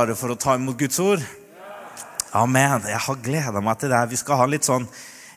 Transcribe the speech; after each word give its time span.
klare 0.00 0.14
for 0.16 0.32
å 0.32 0.36
ta 0.40 0.54
imot 0.56 0.78
Guds 0.80 0.96
ord? 1.02 1.20
Amen. 2.32 2.86
Jeg 2.88 3.00
har 3.04 3.16
gleda 3.20 3.60
meg 3.60 3.80
til 3.82 3.90
det. 3.92 3.98
Vi 4.08 4.16
skal 4.16 4.38
ha 4.40 4.46
litt 4.48 4.64
sånn, 4.64 4.86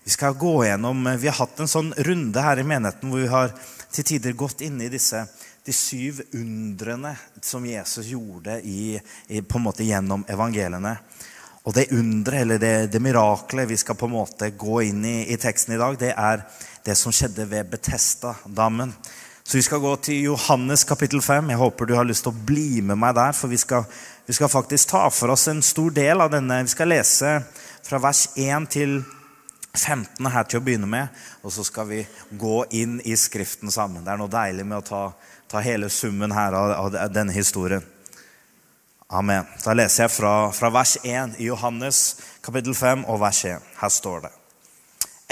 vi 0.06 0.12
skal 0.14 0.38
gå 0.40 0.54
gjennom, 0.64 1.02
vi 1.20 1.28
har 1.28 1.36
hatt 1.36 1.60
en 1.60 1.68
sånn 1.68 1.90
runde 2.08 2.40
her 2.40 2.62
i 2.62 2.64
menigheten 2.64 3.12
hvor 3.12 3.20
vi 3.20 3.32
har 3.34 3.52
til 3.92 4.08
tider 4.08 4.38
gått 4.40 4.64
inn 4.64 4.80
i 4.80 4.88
disse 4.94 5.26
de 5.68 5.76
syv 5.76 6.22
undrene 6.32 7.12
som 7.44 7.66
Jesus 7.68 8.08
gjorde 8.14 8.62
i, 8.64 8.96
i, 9.28 9.42
på 9.42 9.60
en 9.60 9.66
måte 9.66 9.84
gjennom 9.84 10.24
evangeliene. 10.32 10.96
Og 11.68 11.76
det 11.76 11.90
underet, 11.92 12.46
eller 12.46 12.64
det, 12.64 12.74
det 12.94 13.04
miraklet 13.04 13.68
vi 13.68 13.82
skal 13.84 14.00
på 14.00 14.08
en 14.08 14.16
måte 14.16 14.54
gå 14.56 14.80
inn 14.88 15.04
i 15.04 15.18
i 15.28 15.40
teksten 15.40 15.76
i 15.76 15.82
dag, 15.82 16.00
det 16.00 16.16
er 16.16 16.48
det 16.88 16.96
som 17.00 17.12
skjedde 17.12 17.50
ved 17.52 17.68
Betesta-dammen. 17.76 18.96
Så 19.44 19.58
vi 19.58 19.64
skal 19.66 19.82
gå 19.84 19.92
til 20.00 20.30
Johannes 20.30 20.86
kapittel 20.88 21.22
5. 21.22 21.50
Jeg 21.52 21.60
håper 21.60 21.86
du 21.86 21.98
har 21.98 22.08
lyst 22.08 22.24
til 22.24 22.32
å 22.32 22.44
bli 22.48 22.80
med 22.82 22.96
meg 23.00 23.18
der. 23.18 23.34
For 23.36 23.52
vi 23.52 23.60
skal, 23.60 23.84
vi 24.26 24.34
skal 24.34 24.50
faktisk 24.50 24.90
ta 24.90 25.10
for 25.10 25.30
oss 25.30 25.48
en 25.48 25.62
stor 25.62 25.92
del 25.92 26.22
av 26.22 26.30
denne. 26.32 26.62
Vi 26.64 26.72
skal 26.72 26.88
lese 26.88 27.42
fra 27.84 28.00
vers 28.00 28.30
1 28.40 28.70
til 28.72 29.02
15 29.74 30.30
her 30.32 30.46
til 30.48 30.62
å 30.62 30.64
begynne 30.64 30.88
med. 30.88 31.24
Og 31.44 31.52
så 31.52 31.66
skal 31.68 31.90
vi 31.90 32.04
gå 32.30 32.64
inn 32.72 33.02
i 33.04 33.18
Skriften 33.20 33.72
sammen. 33.72 34.06
Det 34.06 34.14
er 34.14 34.22
noe 34.22 34.32
deilig 34.32 34.66
med 34.66 34.80
å 34.80 34.86
ta, 34.88 35.02
ta 35.52 35.64
hele 35.66 35.90
summen 35.92 36.32
her 36.32 36.56
av, 36.56 36.72
av, 36.96 37.12
denne 37.12 37.36
historien. 37.36 37.84
Amen. 39.14 39.50
Da 39.66 39.76
leser 39.76 40.06
jeg 40.06 40.14
fra, 40.16 40.36
fra 40.56 40.72
vers 40.72 40.96
1 41.04 41.36
i 41.44 41.50
Johannes 41.50 42.04
kapittel 42.46 42.78
5 42.78 43.04
og 43.12 43.20
vers 43.26 43.44
1. 43.50 43.68
Her 43.82 43.92
står 43.92 44.24
det. 44.24 44.32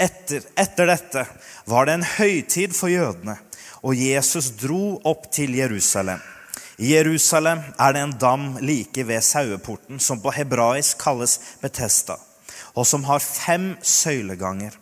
Etter, 0.02 0.44
etter 0.58 0.88
dette 0.90 1.24
var 1.70 1.86
det 1.86 1.96
en 1.96 2.06
høytid 2.18 2.76
for 2.76 2.92
jødene 2.92 3.38
og 3.82 3.98
Jesus 3.98 4.52
dro 4.58 5.00
opp 5.08 5.26
til 5.34 5.56
Jerusalem. 5.58 6.20
I 6.76 6.94
Jerusalem 6.94 7.60
er 7.78 7.92
det 7.92 8.02
en 8.02 8.14
dam 8.18 8.46
like 8.64 9.04
ved 9.04 9.24
saueporten, 9.24 10.00
som 10.00 10.20
på 10.22 10.32
hebraisk 10.32 11.00
kalles 11.02 11.38
Betesta, 11.60 12.16
og 12.72 12.86
som 12.88 13.04
har 13.04 13.20
fem 13.20 13.74
søyleganger. 13.82 14.78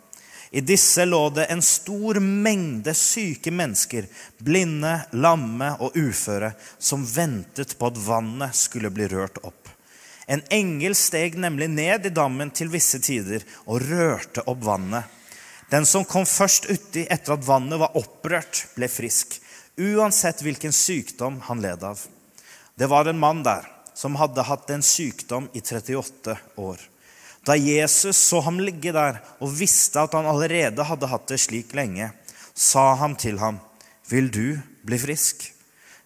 I 0.51 0.59
disse 0.67 1.05
lå 1.07 1.29
det 1.31 1.45
en 1.51 1.61
stor 1.63 2.19
mengde 2.19 2.91
syke 2.97 3.51
mennesker, 3.55 4.07
blinde, 4.43 4.97
lamme 5.11 5.69
og 5.79 5.95
uføre, 5.95 6.51
som 6.79 7.05
ventet 7.07 7.77
på 7.79 7.87
at 7.87 7.99
vannet 8.03 8.57
skulle 8.59 8.91
bli 8.91 9.07
rørt 9.11 9.39
opp. 9.47 9.69
En 10.27 10.43
engel 10.51 10.95
steg 10.95 11.37
nemlig 11.39 11.69
ned 11.71 12.07
i 12.07 12.13
dammen 12.15 12.51
til 12.55 12.71
visse 12.71 12.99
tider 13.03 13.43
og 13.65 13.83
rørte 13.87 14.43
opp 14.47 14.63
vannet. 14.63 15.07
Den 15.71 15.87
som 15.87 16.03
kom 16.07 16.27
først 16.27 16.67
uti 16.67 17.05
etter 17.07 17.37
at 17.37 17.47
vannet 17.47 17.79
var 17.79 17.95
opprørt, 17.99 18.65
ble 18.75 18.91
frisk, 18.91 19.39
uansett 19.77 20.41
hvilken 20.41 20.73
sykdom 20.73 21.41
han 21.47 21.61
led 21.61 21.83
av. 21.83 21.99
Det 22.75 22.87
var 22.87 23.05
en 23.05 23.19
mann 23.19 23.43
der 23.43 23.67
som 23.93 24.15
hadde 24.15 24.45
hatt 24.47 24.69
en 24.69 24.83
sykdom 24.83 25.49
i 25.53 25.61
38 25.61 26.37
år. 26.55 26.77
Da 27.45 27.55
Jesus 27.55 28.17
så 28.17 28.39
ham 28.45 28.59
ligge 28.59 28.93
der 28.93 29.19
og 29.41 29.53
visste 29.57 30.03
at 30.03 30.13
han 30.13 30.29
allerede 30.29 30.85
hadde 30.85 31.09
hatt 31.09 31.27
det 31.31 31.39
slik 31.41 31.73
lenge, 31.77 32.11
sa 32.53 32.93
han 32.95 33.15
til 33.15 33.39
ham, 33.39 33.59
'Vil 34.07 34.31
du 34.31 34.59
bli 34.83 34.97
frisk?' 34.99 35.53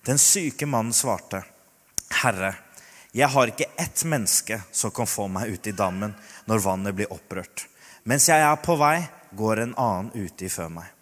Den 0.06 0.18
syke 0.18 0.66
mannen 0.66 0.94
svarte, 0.94 1.44
'Herre, 2.10 2.56
jeg 3.12 3.28
har 3.28 3.48
ikke 3.48 3.72
ett 3.78 4.04
menneske 4.04 4.62
som 4.72 4.92
kan 4.92 5.08
få 5.08 5.28
meg 5.28 5.50
ut 5.50 5.68
i 5.68 5.72
dammen 5.72 6.16
når 6.46 6.60
vannet 6.60 6.96
blir 6.96 7.12
opprørt.' 7.12 7.68
Mens 8.04 8.30
jeg 8.30 8.42
er 8.42 8.56
på 8.56 8.76
vei, 8.78 9.08
går 9.34 9.60
en 9.60 9.74
annen 9.78 10.12
uti 10.14 10.50
før 10.50 10.70
meg. 10.70 10.95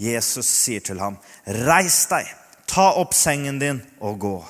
Jesus 0.00 0.48
sier 0.48 0.80
til 0.80 1.00
ham, 1.00 1.18
'Reis 1.44 2.06
deg, 2.08 2.28
ta 2.66 2.92
opp 2.96 3.12
sengen 3.14 3.58
din 3.60 3.82
og 4.00 4.18
gå.' 4.18 4.44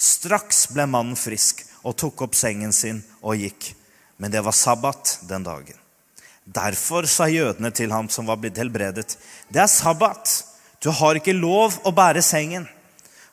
Straks 0.00 0.66
ble 0.72 0.86
mannen 0.88 1.16
frisk 1.16 1.62
og 1.84 1.94
tok 2.00 2.24
opp 2.26 2.34
sengen 2.34 2.72
sin 2.72 3.02
og 3.20 3.36
gikk. 3.36 3.74
Men 4.16 4.32
det 4.32 4.42
var 4.44 4.56
sabbat 4.56 5.18
den 5.28 5.44
dagen. 5.44 5.76
Derfor 6.44 7.06
sa 7.06 7.28
jødene 7.28 7.70
til 7.70 7.92
ham 7.92 8.08
som 8.08 8.26
var 8.26 8.40
blitt 8.40 8.58
helbredet, 8.58 9.16
'Det 9.50 9.62
er 9.62 9.66
sabbat. 9.66 10.44
Du 10.80 10.90
har 10.90 11.14
ikke 11.14 11.36
lov 11.36 11.78
å 11.84 11.92
bære 11.92 12.22
sengen.' 12.22 12.68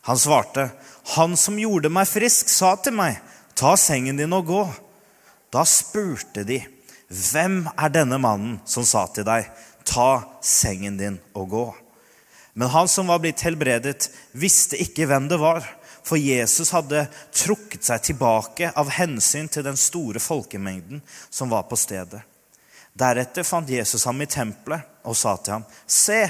Han 0.02 0.18
svarte, 0.18 0.70
'Han 1.04 1.36
som 1.36 1.58
gjorde 1.58 1.90
meg 1.90 2.06
frisk, 2.06 2.48
sa 2.48 2.76
til 2.76 2.92
meg, 2.92 3.18
'Ta 3.54 3.76
sengen 3.76 4.16
din 4.16 4.32
og 4.32 4.46
gå.' 4.46 4.74
Da 5.52 5.64
spurte 5.64 6.44
de, 6.44 6.66
'Hvem 7.10 7.68
er 7.78 7.88
denne 7.88 8.18
mannen 8.18 8.60
som 8.64 8.84
sa 8.84 9.06
til 9.06 9.24
deg:" 9.24 9.50
Ta 9.88 10.40
sengen 10.44 10.98
din 11.00 11.18
og 11.32 11.48
gå. 11.48 11.66
Men 12.58 12.68
han 12.74 12.88
som 12.90 13.06
var 13.08 13.22
blitt 13.22 13.40
helbredet, 13.46 14.10
visste 14.32 14.76
ikke 14.82 15.06
hvem 15.08 15.28
det 15.30 15.38
var, 15.40 15.64
for 16.02 16.20
Jesus 16.20 16.72
hadde 16.72 17.06
trukket 17.36 17.84
seg 17.86 18.02
tilbake 18.08 18.72
av 18.76 18.90
hensyn 18.96 19.48
til 19.52 19.64
den 19.66 19.76
store 19.78 20.20
folkemengden 20.22 21.02
som 21.30 21.52
var 21.52 21.68
på 21.70 21.76
stedet. 21.78 22.20
Deretter 22.98 23.46
fant 23.46 23.68
Jesus 23.70 24.06
ham 24.08 24.20
i 24.24 24.26
tempelet 24.26 25.06
og 25.06 25.16
sa 25.16 25.36
til 25.38 25.58
ham, 25.58 25.66
Se, 25.86 26.24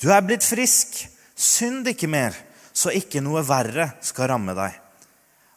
du 0.00 0.08
er 0.10 0.24
blitt 0.26 0.46
frisk. 0.46 1.04
Synd 1.36 1.88
ikke 1.90 2.10
mer, 2.10 2.34
så 2.72 2.92
ikke 2.94 3.22
noe 3.24 3.44
verre 3.46 3.92
skal 4.04 4.32
ramme 4.32 4.54
deg. 4.56 4.74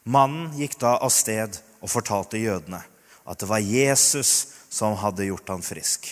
Mannen 0.05 0.51
gikk 0.59 0.77
da 0.81 0.95
av 1.01 1.11
sted 1.13 1.57
og 1.81 1.91
fortalte 1.91 2.41
jødene 2.41 2.83
at 3.25 3.41
det 3.41 3.49
var 3.49 3.63
Jesus 3.63 4.35
som 4.69 4.93
hadde 5.01 5.25
gjort 5.31 5.49
ham 5.49 5.65
frisk. 5.65 6.11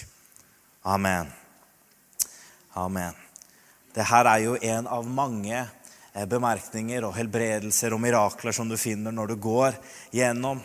Amen. 0.83 1.29
Amen. 2.73 3.15
Dette 3.95 4.19
er 4.19 4.39
jo 4.43 4.57
en 4.59 4.87
av 4.91 5.05
mange 5.07 5.55
eh, 5.55 6.25
bemerkninger 6.27 7.05
og 7.07 7.13
helbredelser 7.15 7.95
og 7.95 8.01
mirakler 8.03 8.51
som 8.51 8.67
du 8.67 8.75
finner 8.75 9.15
når 9.15 9.31
du 9.31 9.35
går 9.45 9.77
gjennom 10.11 10.59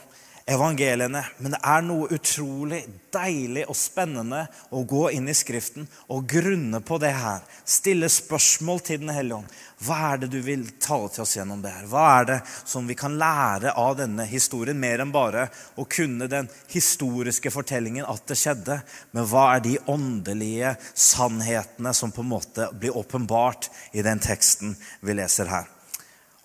evangeliene. 0.48 1.22
Men 1.38 1.54
det 1.54 1.60
er 1.62 1.84
noe 1.84 2.09
utrolig 2.14 2.81
deilig 3.12 3.66
og 3.69 3.76
spennende 3.76 4.44
å 4.75 4.82
gå 4.88 5.09
inn 5.16 5.28
i 5.28 5.36
Skriften 5.36 5.86
og 6.12 6.26
grunne 6.31 6.81
på 6.84 6.98
det 7.03 7.12
her. 7.16 7.44
Stille 7.69 8.09
spørsmål 8.12 8.82
til 8.84 9.03
Den 9.04 9.12
hellige 9.14 9.41
ånd. 9.42 9.56
Hva 9.84 9.98
er 10.08 10.22
det 10.22 10.31
du 10.32 10.41
vil 10.42 10.64
tale 10.82 11.10
til 11.12 11.22
oss 11.22 11.37
gjennom 11.37 11.60
det 11.62 11.70
her? 11.70 11.87
Hva 11.87 12.06
er 12.16 12.28
det 12.32 12.38
som 12.48 12.88
vi 12.88 12.97
kan 12.98 13.14
lære 13.20 13.76
av 13.78 13.94
denne 14.00 14.26
historien, 14.26 14.81
mer 14.81 15.04
enn 15.04 15.14
bare 15.14 15.47
å 15.78 15.87
kunne 15.87 16.26
den 16.31 16.50
historiske 16.72 17.53
fortellingen 17.54 18.08
at 18.08 18.26
det 18.26 18.41
skjedde? 18.41 18.81
Men 19.14 19.31
hva 19.31 19.47
er 19.54 19.64
de 19.64 19.78
åndelige 19.87 20.75
sannhetene 20.94 21.94
som 21.94 22.14
på 22.14 22.25
en 22.26 22.32
måte 22.34 22.70
blir 22.75 22.97
åpenbart 22.98 23.70
i 23.92 24.03
den 24.03 24.22
teksten 24.25 24.75
vi 25.04 25.20
leser 25.20 25.53
her? 25.53 25.78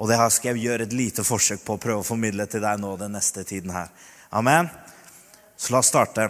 Og 0.03 0.09
det 0.11 0.17
her 0.19 0.31
skal 0.35 0.51
jeg 0.51 0.65
gjøre 0.65 0.83
et 0.83 0.93
lite 0.99 1.23
forsøk 1.23 1.61
på 1.63 1.77
å 1.77 1.79
prøve 1.79 2.03
å 2.03 2.07
formidle 2.07 2.43
til 2.51 2.59
deg 2.59 2.81
nå 2.81 2.89
den 2.99 3.13
neste 3.15 3.45
tiden 3.47 3.71
her. 3.71 3.87
Amen. 4.35 4.67
Så 5.55 5.71
la 5.71 5.79
oss 5.79 5.91
starte. 5.93 6.25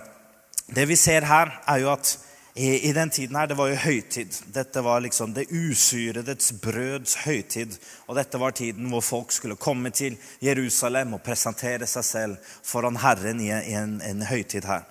Det 0.69 0.85
vi 0.85 0.93
ser 0.99 1.25
her, 1.25 1.55
er 1.65 1.79
jo 1.81 1.89
at 1.95 2.11
i, 2.53 2.67
i 2.85 2.91
den 2.93 3.09
tiden 3.09 3.39
her, 3.39 3.47
det 3.49 3.57
var 3.57 3.71
jo 3.71 3.79
høytid. 3.81 4.37
Dette 4.53 4.83
var 4.85 5.01
liksom 5.01 5.33
det 5.33 5.47
usyredets 5.49 6.51
brøds 6.61 7.15
høytid. 7.23 7.73
Og 8.05 8.19
dette 8.19 8.37
var 8.37 8.53
tiden 8.53 8.93
hvor 8.93 9.01
folk 9.01 9.33
skulle 9.33 9.57
komme 9.57 9.89
til 9.89 10.19
Jerusalem 10.45 11.17
og 11.17 11.25
presentere 11.25 11.89
seg 11.89 12.05
selv 12.05 12.53
foran 12.61 13.01
Herren 13.01 13.41
i 13.41 13.49
en, 13.57 13.97
en, 14.05 14.21
høytid 14.29 14.69
her. 14.69 14.85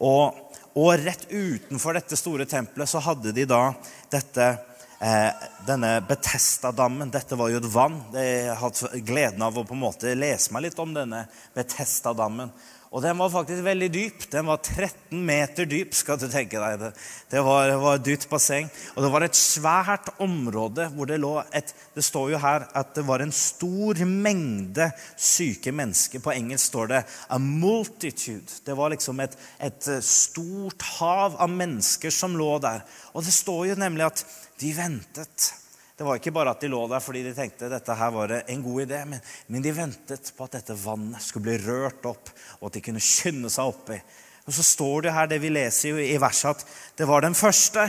Og, 0.00 0.40
og 0.72 1.04
rett 1.04 1.28
utenfor 1.28 2.00
dette 2.00 2.16
store 2.16 2.48
tempelet 2.48 2.88
så 2.88 3.04
hadde 3.04 3.36
de 3.36 3.44
da 3.44 3.66
dette 4.08 4.54
Eh, 5.02 5.32
denne 5.66 6.00
Betesta-dammen. 6.00 7.10
Dette 7.10 7.34
var 7.34 7.48
jo 7.50 7.58
et 7.58 7.66
vann. 7.74 7.96
Jeg 8.14 8.44
har 8.52 8.60
hatt 8.60 8.82
gleden 9.02 9.42
av 9.42 9.56
å 9.58 9.64
på 9.66 9.74
en 9.74 9.80
måte 9.82 10.12
lese 10.14 10.54
meg 10.54 10.68
litt 10.68 10.78
om 10.78 10.92
denne 10.94 11.24
Betesta-dammen. 11.56 12.52
Og 12.92 13.00
den 13.00 13.16
var 13.16 13.30
faktisk 13.32 13.62
veldig 13.64 13.86
dyp. 13.88 14.24
Den 14.28 14.50
var 14.50 14.58
13 14.60 15.20
meter 15.24 15.64
dyp. 15.64 15.94
skal 15.96 16.18
du 16.20 16.26
tenke 16.28 16.60
deg 16.60 16.80
Det 16.80 16.90
Det 17.30 17.40
var, 17.40 17.70
var 17.80 17.96
et 17.96 18.04
dypt 18.04 18.28
basseng. 18.28 18.68
Og 18.94 19.02
det 19.02 19.10
var 19.12 19.24
et 19.24 19.38
svært 19.38 20.10
område 20.20 20.90
hvor 20.92 21.08
det 21.08 21.20
lå 21.20 21.38
et 21.52 21.72
Det 21.94 22.04
står 22.04 22.30
jo 22.32 22.38
her 22.38 22.68
at 22.74 22.94
det 22.94 23.06
var 23.08 23.20
en 23.20 23.32
stor 23.32 24.04
mengde 24.04 24.90
syke 25.16 25.72
mennesker. 25.72 26.20
På 26.20 26.32
engelsk 26.32 26.66
står 26.66 26.86
det 26.86 27.04
'a 27.28 27.38
multitude'. 27.38 28.60
Det 28.64 28.76
var 28.76 28.90
liksom 28.90 29.20
et, 29.20 29.38
et 29.60 30.04
stort 30.04 30.82
hav 30.82 31.36
av 31.36 31.48
mennesker 31.48 32.10
som 32.10 32.36
lå 32.36 32.58
der. 32.58 32.80
Og 33.14 33.24
det 33.24 33.32
står 33.32 33.66
jo 33.66 33.74
nemlig 33.74 34.04
at 34.04 34.24
de 34.60 34.76
ventet. 34.76 35.61
Det 36.02 36.06
var 36.08 36.16
ikke 36.18 36.32
bare 36.34 36.50
at 36.50 36.58
de 36.64 36.66
lå 36.66 36.80
der 36.90 36.98
fordi 36.98 37.20
de 37.22 37.30
tenkte 37.36 37.68
dette 37.70 37.94
her 37.94 38.08
var 38.10 38.32
en 38.40 38.62
god 38.64 38.80
idé, 38.82 39.04
men, 39.06 39.20
men 39.46 39.62
de 39.62 39.70
ventet 39.76 40.32
på 40.34 40.48
at 40.48 40.56
dette 40.56 40.74
vannet 40.74 41.22
skulle 41.22 41.44
bli 41.46 41.60
rørt 41.62 42.08
opp, 42.10 42.32
og 42.58 42.64
at 42.66 42.74
de 42.74 42.80
kunne 42.82 43.02
skynde 43.06 43.46
seg 43.54 43.70
oppi. 43.70 44.00
Og 44.42 44.56
så 44.56 44.64
står 44.66 45.04
det 45.04 45.12
her 45.14 45.28
det 45.30 45.38
vi 45.44 45.52
leser 45.54 46.00
i 46.02 46.16
verset, 46.18 46.58
at 46.58 46.98
det 46.98 47.06
var 47.06 47.22
den 47.22 47.38
første 47.38 47.84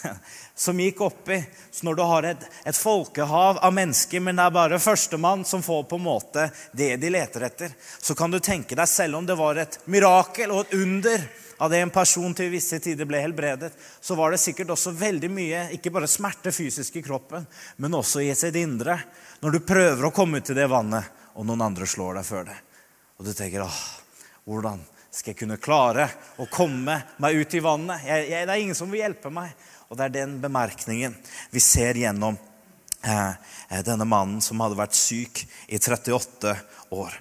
som 0.64 0.80
gikk 0.80 1.02
oppi. 1.10 1.42
Så 1.68 1.84
når 1.84 1.98
du 1.98 2.02
har 2.08 2.30
et, 2.30 2.48
et 2.72 2.80
folkehav 2.80 3.60
av 3.60 3.76
mennesker, 3.76 4.24
men 4.24 4.40
det 4.40 4.48
er 4.48 4.56
bare 4.56 4.80
førstemann 4.80 5.44
som 5.44 5.60
får 5.60 5.84
på 5.90 6.00
en 6.00 6.06
måte 6.08 6.48
det 6.72 6.94
de 7.04 7.12
leter 7.12 7.44
etter, 7.50 7.76
så 8.00 8.16
kan 8.16 8.32
du 8.32 8.40
tenke 8.40 8.80
deg, 8.80 8.88
selv 8.88 9.20
om 9.20 9.28
det 9.28 9.36
var 9.36 9.60
et 9.60 9.76
mirakel 9.92 10.56
og 10.56 10.64
et 10.64 10.78
under, 10.80 11.28
av 11.58 11.70
det 11.70 11.80
en 11.82 11.92
person 11.92 12.34
til 12.36 12.50
visse 12.52 12.78
tider 12.82 13.08
ble 13.08 13.20
helbredet, 13.22 13.72
så 14.00 14.14
var 14.18 14.32
det 14.32 14.40
sikkert 14.42 14.70
også 14.74 14.94
veldig 14.94 15.30
mye, 15.32 15.62
ikke 15.74 15.92
bare 15.94 16.10
smerte 16.10 16.52
fysisk 16.54 17.00
i 17.00 17.04
kroppen, 17.04 17.46
men 17.82 17.96
også 17.98 18.22
i 18.22 18.30
sitt 18.38 18.56
indre. 18.60 18.98
Når 19.42 19.56
du 19.56 19.66
prøver 19.66 20.06
å 20.06 20.14
komme 20.14 20.38
ut 20.38 20.50
i 20.50 20.56
det 20.56 20.68
vannet, 20.70 21.10
og 21.38 21.46
noen 21.46 21.66
andre 21.68 21.86
slår 21.86 22.18
deg 22.18 22.26
før 22.26 22.46
det. 22.50 22.56
Og 23.18 23.26
du 23.26 23.32
tenker 23.34 23.66
åh, 23.66 23.80
hvordan 24.46 24.80
skal 25.10 25.32
jeg 25.32 25.40
kunne 25.40 25.58
klare 25.62 26.08
å 26.38 26.46
komme 26.50 26.96
meg 27.22 27.38
ut 27.38 27.54
i 27.54 27.62
vannet? 27.62 28.06
Jeg, 28.06 28.28
jeg, 28.30 28.46
det 28.46 28.54
er 28.54 28.62
ingen 28.62 28.78
som 28.78 28.90
vil 28.90 29.02
hjelpe 29.02 29.32
meg. 29.34 29.54
Og 29.88 29.98
det 29.98 30.08
er 30.08 30.16
den 30.18 30.36
bemerkningen 30.42 31.14
vi 31.50 31.62
ser 31.64 31.98
gjennom 31.98 32.36
eh, 33.02 33.32
eh 33.70 33.84
denne 33.86 34.06
mannen 34.06 34.42
som 34.44 34.60
hadde 34.60 34.78
vært 34.78 34.98
syk 34.98 35.42
i 35.66 35.78
38 35.80 36.54
år. 36.94 37.18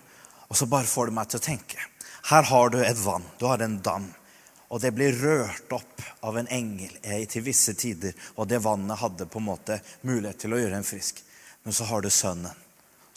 Og 0.47 0.57
så 0.57 0.67
bare 0.69 0.89
får 0.89 1.09
det 1.09 1.17
meg 1.17 1.29
til 1.31 1.41
å 1.41 1.47
tenke. 1.47 1.87
Her 2.27 2.43
har 2.49 2.73
du 2.73 2.81
et 2.83 2.99
vann. 2.99 3.23
Du 3.39 3.47
har 3.47 3.61
en 3.63 3.79
dam. 3.81 4.09
Og 4.67 4.81
det 4.83 4.91
blir 4.91 5.15
rørt 5.15 5.71
opp 5.71 6.01
av 6.27 6.37
en 6.37 6.49
engel 6.51 6.91
eh, 7.01 7.23
til 7.29 7.45
visse 7.45 7.73
tider. 7.79 8.15
Og 8.35 8.49
det 8.51 8.59
vannet 8.63 8.99
hadde 8.99 9.29
på 9.31 9.39
en 9.39 9.47
måte 9.47 9.79
mulighet 10.01 10.43
til 10.43 10.55
å 10.55 10.59
gjøre 10.59 10.81
en 10.81 10.87
frisk. 10.87 11.21
Men 11.63 11.75
så 11.75 11.87
har 11.87 12.03
du 12.03 12.09
sønnen 12.11 12.65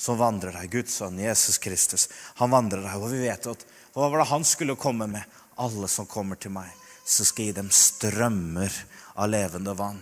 som 0.00 0.18
vandrer 0.18 0.54
der. 0.56 0.70
Guds 0.70 0.94
sønn, 1.00 1.18
Jesus 1.20 1.58
Kristus. 1.58 2.08
Han 2.40 2.54
vandrer 2.54 2.84
der. 2.86 2.96
Og 2.96 3.10
vi 3.12 3.24
vet 3.26 3.50
at 3.50 3.66
hva 3.94 4.08
var 4.08 4.22
det 4.22 4.30
han 4.30 4.46
skulle 4.46 4.78
komme 4.78 5.10
med? 5.10 5.26
Alle 5.60 5.90
som 5.92 6.06
kommer 6.08 6.38
til 6.40 6.54
meg, 6.54 6.70
så 7.04 7.26
skal 7.26 7.44
jeg 7.44 7.52
gi 7.52 7.58
dem 7.58 7.72
strømmer 7.74 8.72
av 9.20 9.28
levende 9.28 9.74
vann. 9.76 9.98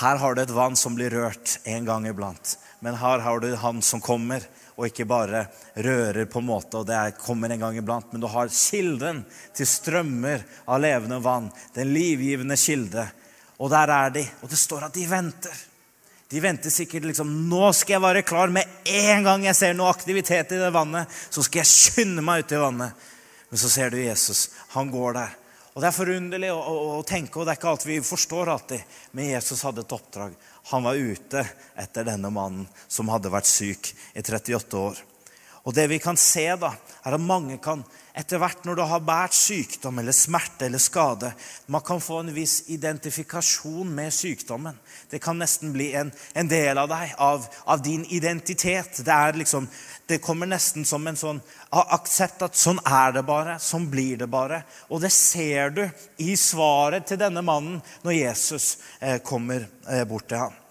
Her 0.00 0.18
har 0.18 0.34
du 0.34 0.42
et 0.42 0.52
vann 0.52 0.74
som 0.76 0.96
blir 0.96 1.14
rørt 1.14 1.60
en 1.64 1.86
gang 1.86 2.08
iblant. 2.08 2.56
Men 2.82 2.98
her 2.98 3.22
har 3.22 3.40
du 3.40 3.52
han 3.60 3.78
som 3.84 4.02
kommer 4.02 4.42
og 4.76 4.90
ikke 4.90 5.06
bare 5.08 5.46
rører 5.74 6.26
på 6.28 6.42
en 6.42 6.48
måte, 6.50 6.76
og 6.76 6.88
det 6.88 7.16
kommer 7.18 7.52
en 7.52 7.62
gang 7.64 7.78
iblant, 7.80 8.10
men 8.12 8.20
du 8.20 8.28
har 8.28 8.52
kilden 8.52 9.22
til 9.56 9.68
strømmer 9.68 10.44
av 10.68 10.82
levende 10.84 11.20
vann. 11.24 11.48
Den 11.72 11.94
livgivende 11.96 12.58
kilde. 12.60 13.06
Og 13.56 13.72
der 13.72 13.88
er 13.88 14.12
de. 14.12 14.26
Og 14.44 14.52
det 14.52 14.60
står 14.60 14.84
at 14.88 14.94
de 14.96 15.06
venter. 15.08 15.64
De 16.28 16.42
venter 16.42 16.74
sikkert 16.74 17.06
liksom 17.06 17.30
Nå 17.48 17.70
skal 17.76 17.96
jeg 17.96 18.04
være 18.04 18.24
klar. 18.26 18.52
Med 18.52 18.68
en 18.84 19.24
gang 19.24 19.46
jeg 19.46 19.56
ser 19.56 19.76
noe 19.78 19.92
aktivitet 19.94 20.52
i 20.52 20.60
det 20.60 20.72
vannet, 20.74 21.08
så 21.30 21.44
skal 21.46 21.62
jeg 21.62 21.72
skynde 21.72 22.24
meg 22.26 22.44
ut 22.44 22.52
i 22.52 22.60
vannet. 22.60 23.08
Men 23.48 23.62
så 23.62 23.70
ser 23.72 23.94
du 23.94 24.00
Jesus. 24.02 24.50
Han 24.74 24.90
går 24.92 25.16
der. 25.16 25.36
Og 25.76 25.82
Det 25.82 25.88
er 25.90 25.96
forunderlig 25.96 26.50
å, 26.52 26.56
å, 26.56 26.76
å, 26.96 27.02
tenke, 27.04 27.36
og 27.36 27.44
det 27.44 27.52
er 27.52 27.58
ikke 27.58 27.68
alt 27.68 27.82
vi 27.84 27.98
forstår 28.00 28.48
alltid. 28.48 28.94
Men 29.12 29.28
Jesus 29.28 29.60
hadde 29.64 29.84
et 29.84 29.92
oppdrag. 29.92 30.36
Han 30.72 30.86
var 30.86 30.98
ute 30.98 31.44
etter 31.78 32.06
denne 32.08 32.30
mannen 32.34 32.66
som 32.88 33.10
hadde 33.12 33.30
vært 33.30 33.46
syk 33.46 33.92
i 34.14 34.22
38 34.24 34.80
år. 34.80 34.98
Og 35.66 35.74
det 35.74 35.86
vi 35.90 35.98
kan 36.02 36.18
se, 36.18 36.46
da, 36.58 36.72
er 37.06 37.16
at 37.16 37.22
mange 37.22 37.58
kan 37.62 37.84
etter 38.16 38.40
hvert 38.40 38.64
når 38.64 38.78
du 38.78 38.82
har 38.88 39.02
båret 39.04 39.36
sykdom 39.36 39.98
eller 40.00 40.14
smerte 40.16 40.66
eller 40.66 40.80
skade 40.80 41.32
Man 41.72 41.84
kan 41.84 42.00
få 42.00 42.22
en 42.22 42.32
viss 42.34 42.62
identifikasjon 42.72 43.90
med 43.94 44.14
sykdommen. 44.14 44.78
Det 45.10 45.20
kan 45.22 45.38
nesten 45.38 45.74
bli 45.74 45.90
en, 45.98 46.12
en 46.32 46.48
del 46.48 46.78
av 46.80 46.88
deg, 46.88 47.12
av, 47.18 47.46
av, 47.64 47.82
din 47.82 48.04
identitet. 48.08 49.02
Det, 49.04 49.18
liksom, 49.36 49.68
det 50.06 50.22
kommer 50.24 50.48
nesten 50.48 50.86
som 50.88 51.06
en 51.06 51.18
sånn 51.18 51.42
aksept 51.70 52.46
at 52.46 52.56
sånn 52.56 52.80
er 52.86 53.18
det 53.18 53.26
bare. 53.28 53.58
Sånn 53.60 53.90
blir 53.92 54.16
det 54.22 54.30
bare. 54.32 54.62
Og 54.88 55.02
det 55.04 55.12
ser 55.12 55.74
du 55.76 55.82
i 56.24 56.36
svaret 56.40 57.08
til 57.10 57.20
denne 57.20 57.44
mannen 57.44 57.82
når 58.06 58.20
Jesus 58.20 58.76
eh, 59.00 59.18
kommer 59.20 59.68
eh, 59.90 60.06
bort 60.08 60.30
til 60.30 60.46
ham 60.46 60.62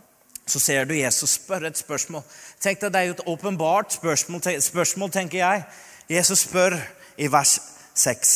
så 0.46 0.60
ser 0.62 0.84
du 0.86 0.92
Jesus 0.94 1.40
spørre 1.40 1.72
et 1.72 1.80
spørsmål. 1.80 2.22
Tenk 2.62 2.78
deg, 2.78 2.92
Det 2.94 3.00
er 3.00 3.08
jo 3.08 3.14
et 3.16 3.28
åpenbart 3.34 3.96
spørsmål, 3.96 4.62
spørsmål, 4.62 5.10
tenker 5.12 5.38
jeg. 5.38 5.64
Jesus 6.10 6.46
spør 6.46 6.78
i 7.18 7.28
vers 7.32 7.60
6. 7.94 8.34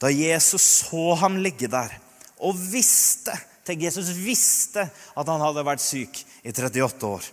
Da 0.00 0.10
Jesus 0.10 0.62
så 0.82 1.14
ham 1.22 1.38
ligge 1.42 1.70
der 1.70 1.98
og 2.42 2.58
visste 2.58 3.34
Tenk, 3.62 3.84
Jesus 3.84 4.08
visste 4.18 4.88
at 4.90 5.28
han 5.30 5.38
hadde 5.38 5.62
vært 5.62 5.82
syk 5.84 6.16
i 6.42 6.50
38 6.50 7.06
år 7.06 7.28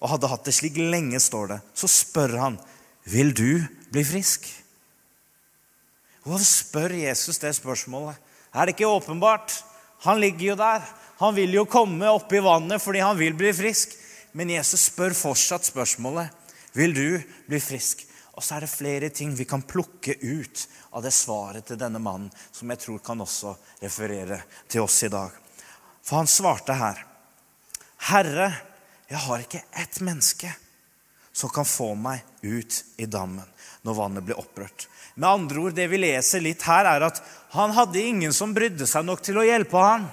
og 0.00 0.08
hadde 0.12 0.30
hatt 0.30 0.46
det 0.48 0.54
slik 0.56 0.78
lenge, 0.80 1.20
står 1.20 1.50
det. 1.50 1.58
Så 1.74 1.88
spør 1.88 2.36
han, 2.40 2.58
'Vil 3.04 3.32
du 3.34 3.64
bli 3.92 4.04
frisk?' 4.04 4.48
Hvorfor 6.24 6.44
spør 6.44 6.90
Jesus 6.90 7.38
det 7.38 7.54
spørsmålet? 7.54 8.16
Er 8.54 8.64
det 8.64 8.74
ikke 8.74 8.88
åpenbart? 8.88 9.64
Han 10.00 10.20
ligger 10.20 10.46
jo 10.46 10.54
der. 10.56 10.82
Han 11.18 11.36
vil 11.36 11.54
jo 11.54 11.64
komme 11.64 12.08
opp 12.08 12.32
i 12.32 12.42
vannet 12.42 12.82
fordi 12.82 12.98
han 12.98 13.18
vil 13.18 13.34
bli 13.34 13.52
frisk. 13.52 13.94
Men 14.32 14.50
Jesus 14.50 14.80
spør 14.80 15.14
fortsatt 15.14 15.64
spørsmålet, 15.64 16.28
'Vil 16.72 16.94
du 16.94 17.22
bli 17.48 17.60
frisk?' 17.60 18.06
Og 18.36 18.44
så 18.44 18.56
er 18.56 18.66
det 18.66 18.72
flere 18.72 19.08
ting 19.08 19.32
vi 19.34 19.46
kan 19.48 19.64
plukke 19.64 20.18
ut 20.20 20.66
av 20.92 21.04
det 21.04 21.12
svaret 21.16 21.64
til 21.66 21.78
denne 21.80 22.00
mannen, 22.02 22.28
som 22.52 22.68
jeg 22.70 22.82
tror 22.82 23.00
kan 23.04 23.24
også 23.24 23.54
referere 23.80 24.42
til 24.68 24.84
oss 24.84 24.98
i 25.08 25.12
dag. 25.12 25.32
For 26.04 26.20
han 26.20 26.28
svarte 26.28 26.76
her. 26.76 27.00
Herre, 28.12 28.50
jeg 29.08 29.22
har 29.24 29.42
ikke 29.42 29.64
ett 29.72 30.00
menneske 30.04 30.52
som 31.32 31.50
kan 31.52 31.68
få 31.68 31.94
meg 31.96 32.24
ut 32.42 32.82
i 33.00 33.08
dammen 33.08 33.44
når 33.86 33.96
vannet 33.96 34.26
blir 34.26 34.38
opprørt. 34.40 34.86
Med 35.14 35.28
andre 35.28 35.60
ord, 35.60 35.72
Det 35.72 35.86
vi 35.88 35.98
leser 35.98 36.44
litt 36.44 36.62
her, 36.68 36.84
er 36.84 37.06
at 37.08 37.22
han 37.56 37.72
hadde 37.72 38.02
ingen 38.02 38.32
som 38.32 38.52
brydde 38.54 38.86
seg 38.86 39.04
nok 39.04 39.22
til 39.24 39.38
å 39.40 39.46
hjelpe 39.46 39.80
ham. 39.80 40.08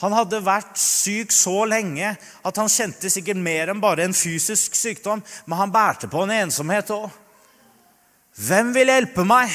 Han 0.00 0.12
hadde 0.12 0.44
vært 0.44 0.76
syk 0.80 1.32
så 1.32 1.64
lenge 1.68 2.14
at 2.16 2.56
han 2.60 2.68
kjente 2.72 3.10
sikkert 3.12 3.40
mer 3.40 3.72
enn 3.72 3.80
bare 3.80 4.04
en 4.04 4.16
fysisk 4.16 4.76
sykdom, 4.76 5.22
men 5.44 5.58
han 5.58 5.72
bærte 5.72 6.08
på 6.08 6.24
en 6.24 6.34
ensomhet 6.36 6.92
òg. 6.96 7.08
Hvem 8.36 8.72
vil 8.76 8.92
hjelpe 8.92 9.24
meg? 9.24 9.52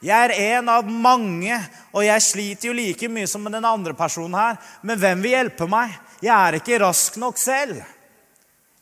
Jeg 0.00 0.16
er 0.16 0.56
en 0.56 0.68
av 0.72 0.86
mange, 0.88 1.56
og 1.92 2.04
jeg 2.06 2.24
sliter 2.24 2.70
jo 2.70 2.76
like 2.76 3.08
mye 3.12 3.28
som 3.28 3.44
den 3.50 3.66
andre 3.66 3.92
personen 3.98 4.38
her. 4.38 4.60
Men 4.86 5.00
hvem 5.00 5.24
vil 5.24 5.34
hjelpe 5.34 5.66
meg? 5.68 5.96
Jeg 6.22 6.32
er 6.36 6.60
ikke 6.60 6.78
rask 6.80 7.18
nok 7.20 7.40
selv. 7.40 7.82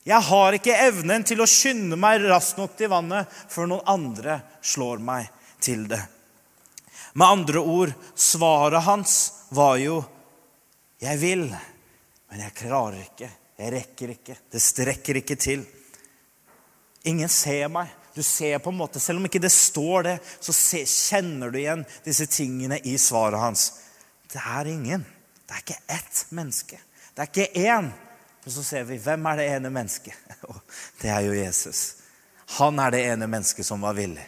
Jeg 0.07 0.25
har 0.29 0.55
ikke 0.55 0.77
evnen 0.85 1.25
til 1.27 1.41
å 1.43 1.49
skynde 1.49 1.97
meg 1.99 2.23
raskt 2.29 2.61
nok 2.61 2.77
til 2.79 2.91
vannet 2.93 3.27
før 3.51 3.67
noen 3.73 3.91
andre 3.91 4.39
slår 4.61 5.03
meg 5.03 5.27
til 5.61 5.83
det. 5.91 5.99
Med 7.19 7.27
andre 7.27 7.59
ord, 7.59 7.91
svaret 8.15 8.85
hans 8.85 9.15
var 9.49 9.77
jo 9.77 10.03
'Jeg 10.99 11.17
vil, 11.19 11.45
men 12.29 12.39
jeg 12.39 12.53
klarer 12.53 12.99
ikke. 13.01 13.29
Jeg 13.57 13.71
rekker 13.73 14.09
ikke. 14.09 14.35
Det 14.51 14.61
strekker 14.61 15.15
ikke 15.15 15.35
til.' 15.35 15.65
Ingen 17.05 17.29
ser 17.29 17.67
meg. 17.67 17.87
Du 18.19 18.23
ser 18.23 18.59
på 18.59 18.69
en 18.69 18.75
måte, 18.75 18.99
Selv 18.99 19.21
om 19.21 19.25
ikke 19.29 19.39
det 19.39 19.51
står 19.55 20.03
det, 20.03 20.13
så 20.43 20.51
kjenner 20.83 21.53
du 21.53 21.59
igjen 21.61 21.85
disse 22.03 22.25
tingene 22.27 22.75
i 22.83 22.97
svaret 22.99 23.39
hans. 23.39 23.61
Det 24.27 24.41
er 24.43 24.67
ingen. 24.67 25.05
Det 25.47 25.55
er 25.55 25.61
ikke 25.63 25.77
ett 25.95 26.25
menneske. 26.35 26.81
Det 27.15 27.23
er 27.23 27.29
ikke 27.29 27.63
én. 27.63 27.87
Men 28.43 28.55
så 28.57 28.63
ser 28.67 28.83
vi 28.89 28.97
hvem 28.99 29.23
er 29.31 29.39
det 29.39 29.45
ene 29.53 29.71
mennesket. 29.71 30.35
Det 30.99 31.13
er 31.15 31.29
jo 31.29 31.37
Jesus. 31.37 31.85
Han 32.57 32.83
er 32.83 32.91
det 32.91 33.05
ene 33.07 33.31
mennesket 33.31 33.69
som 33.69 33.87
var 33.87 33.95
villig. 33.95 34.27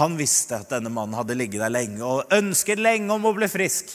Han 0.00 0.16
visste 0.16 0.56
at 0.56 0.72
denne 0.72 0.88
mannen 0.88 1.20
hadde 1.20 1.36
ligget 1.36 1.66
der 1.66 1.76
lenge 1.76 2.00
og 2.00 2.32
ønsket 2.32 2.80
lenge 2.80 3.12
om 3.12 3.28
å 3.28 3.36
bli 3.36 3.50
frisk. 3.52 3.92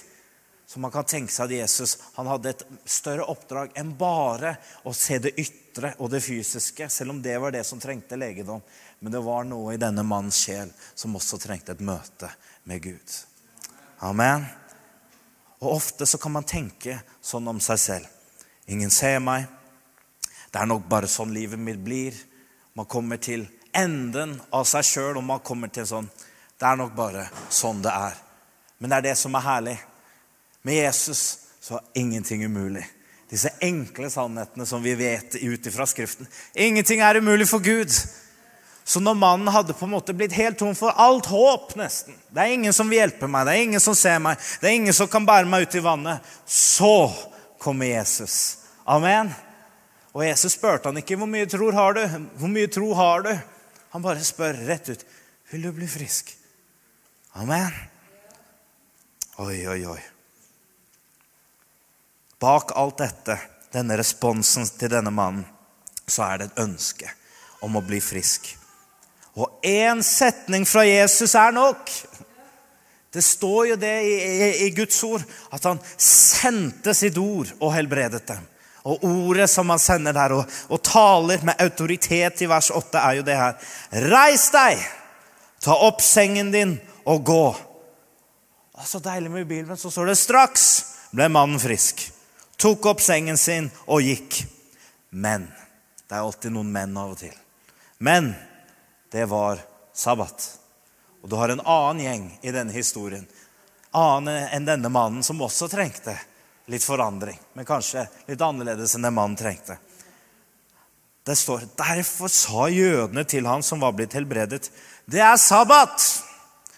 Så 0.71 0.79
man 0.79 0.91
kan 0.93 1.03
tenke 1.03 1.33
seg 1.33 1.49
at 1.49 1.57
Jesus 1.65 1.97
han 2.15 2.29
hadde 2.31 2.53
et 2.53 2.61
større 2.87 3.25
oppdrag 3.27 3.73
enn 3.75 3.89
bare 3.99 4.53
å 4.87 4.93
se 4.95 5.17
det 5.19 5.33
ytre 5.41 5.89
og 5.97 6.13
det 6.13 6.21
fysiske, 6.23 6.87
selv 6.87 7.11
om 7.11 7.19
det 7.19 7.33
var 7.43 7.51
det 7.51 7.65
som 7.67 7.81
trengte 7.81 8.15
legedom. 8.15 8.61
Men 9.01 9.11
det 9.15 9.21
var 9.25 9.45
noe 9.49 9.73
i 9.73 9.81
denne 9.81 10.03
mannens 10.05 10.37
sjel 10.45 10.69
som 10.93 11.15
også 11.17 11.39
trengte 11.41 11.73
et 11.73 11.81
møte 11.81 12.29
med 12.69 12.83
Gud. 12.83 13.15
Amen. 14.05 14.45
Og 15.61 15.75
Ofte 15.75 16.05
så 16.05 16.19
kan 16.21 16.35
man 16.35 16.45
tenke 16.45 16.99
sånn 17.21 17.49
om 17.49 17.61
seg 17.61 17.81
selv. 17.81 18.11
Ingen 18.69 18.93
ser 18.93 19.17
meg. 19.25 19.47
Det 20.53 20.61
er 20.61 20.69
nok 20.69 20.85
bare 20.89 21.09
sånn 21.09 21.33
livet 21.33 21.59
mitt 21.59 21.81
blir. 21.81 22.13
Man 22.77 22.85
kommer 22.85 23.17
til 23.17 23.47
enden 23.73 24.37
av 24.53 24.67
seg 24.69 24.85
sjøl, 24.85 25.17
og 25.17 25.25
man 25.25 25.41
kommer 25.45 25.71
til 25.73 25.87
sånn 25.87 26.09
Det 26.61 26.67
er 26.69 26.77
nok 26.77 26.91
bare 26.93 27.25
sånn 27.49 27.81
det 27.81 27.89
er. 27.89 28.17
Men 28.77 28.91
det 28.91 28.97
er 28.99 29.05
det 29.09 29.17
som 29.17 29.33
er 29.35 29.45
herlig. 29.47 29.77
Med 30.61 30.77
Jesus 30.77 31.21
så 31.61 31.79
er 31.79 32.01
ingenting 32.03 32.45
umulig. 32.45 32.83
Disse 33.31 33.49
enkle 33.65 34.11
sannhetene 34.13 34.65
som 34.69 34.83
vi 34.83 34.93
vet 34.99 35.39
ut 35.41 35.67
ifra 35.67 35.87
Skriften. 35.89 36.27
Ingenting 36.53 37.01
er 37.01 37.17
umulig 37.17 37.47
for 37.49 37.63
Gud. 37.65 37.89
Så 38.83 38.99
når 38.99 39.13
mannen 39.15 39.51
hadde 39.53 39.75
på 39.77 39.85
en 39.85 39.93
måte 39.93 40.13
blitt 40.17 40.33
helt 40.33 40.57
tom 40.59 40.73
for 40.75 40.95
alt 40.99 41.29
håp, 41.29 41.75
nesten 41.79 42.17
Det 42.33 42.41
er 42.41 42.55
ingen 42.55 42.73
som 42.73 42.89
vil 42.89 43.03
hjelpe 43.03 43.29
meg, 43.29 43.45
det 43.45 43.53
er 43.53 43.67
ingen 43.67 43.83
som 43.83 43.95
ser 43.95 44.19
meg, 44.19 44.41
det 44.61 44.69
er 44.69 44.75
ingen 44.79 44.95
som 44.95 45.09
kan 45.11 45.25
bære 45.27 45.47
meg 45.47 45.67
ut 45.67 45.77
i 45.77 45.83
vannet. 45.85 46.33
Så 46.45 47.11
kommer 47.61 47.85
Jesus. 47.85 48.57
Amen. 48.85 49.31
Og 50.11 50.25
Jesus 50.25 50.57
spurte 50.57 50.89
han 50.89 50.99
ikke 50.99 51.15
hvor 51.19 51.29
mye 51.29 51.47
tro 51.47 51.69
har 51.71 51.95
du 51.95 52.01
Hvor 52.39 52.51
mye 52.51 52.67
tro 52.67 52.89
har 52.97 53.23
du? 53.27 53.31
Han 53.91 54.03
bare 54.03 54.23
spør 54.23 54.57
rett 54.67 54.89
ut. 54.89 55.05
Vil 55.51 55.67
du 55.67 55.71
bli 55.75 55.87
frisk? 55.87 56.31
Amen. 57.39 57.71
Oi, 59.39 59.67
oi, 59.67 59.81
oi. 59.87 59.99
Bak 62.41 62.71
alt 62.75 62.97
dette, 63.03 63.37
denne 63.71 63.97
responsen 63.99 64.65
til 64.79 64.91
denne 64.91 65.11
mannen, 65.13 65.45
så 66.07 66.25
er 66.25 66.39
det 66.39 66.47
et 66.49 66.63
ønske 66.63 67.11
om 67.61 67.77
å 67.77 67.83
bli 67.85 67.99
frisk. 68.03 68.49
Og 69.39 69.61
én 69.63 70.01
setning 70.03 70.65
fra 70.67 70.83
Jesus 70.85 71.35
er 71.35 71.53
nok. 71.55 71.91
Det 73.11 73.23
står 73.23 73.73
jo 73.73 73.75
det 73.79 73.95
i, 74.07 74.13
i, 74.15 74.49
i, 74.65 74.69
Guds 74.75 75.01
ord 75.03 75.23
at 75.51 75.65
han 75.67 75.79
sendte 75.99 76.93
sitt 76.95 77.17
ord 77.19 77.49
og 77.59 77.73
helbredet 77.75 78.23
dem. 78.27 78.45
Og 78.87 79.03
ordet 79.05 79.49
som 79.51 79.69
han 79.69 79.81
sender 79.81 80.15
der 80.15 80.33
og, 80.39 80.53
og 80.71 80.79
taler 80.83 81.43
med 81.45 81.59
autoritet 81.61 82.41
i 82.41 82.47
vers 82.49 82.71
8, 82.73 82.97
er 82.97 83.19
jo 83.19 83.25
det 83.27 83.35
her. 83.37 83.73
Reis 84.09 84.47
deg, 84.53 84.79
ta 85.61 85.75
opp 85.75 85.99
sengen 86.01 86.53
din 86.55 86.77
og 87.05 87.27
gå. 87.27 87.43
Er 88.79 88.87
så 88.87 89.03
deilig 89.03 89.31
med 89.31 89.45
Bibelen. 89.45 89.77
Så 89.77 89.91
står 89.91 90.09
det 90.09 90.17
straks 90.17 90.65
ble 91.11 91.27
mannen 91.29 91.59
frisk. 91.61 92.07
Tok 92.61 92.87
opp 92.93 93.03
sengen 93.03 93.37
sin 93.37 93.69
og 93.85 94.05
gikk. 94.05 94.43
Men 95.11 95.49
Det 96.07 96.17
er 96.17 96.25
alltid 96.25 96.51
noen 96.51 96.71
menn 96.73 96.95
av 96.99 97.13
og 97.13 97.19
til. 97.21 97.35
Men 98.03 98.33
det 99.11 99.25
var 99.29 99.59
sabbat. 99.93 100.47
Og 101.21 101.29
du 101.29 101.35
har 101.35 101.53
en 101.53 101.61
annen 101.61 102.03
gjeng 102.05 102.25
i 102.41 102.51
denne 102.51 102.73
historien. 102.73 103.27
Annen 103.91 104.47
enn 104.55 104.65
denne 104.65 104.89
mannen, 104.89 105.23
som 105.23 105.41
også 105.41 105.67
trengte 105.69 106.15
litt 106.71 106.83
forandring. 106.83 107.39
Men 107.53 107.67
kanskje 107.67 108.07
litt 108.29 108.41
annerledes 108.41 108.95
enn 108.95 109.05
den 109.05 109.17
mannen 109.17 109.37
trengte. 109.37 109.77
Det 111.23 111.35
står 111.37 111.67
Derfor 111.77 112.31
sa 112.33 112.67
jødene 112.71 113.23
til 113.29 113.45
han 113.45 113.63
som 113.63 113.83
var 113.83 113.93
blitt 113.93 114.15
helbredet, 114.17 114.71
det 115.05 115.21
er 115.21 115.37
sabbat! 115.37 116.01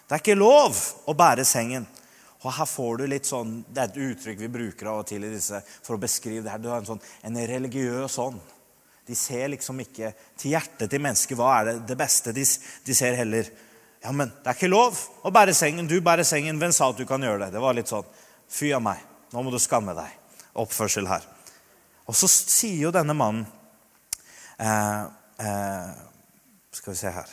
Det 0.03 0.17
er 0.17 0.21
ikke 0.21 0.35
lov 0.35 0.77
å 1.07 1.13
bære 1.15 1.45
sengen. 1.47 1.85
Og 2.43 2.51
her 2.51 2.67
får 2.67 2.97
du 2.99 3.05
litt 3.07 3.27
sånn, 3.27 3.63
Det 3.69 3.81
er 3.81 3.91
et 3.91 4.01
uttrykk 4.09 4.41
vi 4.41 4.49
bruker 4.51 4.89
av 4.91 5.03
og 5.03 5.07
til 5.07 5.23
i 5.23 5.31
disse 5.31 5.61
for 5.81 5.95
å 5.95 6.01
beskrive 6.01 6.43
det 6.43 6.51
her. 6.51 6.59
Du 6.59 6.67
har 6.69 6.81
en, 6.81 6.89
sånn, 6.91 7.01
en 7.23 7.39
religiøs 7.47 8.17
ånd. 8.19 8.41
De 9.07 9.15
ser 9.19 9.49
liksom 9.51 9.81
ikke 9.83 10.13
til 10.39 10.53
hjertet 10.53 10.89
til 10.89 11.01
mennesket. 11.03 11.35
Hva 11.37 11.51
er 11.59 11.69
det, 11.69 11.75
det 11.91 11.99
beste? 11.99 12.31
De, 12.35 12.45
de 12.87 12.95
ser 12.95 13.17
heller 13.19 13.49
ja, 14.03 14.11
men 14.11 14.27
det 14.27 14.49
er 14.51 14.57
ikke 14.57 14.67
lov 14.67 14.97
å 15.23 15.31
bære 15.31 15.53
sengen. 15.55 15.87
Du 15.87 15.95
bærer 16.03 16.27
sengen. 16.27 16.57
Hvem 16.59 16.73
sa 16.75 16.89
at 16.91 16.99
du 16.99 17.05
kan 17.07 17.23
gjøre 17.23 17.45
det? 17.45 17.53
Det 17.55 17.63
var 17.63 17.75
litt 17.77 17.91
sånn 17.91 18.07
Fy 18.51 18.73
av 18.75 18.83
meg. 18.83 18.99
Nå 19.31 19.41
må 19.41 19.53
du 19.53 19.57
skamme 19.63 19.95
deg. 19.95 20.11
Oppførsel 20.59 21.07
her. 21.07 21.23
Og 22.03 22.17
så 22.17 22.27
sier 22.27 22.81
jo 22.83 22.91
denne 22.93 23.15
mannen 23.15 23.45
eh, 24.59 25.05
eh, 25.39 25.93
Skal 26.75 26.91
vi 26.91 26.99
se 26.99 27.13
her 27.15 27.31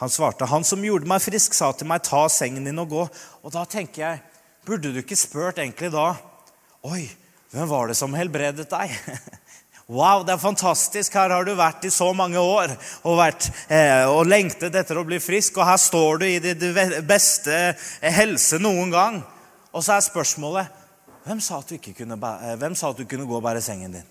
Han 0.00 0.10
svarte, 0.10 0.48
'Han 0.48 0.64
som 0.64 0.82
gjorde 0.82 1.06
meg 1.06 1.22
frisk, 1.22 1.54
sa 1.54 1.70
til 1.72 1.86
meg, 1.86 2.02
ta 2.02 2.24
sengen 2.32 2.64
din 2.64 2.80
og 2.80 2.88
gå.' 2.88 3.08
Og 3.44 3.52
da 3.52 3.66
tenker 3.68 4.02
jeg, 4.02 4.22
burde 4.64 4.90
du 4.90 5.02
ikke 5.02 5.20
spurt 5.20 5.60
egentlig 5.60 5.92
da 5.92 6.14
Oi, 6.84 7.04
hvem 7.52 7.68
var 7.68 7.88
det 7.88 7.96
som 7.96 8.16
helbredet 8.16 8.66
deg? 8.72 8.90
Wow, 9.84 10.22
det 10.24 10.32
er 10.32 10.40
fantastisk. 10.40 11.12
Her 11.12 11.34
har 11.34 11.44
du 11.44 11.52
vært 11.58 11.84
i 11.84 11.92
så 11.92 12.06
mange 12.16 12.40
år 12.40 12.72
og, 13.02 13.18
vært, 13.18 13.50
eh, 13.68 14.06
og 14.08 14.24
lengtet 14.24 14.72
etter 14.80 14.96
å 14.96 15.04
bli 15.04 15.18
frisk. 15.20 15.58
Og 15.60 15.68
her 15.68 15.80
står 15.80 16.22
du 16.22 16.26
i 16.28 16.38
det 16.40 17.02
beste 17.04 17.74
helse 18.00 18.60
noen 18.62 18.94
gang. 18.94 19.20
Og 19.74 19.84
så 19.84 19.98
er 19.98 20.06
spørsmålet 20.06 20.80
hvem 21.24 21.40
sa, 21.40 21.60
kunne, 21.60 22.16
eh, 22.16 22.56
hvem 22.56 22.74
sa, 22.76 22.90
at 22.90 22.96
du 22.96 23.04
kunne 23.04 23.28
gå 23.28 23.36
og 23.36 23.44
bære 23.44 23.60
sengen 23.64 23.92
din? 23.92 24.10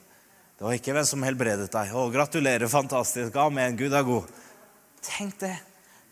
Det 0.58 0.66
var 0.66 0.78
ikke 0.78 0.94
hvem 0.94 1.06
som 1.06 1.26
helbredet 1.26 1.72
deg. 1.74 1.94
Å, 1.94 2.08
gratulerer. 2.14 2.70
Fantastisk. 2.70 3.36
Amen. 3.36 3.78
Gud 3.78 3.94
er 3.94 4.06
god. 4.06 4.30
Tenk 5.02 5.40
det. 5.42 5.58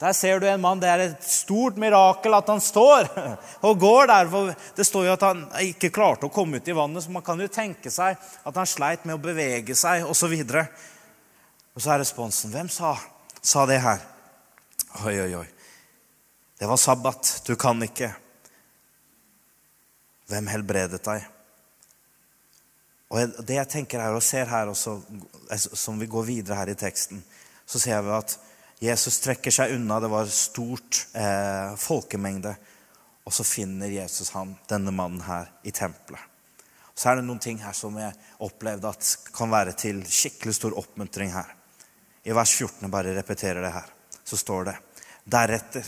Der 0.02 0.14
ser 0.18 0.40
du 0.40 0.48
en 0.50 0.62
mann. 0.62 0.80
Det 0.82 0.90
er 0.90 1.04
et 1.04 1.26
stort 1.26 1.76
mirakel 1.78 2.34
at 2.34 2.48
han 2.50 2.62
står 2.64 3.10
og 3.68 3.80
går 3.80 4.10
der. 4.10 4.32
Det 4.76 4.86
står 4.88 5.06
jo 5.06 5.14
at 5.14 5.26
han 5.28 5.44
ikke 5.62 5.92
klarte 5.94 6.26
å 6.26 6.34
komme 6.34 6.58
ut 6.58 6.72
i 6.72 6.76
vannet, 6.76 7.06
så 7.06 7.14
man 7.14 7.26
kan 7.26 7.42
jo 7.42 7.50
tenke 7.52 7.94
seg 7.94 8.18
at 8.18 8.58
han 8.58 8.70
sleit 8.70 9.06
med 9.06 9.20
å 9.20 9.22
bevege 9.22 9.78
seg 9.78 10.08
osv. 10.10 10.34
Og, 10.34 10.50
så 10.50 10.66
og 11.78 11.86
så 11.86 11.94
er 11.94 12.02
responsen 12.02 12.54
Hvem 12.56 12.72
sa, 12.74 12.96
sa 13.38 13.68
det 13.70 13.78
her? 13.86 14.02
Oi, 15.06 15.16
oi, 15.22 15.32
oi. 15.44 15.48
Det 16.58 16.70
var 16.70 16.82
sabbat. 16.82 17.38
Du 17.46 17.54
kan 17.56 17.78
ikke. 17.86 18.10
Hvem 20.34 20.50
helbredet 20.50 21.04
deg? 21.06 21.30
Og 23.12 23.42
Det 23.46 23.58
jeg 23.58 23.70
tenker 23.70 24.02
her 24.02 24.18
og 24.18 24.24
ser 24.24 24.50
her, 24.50 24.72
også, 24.72 24.98
som 25.58 26.00
vi 26.00 26.10
går 26.10 26.26
videre 26.26 26.58
her 26.58 26.72
i 26.74 26.80
teksten, 26.80 27.22
så 27.68 27.80
ser 27.80 28.02
vi 28.02 28.18
at 28.18 28.38
Jesus 28.82 29.20
trekker 29.22 29.54
seg 29.54 29.76
unna. 29.76 30.00
Det 30.02 30.10
var 30.10 30.30
stort 30.34 31.06
eh, 31.14 31.76
folkemengde. 31.78 32.56
Og 33.30 33.34
så 33.34 33.46
finner 33.46 33.94
Jesus 33.94 34.32
han, 34.34 34.56
denne 34.70 34.94
mannen 34.96 35.22
her 35.22 35.52
i 35.64 35.74
tempelet. 35.76 36.24
Så 36.98 37.12
er 37.12 37.20
det 37.20 37.26
noen 37.26 37.42
ting 37.42 37.62
her 37.62 37.76
som 37.78 37.96
jeg 37.98 38.14
opplevde 38.44 38.90
at 38.90 39.12
kan 39.34 39.52
være 39.54 39.76
til 39.78 40.02
skikkelig 40.06 40.58
stor 40.58 40.76
oppmuntring 40.82 41.32
her. 41.34 41.54
I 42.26 42.34
vers 42.36 42.54
14, 42.58 42.90
bare 42.94 43.16
repeterer 43.16 43.62
det 43.64 43.74
her, 43.74 43.88
så 44.26 44.38
står 44.38 44.68
det 44.68 44.76
Deretter 45.32 45.88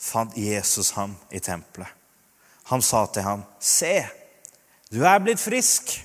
fant 0.00 0.36
Jesus 0.36 0.92
ham 0.96 1.14
i 1.30 1.40
tempelet. 1.44 1.88
Han 2.72 2.82
sa 2.84 3.04
til 3.12 3.24
ham, 3.24 3.44
Se, 3.60 3.94
du 4.92 5.02
er 5.04 5.20
blitt 5.22 5.40
frisk. 5.40 5.96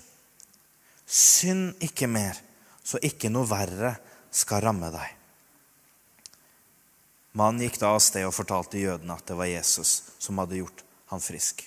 Synd 1.06 1.84
ikke 1.86 2.08
mer, 2.10 2.38
så 2.84 3.00
ikke 3.04 3.30
noe 3.32 3.48
verre 3.50 3.94
skal 4.34 4.64
ramme 4.66 4.90
deg. 4.94 5.12
Mannen 7.36 7.66
gikk 7.66 7.82
da 7.82 7.92
av 7.92 8.00
sted 8.00 8.24
og 8.24 8.36
fortalte 8.36 8.80
jødene 8.80 9.18
at 9.18 9.28
det 9.28 9.36
var 9.36 9.50
Jesus 9.52 9.98
som 10.24 10.40
hadde 10.40 10.62
gjort 10.62 10.86
han 11.12 11.24
frisk. 11.24 11.66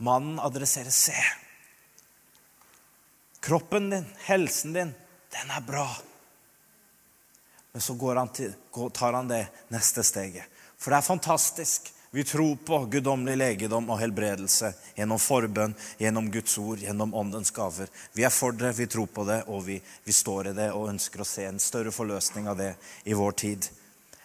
Mannen 0.00 0.38
adresserer 0.40 0.94
se. 0.94 1.16
Kroppen 3.44 3.90
din, 3.90 4.06
helsen 4.24 4.72
din, 4.72 4.94
den 5.34 5.50
er 5.52 5.66
bra. 5.66 5.88
Men 7.72 7.84
så 7.84 7.94
han 8.16 8.32
til, 8.32 8.54
tar 8.94 9.12
han 9.12 9.28
det 9.28 9.44
neste 9.68 10.02
steget. 10.02 10.46
For 10.78 10.90
det 10.90 11.02
er 11.02 11.10
fantastisk. 11.10 11.92
Vi 12.10 12.24
tror 12.24 12.56
på 12.56 12.78
guddommelig 12.84 13.36
legedom 13.36 13.90
og 13.92 13.98
helbredelse 14.00 14.70
gjennom 14.96 15.20
forbønn, 15.20 15.74
gjennom 16.00 16.30
Guds 16.32 16.54
ord, 16.58 16.80
gjennom 16.80 17.12
åndens 17.14 17.52
gaver. 17.52 17.90
Vi 18.16 18.24
er 18.24 18.32
for 18.32 18.56
det, 18.56 18.72
vi 18.78 18.86
tror 18.88 19.10
på 19.12 19.26
det, 19.28 19.42
og 19.46 19.66
vi, 19.66 19.76
vi, 20.04 20.14
står 20.16 20.48
i 20.48 20.54
det 20.56 20.70
og 20.72 20.88
ønsker 20.88 21.20
å 21.20 21.28
se 21.28 21.44
en 21.44 21.60
større 21.60 21.92
forløsning 21.92 22.48
av 22.48 22.56
det 22.56 22.70
i 23.04 23.16
vår 23.16 23.36
tid. 23.44 23.68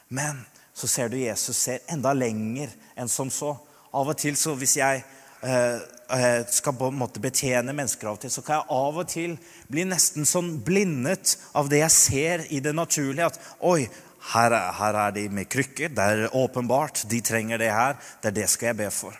Men 0.07 0.39
så 0.73 0.87
ser 0.87 1.11
du 1.11 1.17
Jesus 1.19 1.59
ser 1.59 1.83
enda 1.91 2.13
lenger 2.15 2.71
enn 2.95 3.11
som 3.11 3.31
så. 3.31 3.51
Av 3.91 4.07
og 4.07 4.15
til, 4.17 4.39
så 4.39 4.55
hvis 4.55 4.77
jeg 4.79 5.03
eh, 5.43 5.83
eh 6.07 6.39
skal 6.47 6.77
på 6.79 6.87
en 6.87 7.01
måte 7.03 7.19
betjene 7.19 7.75
mennesker, 7.75 8.07
av 8.07 8.15
og 8.15 8.23
til, 8.23 8.31
så 8.31 8.45
kan 8.47 8.61
jeg 8.61 8.77
av 8.79 9.03
og 9.03 9.11
til 9.11 9.35
bli 9.67 9.83
nesten 9.91 10.25
sånn 10.25 10.55
blindet 10.63 11.35
av 11.51 11.67
det 11.67 11.83
jeg 11.83 11.97
ser 11.99 12.47
i 12.47 12.63
det 12.63 12.73
naturlige. 12.79 13.27
At 13.27 13.39
oi, 13.59 13.89
her, 14.31 14.55
her, 14.79 14.97
er 15.07 15.11
de 15.15 15.27
med 15.29 15.49
krykker. 15.51 15.91
Det 15.91 16.03
er 16.03 16.35
åpenbart. 16.35 17.03
De 17.09 17.19
trenger 17.21 17.59
det 17.59 17.71
her. 17.73 17.97
Det 18.21 18.31
er 18.31 18.37
det 18.39 18.49
skal 18.49 18.71
jeg 18.71 18.79
be 18.79 18.89
for. 18.93 19.19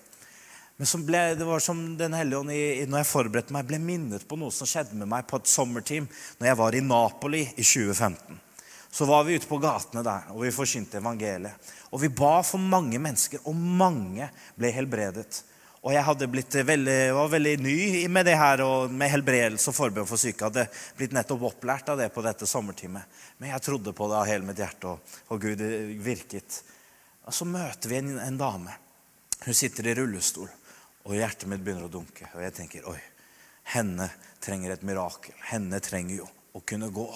Men 0.78 1.06
ble, 1.06 1.22
det 1.38 1.46
var 1.46 1.62
som 1.62 1.98
Den 1.98 2.16
hellige 2.18 2.40
ånd 2.40 2.50
når 2.50 3.04
jeg 3.04 3.08
forberedte 3.08 3.54
meg, 3.54 3.68
ble 3.68 3.80
minnet 3.80 4.26
på 4.28 4.40
noe 4.40 4.52
som 4.52 4.68
skjedde 4.68 4.98
med 4.98 5.12
meg 5.12 5.28
på 5.30 5.38
et 5.40 5.52
sommerteam 5.52 6.08
når 6.40 6.50
jeg 6.50 6.60
var 6.60 6.76
i 6.76 6.82
Napoli 6.82 7.44
i 7.46 7.64
2015. 7.64 8.40
Så 8.94 9.06
var 9.10 9.24
vi 9.26 9.38
ute 9.38 9.50
på 9.50 9.58
gatene 9.58 10.04
der, 10.06 10.28
og 10.34 10.44
vi 10.44 10.52
forkynte 10.54 11.00
evangeliet. 11.00 11.72
Og 11.94 12.02
vi 12.04 12.12
ba 12.14 12.42
for 12.46 12.62
mange 12.62 13.00
mennesker, 13.02 13.42
og 13.50 13.56
mange 13.58 14.28
ble 14.58 14.70
helbredet. 14.74 15.40
Og 15.84 15.92
jeg 15.92 16.64
veldig, 16.64 17.00
var 17.12 17.32
veldig 17.34 17.54
ny 17.60 17.78
med 18.08 18.24
det 18.26 18.38
her, 18.40 18.62
og 18.64 18.92
med 18.92 19.12
helbredelse 19.12 19.68
og 19.68 19.76
forbønn 19.76 20.08
for 20.08 20.22
syke. 20.22 20.48
hadde 20.48 20.70
blitt 20.96 21.12
nettopp 21.12 21.44
opplært 21.50 21.90
av 21.92 22.00
det 22.00 22.08
på 22.16 22.24
dette 22.24 22.48
sommertimet. 22.48 23.04
Men 23.38 23.52
jeg 23.52 23.66
trodde 23.66 23.92
på 23.92 24.08
det 24.08 24.16
av 24.16 24.30
hele 24.30 24.48
mitt 24.48 24.62
hjerte, 24.64 24.94
og, 24.94 25.18
og 25.28 25.42
Gud 25.44 25.60
virket. 26.06 26.62
Og 27.28 27.36
så 27.36 27.44
møter 27.44 27.92
vi 27.92 28.00
en, 28.00 28.16
en, 28.16 28.40
dame. 28.40 28.78
Hun 29.44 29.60
sitter 29.60 29.92
i 29.92 29.98
rullestol, 30.00 30.48
og 31.04 31.18
hjertet 31.20 31.52
mitt 31.52 31.66
begynner 31.66 31.90
å 31.90 31.92
dunke. 31.92 32.32
Og 32.32 32.46
jeg 32.46 32.56
tenker 32.62 32.88
oi, 32.88 33.00
henne 33.76 34.08
trenger 34.40 34.78
et 34.78 34.88
mirakel. 34.88 35.36
Henne 35.52 35.84
trenger 35.84 36.22
jo 36.22 36.30
å 36.56 36.64
kunne 36.64 36.94
gå. 36.96 37.10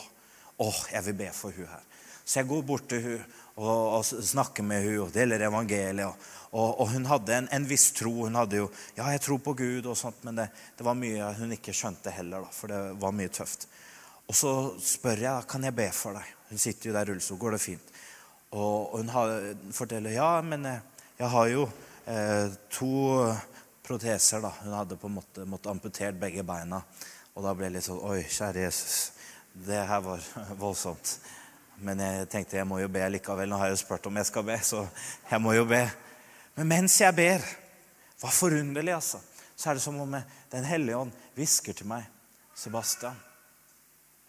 Åh, 0.60 0.82
jeg 0.92 1.08
vil 1.08 1.22
be 1.24 1.32
for 1.32 1.56
hun 1.56 1.72
her. 1.72 1.88
Så 2.28 2.42
jeg 2.42 2.50
går 2.50 2.68
bort 2.68 2.90
til 2.92 3.00
hun 3.00 3.20
og, 3.64 4.02
og 4.02 4.04
snakker 4.04 4.66
med 4.68 4.84
hun 4.84 5.06
og 5.06 5.14
deler 5.16 5.48
evangeliet. 5.48 6.12
Og, 6.12 6.34
og, 6.52 6.80
og, 6.80 6.88
hun 6.94 7.06
hadde 7.10 7.34
en, 7.36 7.50
en, 7.52 7.66
viss 7.68 7.90
tro. 7.96 8.14
Hun 8.24 8.38
hadde 8.40 8.62
jo 8.62 8.70
Ja, 8.96 9.10
jeg 9.12 9.22
tror 9.26 9.42
på 9.44 9.54
Gud, 9.58 9.86
og 9.86 9.98
sånt, 10.00 10.24
men 10.24 10.40
det, 10.40 10.48
det 10.78 10.86
var 10.88 10.96
mye 10.98 11.34
hun 11.40 11.52
ikke 11.58 11.76
skjønte 11.76 12.14
heller, 12.16 12.46
da, 12.48 12.54
for 12.56 12.72
det 12.72 12.80
var 13.02 13.16
mye 13.16 13.34
tøft. 13.34 13.68
Og 14.28 14.36
så 14.36 14.54
spør 14.84 15.24
jeg 15.24 15.48
kan 15.48 15.64
jeg 15.64 15.76
be 15.76 15.88
for 15.96 16.18
deg. 16.18 16.32
Hun 16.50 16.62
sitter 16.62 16.90
jo 16.90 16.96
der 16.96 17.08
i 17.08 17.12
rullestol. 17.12 17.40
Går 17.40 17.56
det 17.56 17.64
fint? 17.64 17.92
Og, 18.52 18.94
og 18.94 18.98
hun 19.02 19.12
har, 19.12 19.36
forteller 19.76 20.16
ja, 20.16 20.30
men 20.44 20.66
jeg, 20.68 20.82
jeg 21.20 21.30
har 21.34 21.52
jo 21.52 21.68
eh, 22.08 22.56
to 22.72 22.92
proteser. 23.88 24.44
da. 24.44 24.52
Hun 24.64 24.76
hadde 24.76 25.00
på 25.00 25.08
en 25.08 25.18
måte 25.20 25.48
måttet 25.48 25.72
amputert 25.72 26.20
begge 26.20 26.44
beina. 26.48 26.82
Og 27.36 27.44
da 27.46 27.54
ble 27.56 27.70
jeg 27.70 27.78
litt 27.78 27.88
sånn 27.88 28.04
Oi, 28.04 28.22
kjære 28.24 28.66
Jesus. 28.66 28.98
Det 29.68 29.84
her 29.90 30.04
var 30.04 30.24
voldsomt. 30.64 31.18
Men 31.84 32.02
jeg 32.02 32.28
tenkte 32.32 32.58
jeg 32.58 32.68
må 32.68 32.82
jo 32.82 32.92
be 32.92 33.04
likevel. 33.14 33.50
Nå 33.52 33.60
har 33.62 33.70
jeg 33.70 33.78
jo 33.78 33.84
spurt 33.84 34.08
om 34.10 34.20
jeg 34.20 34.32
skal 34.32 34.48
be, 34.48 34.60
så 34.66 34.84
jeg 35.30 35.44
må 35.44 35.56
jo 35.56 35.68
be. 35.70 35.86
Men 36.58 36.70
mens 36.74 37.00
jeg 37.02 37.16
ber 37.18 37.44
Hva 38.18 38.32
forunderlig, 38.34 38.96
altså. 38.96 39.22
Så 39.58 39.70
er 39.70 39.78
det 39.78 39.84
som 39.86 40.00
om 40.02 40.16
Den 40.52 40.66
hellige 40.66 40.98
ånd 40.98 41.14
hvisker 41.38 41.78
til 41.78 41.90
meg. 41.90 42.06
Sebastian, 42.58 43.18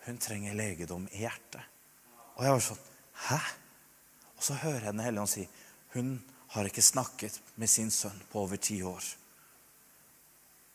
hun 0.04 0.18
trenger 0.20 0.56
legedom 0.56 1.06
i 1.12 1.22
hjertet. 1.24 1.64
Og 2.36 2.44
jeg 2.44 2.54
var 2.54 2.66
sånn 2.68 2.84
Hæ? 3.28 3.38
Og 4.36 4.44
så 4.44 4.58
hører 4.62 4.90
jeg 4.90 4.94
Den 4.94 5.06
hellige 5.06 5.24
ånd 5.24 5.34
si 5.34 5.48
hun 5.96 6.18
har 6.52 6.68
ikke 6.68 6.84
snakket 6.84 7.40
med 7.56 7.70
sin 7.72 7.88
sønn 7.90 8.20
på 8.28 8.42
over 8.44 8.60
ti 8.60 8.76
år. 8.84 9.04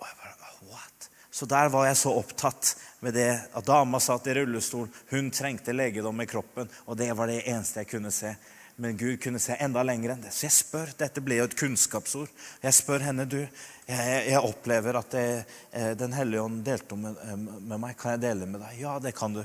Og 0.01 0.07
jeg 0.09 0.17
bare 0.17 0.33
What? 0.69 1.09
Så 1.31 1.45
der 1.45 1.69
var 1.69 1.87
jeg 1.87 1.97
så 1.97 2.13
opptatt 2.13 2.75
med 2.99 3.13
det 3.17 3.29
at 3.53 3.65
dama 3.65 3.99
satt 3.99 4.27
i 4.29 4.35
rullestol. 4.37 4.87
Hun 5.09 5.31
trengte 5.33 5.73
legedom 5.73 6.21
i 6.21 6.27
kroppen, 6.29 6.69
og 6.85 6.97
det 6.97 7.09
var 7.17 7.27
det 7.27 7.41
eneste 7.49 7.81
jeg 7.81 7.89
kunne 7.89 8.11
se. 8.13 8.35
Men 8.75 8.97
Gud 8.97 9.21
kunne 9.21 9.39
se 9.39 9.55
enda 9.61 9.83
lenger 9.85 10.15
enn 10.15 10.23
det. 10.25 10.31
Så 10.33 10.47
jeg 10.47 10.55
spør, 10.55 10.93
Dette 10.97 11.21
ble 11.21 11.37
jo 11.37 11.45
et 11.45 11.57
kunnskapsord. 11.57 12.31
Jeg 12.63 12.73
spør 12.73 13.05
henne, 13.05 13.27
du, 13.29 13.37
jeg, 13.85 14.15
jeg 14.31 14.39
opplever 14.41 14.97
at 14.97 15.11
det, 15.13 15.27
eh, 15.71 15.91
Den 15.99 16.15
hellige 16.17 16.41
ånd 16.41 16.63
delte 16.65 16.97
med, 16.97 17.19
eh, 17.21 17.35
med 17.37 17.77
meg. 17.77 17.97
Kan 17.99 18.15
jeg 18.15 18.23
dele 18.25 18.49
med 18.49 18.63
deg? 18.65 18.79
Ja, 18.81 18.97
det 18.99 19.13
kan 19.17 19.37
du. 19.37 19.43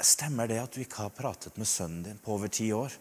Stemmer 0.00 0.48
det 0.50 0.58
at 0.62 0.74
du 0.74 0.80
ikke 0.82 1.04
har 1.04 1.14
pratet 1.14 1.56
med 1.60 1.68
sønnen 1.68 2.02
din 2.02 2.18
på 2.24 2.34
over 2.34 2.48
ti 2.48 2.72
år? 2.72 2.96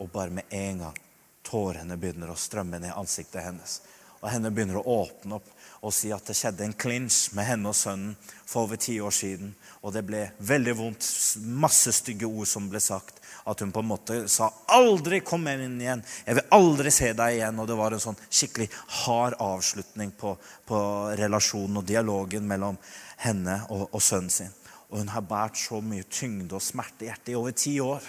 Og 0.00 0.10
bare 0.10 0.34
med 0.34 0.50
en 0.50 0.86
gang 0.86 1.00
tårene 1.46 1.98
begynner 2.00 2.32
å 2.32 2.38
strømme 2.38 2.80
ned 2.80 2.96
ansiktet 2.96 3.44
hennes. 3.44 3.80
Og 4.20 4.28
henne 4.32 4.50
begynner 4.52 4.80
å 4.80 5.00
åpne 5.00 5.38
opp 5.38 5.48
og 5.80 5.94
si 5.96 6.10
at 6.12 6.26
det 6.28 6.36
skjedde 6.36 6.66
en 6.66 6.76
klinsj 6.76 7.34
med 7.36 7.46
henne 7.48 7.70
og 7.70 7.76
sønnen 7.76 8.16
for 8.44 8.66
over 8.66 8.80
ti 8.80 8.98
år 9.00 9.14
siden. 9.16 9.54
Og 9.80 9.94
det 9.94 10.02
ble 10.08 10.26
veldig 10.44 10.74
vondt. 10.76 11.06
Masse 11.40 11.94
stygge 11.96 12.28
ord 12.28 12.48
som 12.48 12.68
ble 12.68 12.82
sagt. 12.84 13.19
At 13.48 13.60
hun 13.60 13.72
på 13.72 13.80
en 13.80 13.88
måte 13.88 14.28
sa 14.28 14.50
'aldri 14.68 15.20
kom 15.24 15.48
inn 15.48 15.80
igjen'. 15.80 16.04
'Jeg 16.26 16.34
vil 16.34 16.50
aldri 16.50 16.90
se 16.90 17.12
deg 17.12 17.38
igjen'. 17.38 17.60
Og 17.60 17.66
det 17.66 17.76
var 17.76 17.92
en 17.92 18.06
sånn 18.06 18.22
skikkelig 18.30 18.68
hard 19.04 19.34
avslutning 19.40 20.12
på, 20.12 20.36
på 20.66 20.78
relasjonen 21.16 21.76
og 21.76 21.86
dialogen 21.86 22.46
mellom 22.46 22.78
henne 23.16 23.62
og, 23.70 23.88
og 23.92 24.02
sønnen 24.02 24.30
sin. 24.30 24.54
Og 24.90 24.98
hun 24.98 25.08
har 25.08 25.22
båret 25.22 25.56
så 25.56 25.80
mye 25.80 26.08
tyngde 26.10 26.56
og 26.58 26.62
smerte 26.62 27.06
i 27.06 27.10
hjertet 27.10 27.32
i 27.32 27.38
over 27.38 27.54
ti 27.54 27.78
år. 27.80 28.02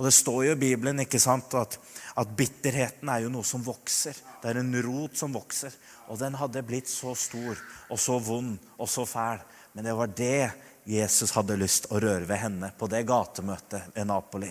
Og 0.00 0.06
det 0.06 0.14
står 0.16 0.44
jo 0.46 0.52
i 0.56 0.60
Bibelen 0.62 1.02
ikke 1.02 1.20
sant, 1.20 1.52
at, 1.54 1.76
at, 2.16 2.30
bitterheten 2.36 3.10
er 3.12 3.26
jo 3.26 3.32
noe 3.34 3.44
som 3.44 3.60
vokser. 3.60 4.16
Det 4.40 4.48
er 4.48 4.62
en 4.62 4.72
rot 4.86 5.18
som 5.20 5.34
vokser. 5.34 5.74
Og 6.08 6.16
den 6.18 6.38
hadde 6.40 6.64
blitt 6.64 6.88
så 6.88 7.12
stor 7.12 7.58
og 7.92 8.00
så 8.00 8.16
vond 8.16 8.56
og 8.78 8.88
så 8.88 9.04
fæl. 9.04 9.42
Men 9.74 9.84
det 9.84 9.94
var 9.98 10.14
det 10.16 10.50
Jesus 10.84 11.32
hadde 11.36 11.58
lyst 11.60 11.90
å 11.90 12.00
røre 12.00 12.24
ved 12.26 12.40
henne 12.40 12.72
på 12.78 12.88
det 12.90 13.04
gatemøtet 13.08 13.94
ved 13.94 14.08
Napoli. 14.08 14.50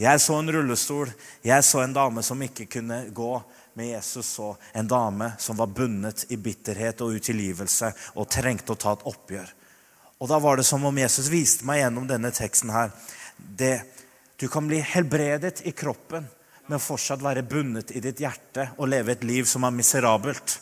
Jeg 0.00 0.20
så 0.20 0.38
en 0.40 0.52
rullestol. 0.52 1.10
Jeg 1.44 1.64
så 1.64 1.82
en 1.84 1.94
dame 1.94 2.22
som 2.24 2.40
ikke 2.42 2.68
kunne 2.70 3.02
gå. 3.12 3.32
Men 3.74 3.92
Jesus 3.92 4.26
så 4.38 4.54
en 4.72 4.88
dame 4.88 5.32
som 5.38 5.56
var 5.56 5.70
bundet 5.74 6.24
i 6.32 6.38
bitterhet 6.40 7.02
og 7.04 7.20
utilgivelse 7.20 7.92
og 8.16 8.28
trengte 8.32 8.74
å 8.74 8.80
ta 8.80 8.94
et 8.96 9.06
oppgjør. 9.12 9.52
Og 10.20 10.28
da 10.28 10.40
var 10.42 10.58
det 10.58 10.66
som 10.68 10.84
om 10.84 10.98
Jesus 10.98 11.30
viste 11.32 11.64
meg 11.68 11.82
gjennom 11.82 12.08
denne 12.08 12.32
teksten 12.34 12.72
her 12.74 12.90
det 13.36 13.78
du 14.40 14.48
kan 14.48 14.66
bli 14.68 14.80
helbredet 14.84 15.62
i 15.68 15.72
kroppen, 15.76 16.26
men 16.68 16.80
fortsatt 16.80 17.22
være 17.24 17.44
bundet 17.48 17.92
i 17.96 18.02
ditt 18.04 18.20
hjerte 18.20 18.70
og 18.78 18.88
leve 18.88 19.14
et 19.14 19.24
liv 19.24 19.48
som 19.48 19.64
er 19.64 19.74
miserabelt. 19.74 20.58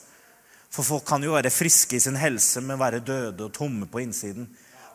For 0.70 0.86
folk 0.86 1.06
kan 1.08 1.22
jo 1.24 1.34
være 1.34 1.52
friske 1.52 1.98
i 1.98 2.02
sin 2.02 2.18
helse, 2.18 2.62
men 2.62 2.80
være 2.80 3.02
døde 3.06 3.46
og 3.46 3.54
tomme 3.54 3.86
på 3.90 4.02
innsiden. 4.02 4.48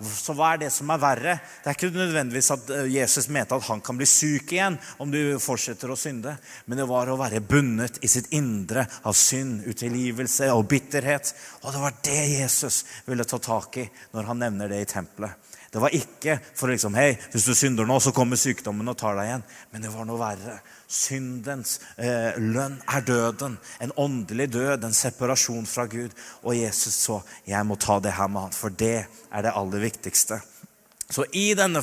Så 0.06 0.36
hva 0.38 0.54
er 0.54 0.64
det 0.64 0.70
som 0.74 0.92
er 0.94 1.02
verre? 1.02 1.36
Det 1.64 1.72
er 1.72 1.78
ikke 1.78 1.92
nødvendigvis 1.96 2.52
at 2.56 2.74
eh, 2.76 2.90
Jesus 2.96 3.30
mente 3.34 3.56
at 3.56 3.68
han 3.70 3.84
kan 3.84 4.00
bli 4.00 4.08
syk 4.10 4.54
igjen 4.56 4.78
om 5.04 5.12
du 5.14 5.20
fortsetter 5.44 5.92
å 5.92 5.98
synde. 6.00 6.36
Men 6.66 6.82
det 6.82 6.90
var 6.90 7.12
å 7.12 7.18
være 7.20 7.44
bundet 7.44 8.02
i 8.04 8.12
sitt 8.12 8.32
indre 8.36 8.86
av 9.04 9.18
synd, 9.18 9.64
utilgivelse 9.70 10.52
og 10.54 10.68
bitterhet. 10.72 11.34
Og 11.64 11.74
det 11.74 11.82
var 11.86 11.98
det 12.06 12.20
Jesus 12.36 12.84
ville 13.08 13.28
ta 13.28 13.42
tak 13.42 13.82
i 13.82 13.88
når 14.14 14.30
han 14.32 14.46
nevner 14.46 14.72
det 14.72 14.84
i 14.84 14.92
tempelet. 14.94 15.50
Det 15.74 15.82
var 15.82 15.96
ikke 15.98 16.36
for 16.54 16.70
liksom, 16.70 16.94
hei, 16.94 17.16
hvis 17.34 17.48
du 17.50 17.56
synder 17.58 17.88
nå, 17.90 17.96
så 17.98 18.12
kommer 18.14 18.38
sykdommen 18.38 18.92
og 18.92 18.98
tar 19.00 19.16
deg 19.18 19.32
igjen. 19.32 19.46
Men 19.74 19.82
det 19.82 19.90
var 19.90 20.06
noe 20.06 20.22
verre. 20.22 20.60
Syndens 20.94 21.80
eh, 21.98 22.38
lønn 22.38 22.76
er 22.86 23.02
døden. 23.02 23.58
En 23.82 23.92
åndelig 23.98 24.52
død, 24.54 24.84
en 24.84 24.94
separasjon 24.94 25.66
fra 25.66 25.88
Gud. 25.90 26.14
Og 26.46 26.54
Jesus 26.56 27.00
så 27.02 27.18
jeg 27.50 27.66
må 27.66 27.80
ta 27.82 27.98
det 28.00 28.14
her 28.14 28.30
med 28.30 28.48
han, 28.48 28.54
for 28.54 28.70
det 28.78 29.00
er 29.08 29.46
det 29.46 29.56
aller 29.58 29.82
viktigste. 29.82 30.38
Så 31.10 31.26
denne, 31.32 31.82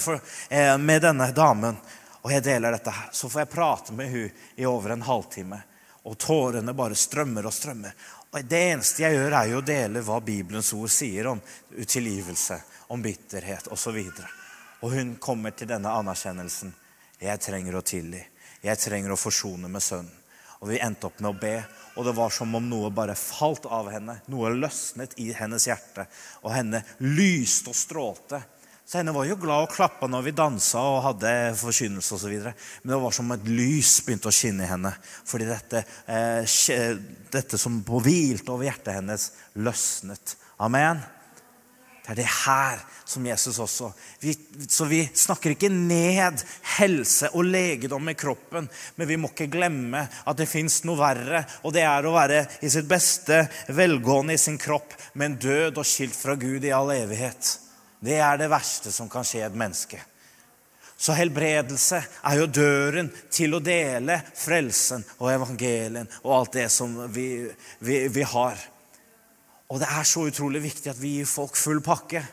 eh, 0.48 0.78
med 0.78 1.02
denne 1.02 1.32
damen, 1.34 1.76
og 2.22 2.32
jeg 2.32 2.44
deler 2.44 2.78
dette 2.78 2.94
her, 2.94 3.10
så 3.12 3.28
får 3.28 3.40
jeg 3.40 3.50
prate 3.50 3.92
med 3.98 4.10
hun 4.10 4.30
i 4.56 4.66
over 4.66 4.94
en 4.94 5.02
halvtime. 5.02 5.62
Og 6.06 6.18
tårene 6.18 6.72
bare 6.74 6.94
strømmer 6.94 7.46
og 7.46 7.54
strømmer. 7.54 7.92
Og 8.30 8.44
Det 8.44 8.62
eneste 8.70 9.02
jeg 9.02 9.18
gjør, 9.18 9.32
er 9.32 9.46
jo 9.50 9.58
å 9.58 9.66
dele 9.66 10.06
hva 10.06 10.20
Bibelens 10.22 10.72
ord 10.72 10.90
sier 10.90 11.26
om 11.26 11.42
utilgivelse 11.74 12.62
om 12.94 13.02
bitterhet 13.02 13.66
osv. 13.74 13.98
Og, 13.98 14.26
og 14.80 14.92
hun 14.94 15.16
kommer 15.16 15.50
til 15.50 15.68
denne 15.70 15.90
anerkjennelsen. 15.90 16.70
Jeg 17.20 17.42
trenger 17.42 17.76
å 17.76 17.82
tilgi. 17.82 18.22
Jeg 18.64 18.80
trenger 18.80 19.14
å 19.14 19.20
forsone 19.20 19.70
med 19.72 19.84
sønnen. 19.84 20.16
Og 20.60 20.68
vi 20.68 20.80
endte 20.84 21.08
opp 21.08 21.20
med 21.24 21.30
å 21.30 21.38
be, 21.40 21.54
og 21.96 22.04
det 22.04 22.12
var 22.18 22.32
som 22.34 22.52
om 22.58 22.66
noe 22.68 22.90
bare 22.92 23.14
falt 23.16 23.64
av 23.64 23.86
henne. 23.88 24.18
Noe 24.28 24.50
løsnet 24.52 25.14
i 25.22 25.30
hennes 25.32 25.64
hjerte, 25.64 26.04
og 26.44 26.52
henne 26.52 26.82
lyste 27.00 27.72
og 27.72 27.78
strålte. 27.78 28.42
Så 28.84 28.98
henne 28.98 29.14
var 29.14 29.24
jo 29.24 29.38
glad 29.38 29.64
og 29.64 29.72
klappa 29.72 30.08
når 30.10 30.24
vi 30.26 30.34
dansa 30.36 30.82
og 30.82 31.04
hadde 31.04 31.32
forkynnelse 31.60 32.16
osv. 32.16 32.34
Men 32.82 32.92
det 32.92 32.98
var 33.04 33.14
som 33.14 33.30
et 33.32 33.46
lys 33.48 33.92
begynte 34.02 34.28
å 34.28 34.34
skinne 34.34 34.66
i 34.66 34.68
henne. 34.68 34.90
Fordi 35.00 35.46
dette, 35.46 35.84
eh, 36.10 36.98
dette 37.30 37.60
som 37.60 37.78
hvilte 37.86 38.50
over 38.50 38.66
hjertet 38.66 38.98
hennes, 38.98 39.30
løsnet. 39.54 40.34
Amen. 40.58 41.00
Det 42.10 42.16
er 42.16 42.24
det 42.24 42.30
her 42.42 42.80
som 43.06 43.26
Jesus 43.26 43.58
også 43.62 43.92
vi, 44.18 44.32
Så 44.66 44.84
vi 44.90 45.04
snakker 45.14 45.52
ikke 45.54 45.68
ned 45.70 46.42
helse 46.74 47.28
og 47.38 47.46
legedom 47.46 48.08
i 48.10 48.16
kroppen, 48.18 48.66
men 48.96 49.08
vi 49.08 49.18
må 49.20 49.30
ikke 49.30 49.46
glemme 49.52 50.00
at 50.10 50.40
det 50.40 50.48
fins 50.50 50.80
noe 50.82 50.98
verre, 50.98 51.44
og 51.62 51.70
det 51.76 51.84
er 51.86 52.06
å 52.06 52.14
være 52.16 52.40
i 52.66 52.70
sitt 52.72 52.88
beste 52.90 53.44
velgående 53.70 54.34
i 54.34 54.42
sin 54.42 54.58
kropp, 54.58 54.96
men 55.14 55.38
død 55.38 55.78
og 55.78 55.86
skilt 55.86 56.18
fra 56.18 56.34
Gud 56.34 56.66
i 56.66 56.74
all 56.74 56.90
evighet. 56.96 57.52
Det 58.02 58.18
er 58.18 58.42
det 58.42 58.50
verste 58.50 58.90
som 58.90 59.06
kan 59.12 59.22
skje 59.26 59.44
et 59.46 59.62
menneske. 59.62 60.02
Så 60.98 61.14
helbredelse 61.14 62.02
er 62.26 62.42
jo 62.42 62.50
døren 62.50 63.14
til 63.30 63.54
å 63.54 63.62
dele 63.62 64.18
frelsen 64.34 65.06
og 65.20 65.30
evangelien 65.30 66.10
og 66.24 66.34
alt 66.40 66.58
det 66.58 66.66
som 66.74 66.98
vi, 67.14 67.46
vi, 67.78 68.02
vi 68.10 68.26
har. 68.34 68.58
Og 69.70 69.78
det 69.78 69.88
er 69.88 70.06
så 70.06 70.26
utrolig 70.26 70.64
viktig 70.64 70.90
at 70.90 71.00
vi 71.00 71.18
gir 71.20 71.28
folk 71.30 71.58
full 71.58 71.78
pakke. 71.84 72.24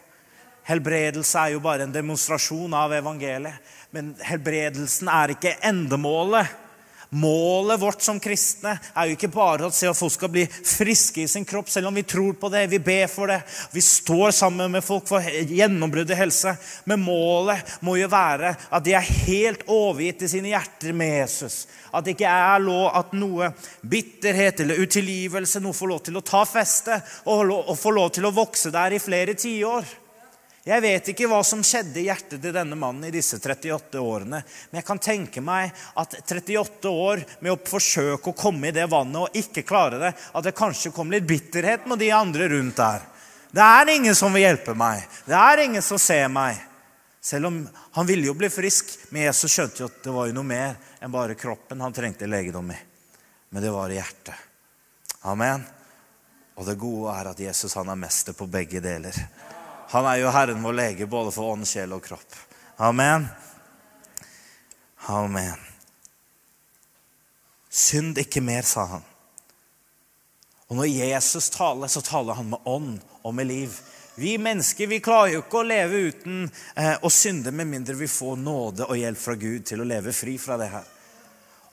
Helbredelse 0.67 1.39
er 1.39 1.53
jo 1.53 1.63
bare 1.63 1.85
en 1.85 1.93
demonstrasjon 1.93 2.73
av 2.75 2.95
evangeliet. 2.97 3.61
Men 3.95 4.15
helbredelsen 4.25 5.07
er 5.11 5.35
ikke 5.35 5.53
endemålet. 5.69 6.49
Målet 7.09 7.79
vårt 7.79 8.01
som 8.01 8.19
kristne 8.19 8.73
er 8.93 9.07
jo 9.07 9.15
ikke 9.15 9.29
bare 9.31 9.69
at 9.69 9.77
folk 9.95 10.11
skal 10.11 10.31
bli 10.31 10.43
friske 10.47 11.23
i 11.23 11.29
sin 11.31 11.45
kropp, 11.47 11.69
selv 11.71 11.87
om 11.87 11.95
vi 11.95 12.03
tror 12.03 12.33
på 12.35 12.49
det, 12.51 12.65
vi 12.67 12.79
ber 12.83 13.07
for 13.07 13.31
det, 13.31 13.39
vi 13.71 13.81
står 13.83 14.33
sammen 14.35 14.71
med 14.71 14.83
folk 14.83 15.07
for 15.07 15.23
gjennombrudd 15.23 16.11
i 16.11 16.17
helse. 16.19 16.55
Men 16.83 17.05
målet 17.05 17.77
må 17.85 17.95
jo 17.99 18.09
være 18.11 18.51
at 18.67 18.83
de 18.83 18.95
er 18.97 19.13
helt 19.27 19.63
overgitt 19.71 20.25
i 20.27 20.31
sine 20.31 20.51
hjerter 20.51 20.95
med 20.97 21.13
Jesus. 21.21 21.61
At 21.95 22.03
det 22.03 22.17
ikke 22.17 22.33
er 22.33 22.65
lov 22.65 22.89
at 22.99 23.15
noe 23.15 23.53
bitterhet 23.87 24.59
eller 24.65 24.83
utilgivelse 24.83 25.63
noe 25.63 25.77
får 25.77 25.93
lov 25.93 26.03
til 26.09 26.19
å 26.19 26.25
ta 26.27 26.43
feste 26.47 26.99
og, 27.31 27.71
få 27.79 27.95
lov 27.95 28.11
til 28.17 28.27
å 28.27 28.35
vokse 28.35 28.73
der 28.73 28.97
i 28.97 29.01
flere 29.01 29.37
tiår. 29.37 29.87
Jeg 30.67 30.83
vet 30.83 31.09
ikke 31.13 31.29
hva 31.31 31.39
som 31.47 31.61
skjedde 31.63 32.01
i 32.01 32.09
hjertet 32.09 32.41
til 32.43 32.51
denne 32.51 32.75
mannen 32.75 33.07
i 33.07 33.11
disse 33.13 33.37
38 33.39 34.01
årene. 34.03 34.41
Men 34.67 34.81
jeg 34.81 34.87
kan 34.89 34.99
tenke 34.99 35.39
meg 35.39 35.71
at 35.95 36.17
38 36.19 36.91
år 36.91 37.23
med 37.39 37.53
å 37.53 37.59
forsøke 37.69 38.33
å 38.33 38.35
komme 38.35 38.67
i 38.67 38.75
det 38.75 38.89
vannet 38.91 39.21
og 39.21 39.37
ikke 39.39 39.63
klare 39.67 40.01
det, 40.01 40.11
at 40.11 40.43
det 40.43 40.55
kanskje 40.57 40.91
kom 40.91 41.13
litt 41.13 41.27
bitterhet 41.29 41.87
med 41.87 42.03
de 42.03 42.11
andre 42.11 42.49
rundt 42.51 42.75
der. 42.81 43.07
Det 43.55 43.63
er 43.63 43.93
ingen 43.95 44.15
som 44.15 44.35
vil 44.35 44.43
hjelpe 44.43 44.75
meg. 44.75 45.07
Det 45.23 45.39
er 45.39 45.63
ingen 45.63 45.85
som 45.85 46.01
ser 46.03 46.27
meg. 46.27 46.59
Selv 47.23 47.47
om 47.47 47.63
han 47.95 48.11
ville 48.11 48.27
jo 48.27 48.35
bli 48.35 48.51
frisk, 48.51 48.91
men 49.09 49.29
Jesus 49.29 49.55
skjønte 49.55 49.85
jo 49.85 49.87
at 49.87 50.03
det 50.03 50.19
var 50.19 50.27
jo 50.27 50.35
noe 50.35 50.51
mer 50.51 50.75
enn 50.99 51.15
bare 51.15 51.39
kroppen 51.39 51.79
han 51.83 51.95
trengte 51.95 52.27
legedom 52.27 52.75
i. 52.75 52.77
Men 53.55 53.63
det 53.63 53.71
var 53.71 53.91
i 53.91 54.01
hjertet. 54.01 54.35
Amen. 55.31 55.63
Og 56.59 56.67
det 56.67 56.75
gode 56.81 57.15
er 57.15 57.31
at 57.31 57.39
Jesus 57.39 57.79
han 57.79 57.87
er 57.87 58.03
mester 58.03 58.35
på 58.35 58.51
begge 58.51 58.83
deler. 58.83 59.15
Han 59.89 60.05
er 60.05 60.19
jo 60.19 60.31
Herren 60.35 60.63
vår 60.63 60.75
lege 60.75 61.07
både 61.07 61.31
for 61.31 61.53
ånd, 61.53 61.67
sjel 61.67 61.93
og 61.95 62.03
kropp. 62.03 62.35
Amen. 62.83 63.27
Amen. 65.07 65.61
Synd 67.71 68.17
ikke 68.19 68.43
mer, 68.43 68.67
sa 68.67 68.83
han. 68.97 69.05
Og 70.67 70.75
når 70.75 70.89
Jesus 70.91 71.47
taler, 71.53 71.87
så 71.87 72.03
taler 72.03 72.35
han 72.35 72.49
med 72.51 72.67
ånd 72.67 72.97
og 73.23 73.35
med 73.37 73.47
liv. 73.47 73.77
Vi 74.19 74.33
mennesker 74.41 74.89
vi 74.91 74.99
klarer 74.99 75.37
jo 75.37 75.43
ikke 75.45 75.61
å 75.61 75.67
leve 75.69 76.03
uten 76.09 76.43
eh, 76.75 76.95
å 76.99 77.11
synde 77.13 77.53
med 77.55 77.69
mindre 77.69 77.95
vi 77.95 78.09
får 78.11 78.35
nåde 78.41 78.87
og 78.89 78.97
hjelp 78.97 79.21
fra 79.21 79.35
Gud 79.39 79.67
til 79.69 79.83
å 79.83 79.87
leve 79.87 80.11
fri 80.15 80.35
fra 80.41 80.57
det 80.59 80.71
her. 80.73 80.87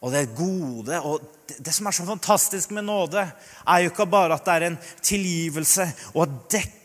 Og 0.05 0.12
det 0.12 0.27
gode 0.37 1.00
og 1.09 1.24
det, 1.48 1.72
som 1.72 1.88
er 1.88 1.96
så 1.96 2.05
fantastisk 2.07 2.74
med 2.77 2.85
nåde, 2.85 3.24
er 3.64 3.83
jo 3.83 3.90
ikke 3.90 4.07
bare 4.12 4.37
at 4.37 4.44
det 4.44 4.55
er 4.55 4.66
en 4.68 4.81
tilgivelse 5.00 5.88
og 6.12 6.27
å 6.27 6.31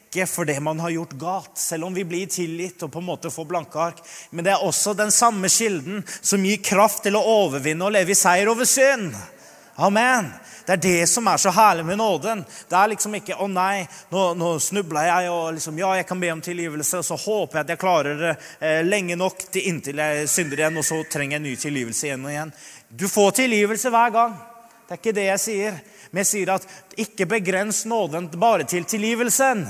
dekke 0.10 0.28
for 0.28 0.46
det 0.46 0.60
man 0.60 0.80
har 0.80 0.90
gjort 0.90 1.14
galt, 1.14 1.58
selv 1.58 1.86
om 1.86 1.94
vi 1.94 2.04
blir 2.04 2.28
tilgitt 2.28 2.84
og 2.84 2.92
på 2.92 3.00
en 3.00 3.06
måte 3.06 3.30
får 3.30 3.46
blanke 3.46 3.80
ark. 3.80 3.98
Men 4.32 4.46
det 4.46 4.52
er 4.52 4.66
også 4.66 4.94
den 4.94 5.12
samme 5.12 5.50
kilden 5.50 6.04
som 6.22 6.46
gir 6.46 6.58
kraft 6.64 7.04
til 7.04 7.16
å 7.16 7.22
overvinne 7.24 7.86
og 7.86 7.94
leve 7.94 8.12
i 8.12 8.18
seier 8.18 8.50
over 8.50 8.66
synd. 8.66 9.14
Amen. 9.78 10.32
Det 10.66 10.74
er 10.74 10.82
det 10.82 11.10
som 11.10 11.28
er 11.28 11.38
så 11.38 11.50
herlig 11.50 11.86
med 11.86 11.98
nåden. 11.98 12.44
Det 12.70 12.76
er 12.76 12.90
liksom 12.90 13.16
ikke 13.16 13.36
'Å 13.36 13.48
nei, 13.48 13.88
nå, 14.12 14.34
nå 14.34 14.60
snubla 14.60 15.02
jeg', 15.02 15.32
og 15.32 15.54
liksom 15.54 15.78
'Ja, 15.78 15.96
jeg 15.96 16.08
kan 16.08 16.20
be 16.20 16.32
om 16.32 16.42
tilgivelse', 16.42 16.98
og 16.98 17.06
så 17.06 17.16
håper 17.16 17.58
jeg 17.58 17.64
at 17.64 17.70
jeg 17.70 17.80
klarer 17.80 18.18
det 18.20 18.38
eh, 18.62 18.84
lenge 18.84 19.16
nok 19.16 19.52
til 19.52 19.68
inntil 19.68 19.98
jeg 19.98 20.30
synder 20.30 20.60
igjen, 20.60 20.78
og 20.78 20.84
så 20.84 21.04
trenger 21.10 21.38
jeg 21.38 21.42
ny 21.42 21.56
tilgivelse 21.56 22.06
igjen 22.06 22.26
og 22.26 22.32
igjen. 22.32 22.54
Du 22.90 23.08
får 23.08 23.32
tilgivelse 23.32 23.90
hver 23.90 24.12
gang. 24.12 24.34
Det 24.88 24.92
er 24.92 24.98
ikke 24.98 25.16
det 25.16 25.26
jeg 25.26 25.40
sier. 25.40 25.82
Men 26.12 26.24
jeg 26.24 26.28
sier 26.28 26.50
at 26.54 26.68
ikke 26.98 27.26
begrens 27.26 27.86
nåden 27.86 28.30
bare 28.40 28.64
til 28.64 28.84
tilgivelsen. 28.84 29.68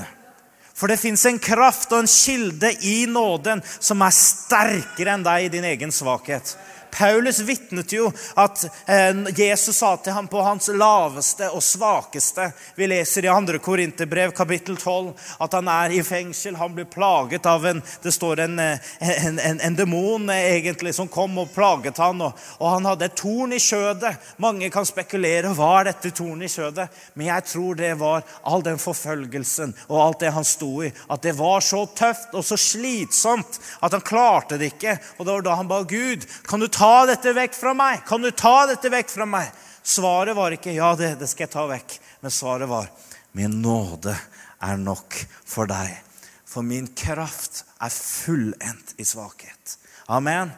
For 0.79 0.87
det 0.87 1.01
fins 1.01 1.25
en 1.27 1.41
kraft 1.43 1.91
og 1.91 2.05
en 2.05 2.07
kilde 2.07 2.71
i 2.87 3.03
nåden 3.11 3.59
som 3.79 3.99
er 4.05 4.15
sterkere 4.15 5.17
enn 5.17 5.25
deg 5.25 5.49
i 5.49 5.53
din 5.57 5.67
egen 5.67 5.91
svakhet. 5.91 6.53
Paulus 6.91 7.39
vitnet 7.39 7.93
jo 7.93 8.09
at 8.35 8.63
eh, 8.85 9.15
Jesus 9.37 9.77
sa 9.77 9.95
til 9.97 10.13
ham 10.13 10.27
på 10.27 10.41
hans 10.43 10.69
laveste 10.73 11.49
og 11.53 11.63
svakeste 11.63 12.49
Vi 12.75 12.87
leser 12.89 13.25
i 13.25 13.31
2. 13.31 13.59
Korinterbrev 13.63 14.33
kapittel 14.35 14.77
12 14.77 15.13
at 15.39 15.53
han 15.53 15.69
er 15.71 15.93
i 15.95 16.03
fengsel. 16.03 16.57
Han 16.59 16.73
blir 16.75 16.89
plaget 16.89 17.45
av 17.49 17.65
en 17.65 17.81
det 18.01 18.11
står 18.11 18.39
en, 18.45 18.59
eh, 18.59 18.79
en, 18.99 19.39
en, 19.39 19.59
en 19.61 19.75
demon 19.75 20.29
eh, 20.29 20.55
egentlig 20.55 20.95
som 20.95 21.07
kom 21.07 21.37
og 21.41 21.51
plaget 21.53 21.97
han, 22.01 22.21
og, 22.21 22.37
og, 22.59 22.67
han 22.69 22.87
hadde 22.89 23.09
et 23.09 23.17
torn 23.19 23.53
i 23.55 23.61
kjødet. 23.61 24.13
Mange 24.41 24.69
kan 24.73 24.87
spekulere 24.87 25.53
hva 25.57 25.71
er 25.79 25.91
dette 25.91 26.13
torn 26.15 26.43
i 26.43 26.51
kjødet, 26.51 26.87
men 27.13 27.29
jeg 27.29 27.47
tror 27.51 27.79
det 27.79 27.93
var 27.99 28.25
all 28.47 28.63
den 28.65 28.79
forfølgelsen 28.81 29.75
og 29.87 30.01
alt 30.03 30.23
det 30.23 30.33
han 30.35 30.47
sto 30.47 30.71
i. 30.85 30.91
At 31.09 31.25
det 31.25 31.35
var 31.39 31.63
så 31.65 31.85
tøft 31.95 32.35
og 32.37 32.45
så 32.45 32.57
slitsomt 32.59 33.59
at 33.81 33.95
han 33.95 34.05
klarte 34.05 34.59
det 34.59 34.73
ikke. 34.73 34.97
Og 35.17 35.25
det 35.25 35.35
var 35.35 35.45
da 35.45 35.57
han 35.59 35.69
ba 35.69 35.81
Gud, 35.89 36.25
kan 36.47 36.63
du 36.63 36.67
ta 36.67 36.78
ta 36.79 37.05
dette 37.09 37.33
vekk 37.35 37.57
fra 37.57 37.73
meg? 37.75 38.05
Kan 38.07 38.23
du 38.23 38.31
ta 38.31 38.63
dette 38.69 38.91
vekk 38.91 39.11
fra 39.11 39.25
meg? 39.27 39.51
Svaret 39.83 40.35
var 40.35 40.53
ikke 40.55 40.71
'ja, 40.71 40.93
det, 40.95 41.17
det 41.19 41.27
skal 41.27 41.47
jeg 41.47 41.51
ta 41.51 41.65
vekk', 41.67 41.99
men 42.21 42.31
svaret 42.31 42.69
var 42.69 42.87
'min 43.33 43.61
nåde 43.61 44.15
er 44.61 44.77
nok 44.77 45.17
for 45.45 45.67
deg'. 45.67 45.97
For 46.45 46.61
min 46.61 46.87
kraft 46.87 47.65
er 47.81 47.89
fullendt 47.89 48.95
i 48.97 49.03
svakhet. 49.03 49.77
Amen. 50.07 50.51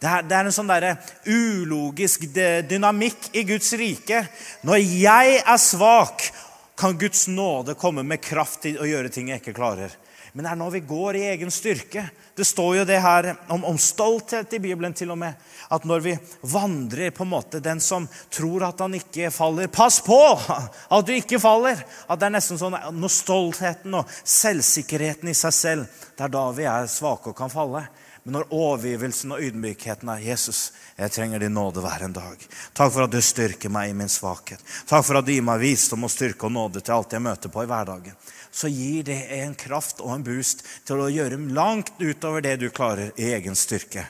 Det 0.00 0.08
er, 0.08 0.22
det 0.22 0.36
er 0.36 0.44
en 0.44 0.52
sånn 0.52 0.68
der 0.68 0.96
ulogisk 1.26 2.26
dynamikk 2.68 3.30
i 3.32 3.44
Guds 3.44 3.72
rike. 3.72 4.26
Når 4.64 4.76
jeg 4.76 5.42
er 5.44 5.56
svak, 5.56 6.32
kan 6.76 6.98
Guds 6.98 7.28
nåde 7.28 7.74
komme 7.74 8.02
med 8.02 8.20
kraft 8.20 8.62
til 8.62 8.80
å 8.80 8.88
gjøre 8.88 9.08
ting 9.12 9.28
jeg 9.28 9.40
ikke 9.40 9.56
klarer 9.56 9.92
men 10.32 10.44
det 10.44 10.50
er 10.52 10.58
når 10.60 10.70
vi 10.76 10.80
går 10.86 11.16
i 11.18 11.22
egen 11.32 11.50
styrke. 11.50 12.04
Det 12.36 12.44
står 12.46 12.76
jo 12.78 12.84
det 12.86 13.00
her 13.02 13.32
om, 13.50 13.64
om, 13.64 13.78
stolthet 13.78 14.52
i 14.54 14.60
Bibelen 14.62 14.94
til 14.94 15.10
og 15.10 15.18
med. 15.18 15.34
At 15.74 15.84
når 15.84 16.04
vi 16.04 16.14
vandrer 16.52 17.10
på 17.14 17.24
en 17.26 17.32
måte 17.32 17.60
Den 17.62 17.80
som 17.82 18.06
tror 18.30 18.64
at 18.68 18.80
han 18.82 18.94
ikke 18.96 19.30
faller 19.30 19.70
Pass 19.70 20.00
på 20.02 20.18
at 20.38 21.06
du 21.06 21.12
ikke 21.14 21.40
faller! 21.42 21.82
At 22.06 22.20
det 22.20 22.28
er 22.28 22.36
nesten 22.36 22.58
sånn 22.58 22.78
når 22.94 23.14
stoltheten 23.14 23.94
og 23.98 24.10
selvsikkerheten 24.22 25.30
i 25.30 25.36
seg 25.36 25.54
selv 25.54 26.00
Det 26.16 26.26
er 26.26 26.34
da 26.34 26.46
vi 26.54 26.66
er 26.70 26.90
svake 26.90 27.32
og 27.32 27.38
kan 27.38 27.52
falle. 27.52 27.84
Men 28.22 28.36
når 28.36 28.50
overgivelsen 28.52 29.32
og 29.32 29.42
ydmykheten 29.42 30.10
er 30.12 30.20
Jesus, 30.20 30.58
jeg 30.98 31.12
trenger 31.14 31.40
din 31.40 31.54
nåde 31.56 31.80
hver 31.80 32.04
en 32.04 32.12
dag. 32.12 32.42
Takk 32.76 32.92
for 32.92 33.06
at 33.06 33.14
du 33.14 33.20
styrker 33.24 33.72
meg 33.72 33.90
i 33.90 33.94
min 33.96 34.12
svakhet. 34.12 34.60
Takk 34.86 35.06
for 35.06 35.18
at 35.18 35.24
du 35.24 35.32
gir 35.32 35.46
meg 35.46 35.62
visdom 35.62 36.04
og 36.04 36.12
styrke 36.12 36.46
og 36.46 36.52
nåde 36.52 36.82
til 36.84 36.98
alt 36.98 37.16
jeg 37.16 37.24
møter 37.24 37.52
på 37.52 37.64
i 37.64 37.70
hverdagen 37.70 38.18
så 38.50 38.68
gir 38.68 39.04
det 39.06 39.18
en 39.40 39.54
kraft 39.54 40.00
og 40.00 40.14
en 40.14 40.26
boost 40.26 40.64
til 40.88 41.02
å 41.02 41.10
gjøre 41.10 41.38
langt 41.54 41.92
utover 41.98 42.44
det 42.44 42.56
du 42.60 42.68
klarer 42.70 43.12
i 43.16 43.32
egen 43.34 43.58
styrke. 43.58 44.06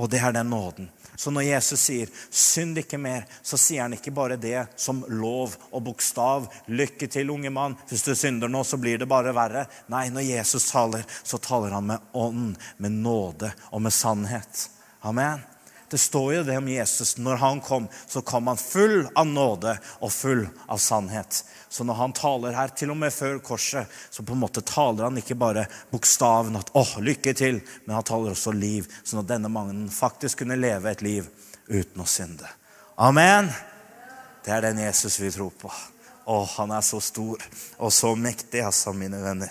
Og 0.00 0.10
det 0.10 0.20
er 0.22 0.32
den 0.36 0.50
nåden. 0.52 0.88
Så 1.20 1.28
når 1.30 1.42
Jesus 1.42 1.80
sier 1.80 2.08
'synd 2.30 2.78
ikke 2.80 2.98
mer', 2.98 3.26
så 3.42 3.58
sier 3.60 3.82
han 3.82 3.92
ikke 3.92 4.14
bare 4.14 4.38
det 4.40 4.66
som 4.76 5.04
lov 5.08 5.56
og 5.70 5.82
bokstav. 5.84 6.48
'Lykke 6.68 7.10
til, 7.10 7.30
unge 7.30 7.50
mann. 7.50 7.76
Hvis 7.88 8.02
du 8.02 8.14
synder 8.14 8.48
nå, 8.48 8.64
så 8.64 8.76
blir 8.80 8.98
det 8.98 9.08
bare 9.08 9.34
verre'. 9.36 9.66
Nei, 9.88 10.08
når 10.08 10.20
Jesus 10.20 10.70
taler, 10.70 11.04
så 11.22 11.38
taler 11.38 11.76
han 11.76 11.86
med 11.86 11.98
ånd, 12.12 12.56
med 12.76 12.92
nåde 12.92 13.52
og 13.70 13.82
med 13.82 13.92
sannhet. 13.92 14.68
Amen. 15.02 15.49
Det 15.90 15.98
står 15.98 16.34
jo 16.34 16.42
det 16.46 16.56
om 16.58 16.68
Jesus. 16.68 17.16
Når 17.18 17.36
han 17.36 17.60
kom, 17.60 17.88
så 18.06 18.22
kom 18.22 18.46
han 18.46 18.56
full 18.56 19.08
av 19.18 19.26
nåde 19.26 19.72
og 19.98 20.12
full 20.14 20.44
av 20.70 20.78
sannhet. 20.78 21.40
Så 21.68 21.84
når 21.86 21.98
han 21.98 22.14
taler 22.14 22.54
her, 22.54 22.70
til 22.74 22.92
og 22.94 22.98
med 23.00 23.10
før 23.14 23.40
korset, 23.42 23.90
så 24.10 24.22
på 24.22 24.36
en 24.36 24.42
måte 24.44 24.62
taler 24.66 25.08
han 25.08 25.18
ikke 25.18 25.38
bare 25.38 25.66
bokstaven 25.90 26.58
at 26.60 26.70
'Å, 26.74 27.02
lykke 27.02 27.34
til', 27.34 27.62
men 27.86 27.94
han 27.94 28.06
taler 28.06 28.30
også 28.30 28.54
liv, 28.54 28.86
sånn 29.02 29.24
at 29.24 29.32
denne 29.32 29.50
mannen 29.50 29.88
faktisk 29.90 30.38
kunne 30.38 30.58
leve 30.58 30.90
et 30.90 31.02
liv 31.02 31.26
uten 31.68 32.02
å 32.02 32.06
synde. 32.06 32.46
Amen. 32.98 33.50
Det 34.44 34.52
er 34.52 34.60
den 34.60 34.78
Jesus 34.78 35.18
vi 35.20 35.30
tror 35.30 35.50
på. 35.50 35.72
Å, 36.26 36.44
han 36.56 36.70
er 36.70 36.80
så 36.80 37.00
stor 37.00 37.42
og 37.78 37.92
så 37.92 38.14
mektig, 38.14 38.62
altså, 38.62 38.92
mine 38.92 39.18
venner. 39.22 39.50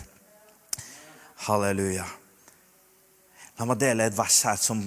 Halleluja. 1.48 2.19
La 3.60 3.66
meg 3.68 3.80
dele 3.82 4.06
et 4.08 4.16
vers 4.16 4.38
her 4.48 4.56
som 4.56 4.80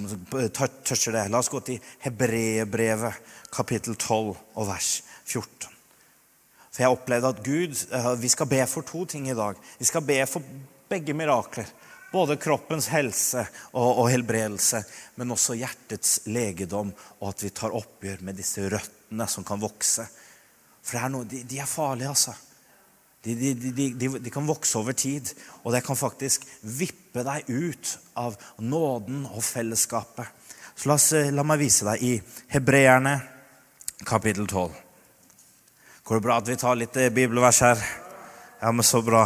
toucher 0.57 1.13
det. 1.13 1.27
La 1.29 1.43
oss 1.43 1.51
gå 1.53 1.61
til 1.61 1.93
Hebreerbrevet, 2.07 3.19
kapittel 3.53 3.99
12 3.99 4.31
og 4.33 4.65
vers 4.65 4.95
14. 5.27 5.69
For 6.73 6.81
jeg 6.81 6.95
opplevde 6.95 7.33
at 7.35 7.43
Gud 7.45 7.83
eh, 7.93 8.13
Vi 8.23 8.31
skal 8.33 8.49
be 8.49 8.63
for 8.71 8.89
to 8.89 9.05
ting 9.05 9.29
i 9.29 9.37
dag. 9.37 9.61
Vi 9.77 9.85
skal 9.85 10.05
be 10.09 10.17
for 10.25 10.47
begge 10.89 11.13
mirakler. 11.13 11.69
Både 12.13 12.39
kroppens 12.41 12.89
helse 12.93 13.45
og, 13.73 14.01
og 14.03 14.09
helbredelse, 14.13 14.83
men 15.21 15.33
også 15.33 15.57
hjertets 15.57 16.23
legedom, 16.33 16.91
og 17.21 17.31
at 17.31 17.45
vi 17.45 17.53
tar 17.57 17.77
oppgjør 17.77 18.25
med 18.25 18.37
disse 18.41 18.65
røttene 18.73 19.29
som 19.29 19.45
kan 19.49 19.61
vokse. 19.61 20.05
For 20.85 21.13
noe, 21.13 21.29
de, 21.29 21.45
de, 21.49 21.61
er 21.61 21.69
farlige, 21.69 22.13
altså. 22.13 22.35
De, 23.23 23.35
de, 23.55 24.09
de, 24.19 24.31
kan 24.35 24.47
vokse 24.49 24.75
over 24.81 24.97
tid, 24.99 25.29
og 25.63 25.71
det 25.75 25.85
kan 25.87 25.99
faktisk 25.99 26.43
vippe 26.67 27.23
deg 27.23 27.47
ut 27.47 27.93
av 28.19 28.35
nåden 28.59 29.29
og 29.31 29.45
fellesskapet. 29.47 30.27
Så 30.75 30.89
la, 30.91 30.97
oss, 30.97 31.13
la 31.31 31.45
meg 31.47 31.61
vise 31.63 31.87
deg 31.87 32.03
i 32.03 32.17
Hebreerne 32.51 33.15
kapittel 34.09 34.49
12. 34.49 34.73
Går 36.03 36.19
det 36.19 36.25
bra 36.25 36.41
at 36.41 36.49
vi 36.51 36.59
tar 36.59 36.79
litt 36.81 36.99
eh, 36.99 37.13
bibelvers 37.15 37.61
her? 37.63 37.83
Ja, 38.59 38.73
men 38.75 38.83
så 38.83 39.03
bra. 39.07 39.23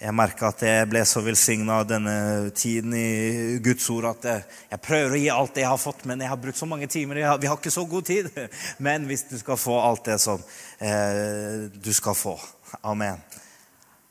Jeg 0.00 0.16
merka 0.16 0.48
at 0.48 0.62
jeg 0.64 0.86
ble 0.88 1.02
så 1.04 1.20
velsigna 1.20 1.82
denne 1.84 2.12
tiden 2.56 2.94
i 2.96 3.58
Guds 3.60 3.84
ord 3.92 4.06
at 4.14 4.28
jeg, 4.30 4.78
prøver 4.80 5.12
å 5.12 5.18
gi 5.20 5.26
alt 5.34 5.52
det 5.58 5.60
jeg 5.60 5.68
har 5.68 5.82
fått, 5.82 6.06
men 6.08 6.22
jeg 6.24 6.32
har 6.32 6.40
brukt 6.40 6.56
så 6.56 6.68
mange 6.70 6.88
timer. 6.88 7.20
vi 7.36 7.50
har 7.50 7.58
ikke 7.58 7.72
så 7.74 7.84
god 7.84 8.06
tid. 8.08 8.30
Men 8.86 9.04
hvis 9.10 9.26
du 9.28 9.36
skal 9.36 9.60
få 9.60 9.76
alt 9.76 10.08
det 10.08 10.16
som 10.24 10.40
eh, 10.78 11.68
du 11.68 11.92
skal 11.92 12.16
få 12.16 12.38
Amen. 12.80 13.20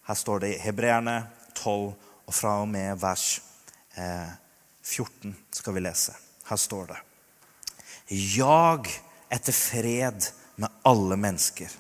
Her 0.06 0.20
står 0.22 0.46
det 0.46 0.54
i 0.54 0.62
Hebreerne 0.62 1.24
12, 1.56 1.94
og 2.30 2.38
fra 2.38 2.60
og 2.62 2.70
med 2.70 3.02
vers 3.02 3.42
eh, 3.98 4.30
14 4.86 5.34
skal 5.58 5.74
vi 5.74 5.86
lese. 5.88 6.14
Her 6.52 6.62
står 6.70 6.94
det 6.94 7.02
Jag 8.38 8.94
etter 9.34 9.58
fred 9.58 10.30
med 10.62 10.82
alle 10.86 11.18
mennesker, 11.18 11.74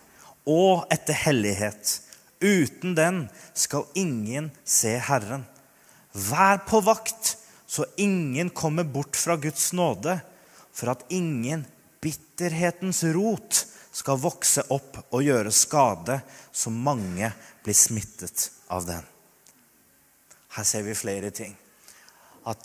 og 0.49 0.87
etter 0.89 1.25
hellighet. 1.27 1.99
Uten 2.39 2.95
den 2.95 3.25
skal 3.53 3.87
ingen 3.99 4.51
se 4.63 4.95
Herren. 4.97 5.43
Vær 6.15 6.63
på 6.67 6.79
vakt, 6.81 7.35
så 7.67 7.85
ingen 7.97 8.49
kommer 8.49 8.83
bort 8.83 9.19
fra 9.19 9.35
Guds 9.35 9.73
nåde, 9.75 10.19
for 10.73 10.93
at 10.93 11.03
ingen 11.11 11.65
bitterhetens 12.01 13.03
rot 13.13 13.65
skal 13.91 14.21
vokse 14.21 14.63
opp 14.71 15.01
og 15.09 15.23
gjøre 15.25 15.51
skade, 15.53 16.19
så 16.51 16.71
mange 16.71 17.31
blir 17.65 17.75
smittet 17.77 18.49
av 18.71 18.87
den. 18.87 19.03
Her 20.55 20.65
ser 20.65 20.85
vi 20.87 20.95
flere 20.97 21.31
ting. 21.35 21.53
At 22.47 22.63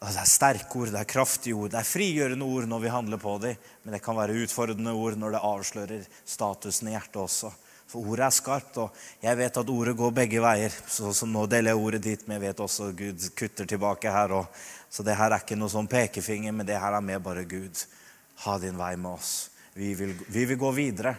det 0.00 0.16
er 0.16 0.28
sterke 0.28 0.78
ord, 0.80 0.92
det 0.92 1.00
er 1.00 1.08
kraftige 1.08 1.56
ord, 1.56 1.72
det 1.72 1.80
er 1.80 1.88
frigjørende 1.88 2.46
ord 2.46 2.68
når 2.68 2.84
vi 2.84 2.92
handler 2.92 3.20
på 3.20 3.34
dem. 3.42 3.58
Men 3.82 3.96
det 3.96 4.02
kan 4.04 4.16
være 4.16 4.38
utfordrende 4.44 4.94
ord 4.96 5.18
når 5.20 5.34
det 5.34 5.42
avslører 5.48 6.06
statusen 6.24 6.88
i 6.88 6.94
hjertet 6.94 7.20
også. 7.24 7.50
For 7.90 8.06
ordet 8.06 8.28
er 8.28 8.34
skarpt, 8.34 8.76
og 8.78 8.98
jeg 9.24 9.38
vet 9.40 9.56
at 9.58 9.70
ordet 9.72 9.96
går 9.98 10.12
begge 10.14 10.42
veier. 10.42 10.74
Så, 10.86 11.10
så 11.16 11.26
nå 11.26 11.42
deler 11.50 11.72
jeg 11.72 11.80
ordet 11.80 12.02
dit, 12.04 12.20
men 12.26 12.36
jeg 12.36 12.44
vet 12.44 12.60
også 12.62 12.90
at 12.90 13.00
Gud 13.00 13.24
kutter 13.38 13.66
tilbake 13.66 14.12
her. 14.14 14.36
Og, 14.38 14.60
så 14.90 15.02
det 15.06 15.16
her 15.18 15.34
er 15.34 15.42
ikke 15.42 15.58
noe 15.58 15.72
sånn 15.72 15.90
pekefinger, 15.90 16.54
men 16.54 16.68
det 16.68 16.78
her 16.78 16.94
er 16.94 17.02
mer 17.02 17.22
bare 17.24 17.42
Gud. 17.50 17.82
Ha 18.44 18.54
din 18.62 18.78
vei 18.78 18.92
med 18.94 19.16
oss. 19.16 19.32
Vi 19.74 19.90
vil, 19.98 20.14
vi 20.30 20.46
vil 20.52 20.60
gå 20.60 20.70
videre. 20.76 21.16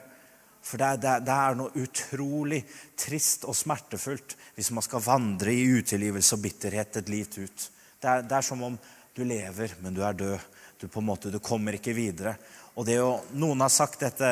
For 0.62 0.80
det 0.80 0.88
er, 0.88 1.02
det, 1.02 1.18
det 1.28 1.36
er, 1.36 1.58
noe 1.58 1.84
utrolig 1.84 2.62
trist 3.00 3.48
og 3.50 3.58
smertefullt 3.58 4.38
hvis 4.56 4.70
man 4.76 4.86
skal 4.86 5.04
vandre 5.04 5.54
i 5.54 5.66
utilgivelse 5.82 6.38
og 6.38 6.44
bitterhet 6.44 7.02
et 7.02 7.10
liv 7.12 7.28
ut. 7.42 7.68
Det 8.02 8.10
er, 8.10 8.26
det 8.30 8.38
er, 8.38 8.46
som 8.46 8.62
om 8.70 8.78
du 9.18 9.24
lever, 9.28 9.76
men 9.82 9.98
du 9.98 10.04
er 10.06 10.18
død. 10.18 10.50
Du 10.82 10.88
på 10.90 11.02
en 11.02 11.10
måte, 11.12 11.30
du 11.30 11.42
kommer 11.44 11.76
ikke 11.78 11.94
videre. 11.94 12.36
Og 12.80 12.88
det 12.88 12.96
er 12.96 13.02
jo, 13.02 13.16
Noen 13.36 13.64
har 13.66 13.72
sagt 13.74 14.00
dette, 14.06 14.28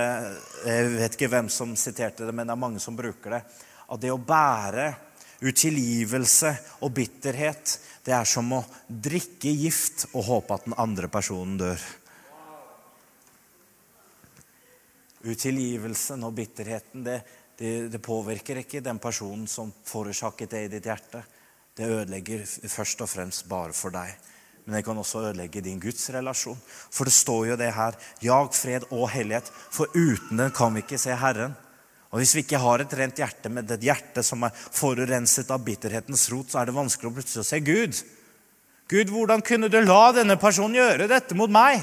jeg 0.63 0.91
vet 0.95 1.15
ikke 1.17 1.32
hvem 1.32 1.49
som 1.52 1.75
siterte 1.80 2.28
det, 2.28 2.36
men 2.36 2.47
det 2.47 2.56
er 2.56 2.63
mange 2.63 2.82
som 2.84 2.95
bruker 2.95 3.36
det. 3.36 3.41
At 3.89 4.02
det 4.02 4.13
å 4.13 4.21
bære 4.21 4.93
utilgivelse 5.43 6.52
og 6.84 6.93
bitterhet, 6.95 7.75
det 8.06 8.13
er 8.15 8.28
som 8.28 8.52
å 8.56 8.63
drikke 8.88 9.52
gift 9.52 10.08
og 10.13 10.28
håpe 10.28 10.56
at 10.56 10.67
den 10.67 10.78
andre 10.80 11.10
personen 11.12 11.58
dør. 11.60 11.84
Utilgivelsen 15.19 16.23
og 16.23 16.36
bitterheten 16.38 17.04
det, 17.04 17.19
det, 17.60 17.73
det, 17.91 17.99
påvirker 17.99 18.62
ikke 18.62 18.84
den 18.84 19.02
personen 19.04 19.47
som 19.52 19.71
forårsaket 19.86 20.56
det 20.56 20.62
i 20.63 20.71
ditt 20.71 20.88
hjerte. 20.88 21.25
Det 21.75 21.88
ødelegger 21.88 22.45
først 22.47 23.04
og 23.04 23.12
fremst 23.12 23.47
bare 23.52 23.75
for 23.75 23.91
deg. 23.91 24.15
Men 24.69 24.77
det 24.77 24.84
kan 24.86 24.99
også 25.01 25.23
ødelegge 25.23 25.63
din 25.65 25.79
Guds 25.82 26.03
relasjon. 26.13 26.58
For 26.93 27.10
det 27.10 27.13
står 27.15 27.47
jo 27.47 27.55
det 27.58 27.71
her 27.73 27.95
Jag 28.21 28.51
fred 28.53 28.84
og 28.91 29.08
hellighet, 29.10 29.49
for 29.49 29.89
uten 29.95 30.38
den 30.38 30.51
kan 30.53 30.75
vi 30.75 30.84
ikke 30.84 30.99
se 31.01 31.15
Herren. 31.17 31.55
Og 32.12 32.19
Hvis 32.21 32.36
vi 32.36 32.43
ikke 32.43 32.62
har 32.62 32.84
et 32.84 32.93
rent 32.93 33.17
hjerte 33.17 33.49
med 33.49 33.71
et 33.71 33.82
hjerte 33.82 34.21
som 34.21 34.45
er 34.45 34.53
forurenset 34.53 35.49
av 35.49 35.65
bitterhetens 35.65 36.27
rot, 36.29 36.51
så 36.53 36.62
er 36.62 36.69
det 36.69 36.77
vanskelig 36.77 37.10
å 37.10 37.15
plutselig 37.17 37.47
se 37.49 37.60
Gud. 37.65 38.03
Gud, 38.93 39.10
hvordan 39.10 39.41
kunne 39.41 39.73
du 39.73 39.79
la 39.82 40.12
denne 40.13 40.38
personen 40.38 40.77
gjøre 40.77 41.10
dette 41.10 41.38
mot 41.38 41.49
meg? 41.49 41.82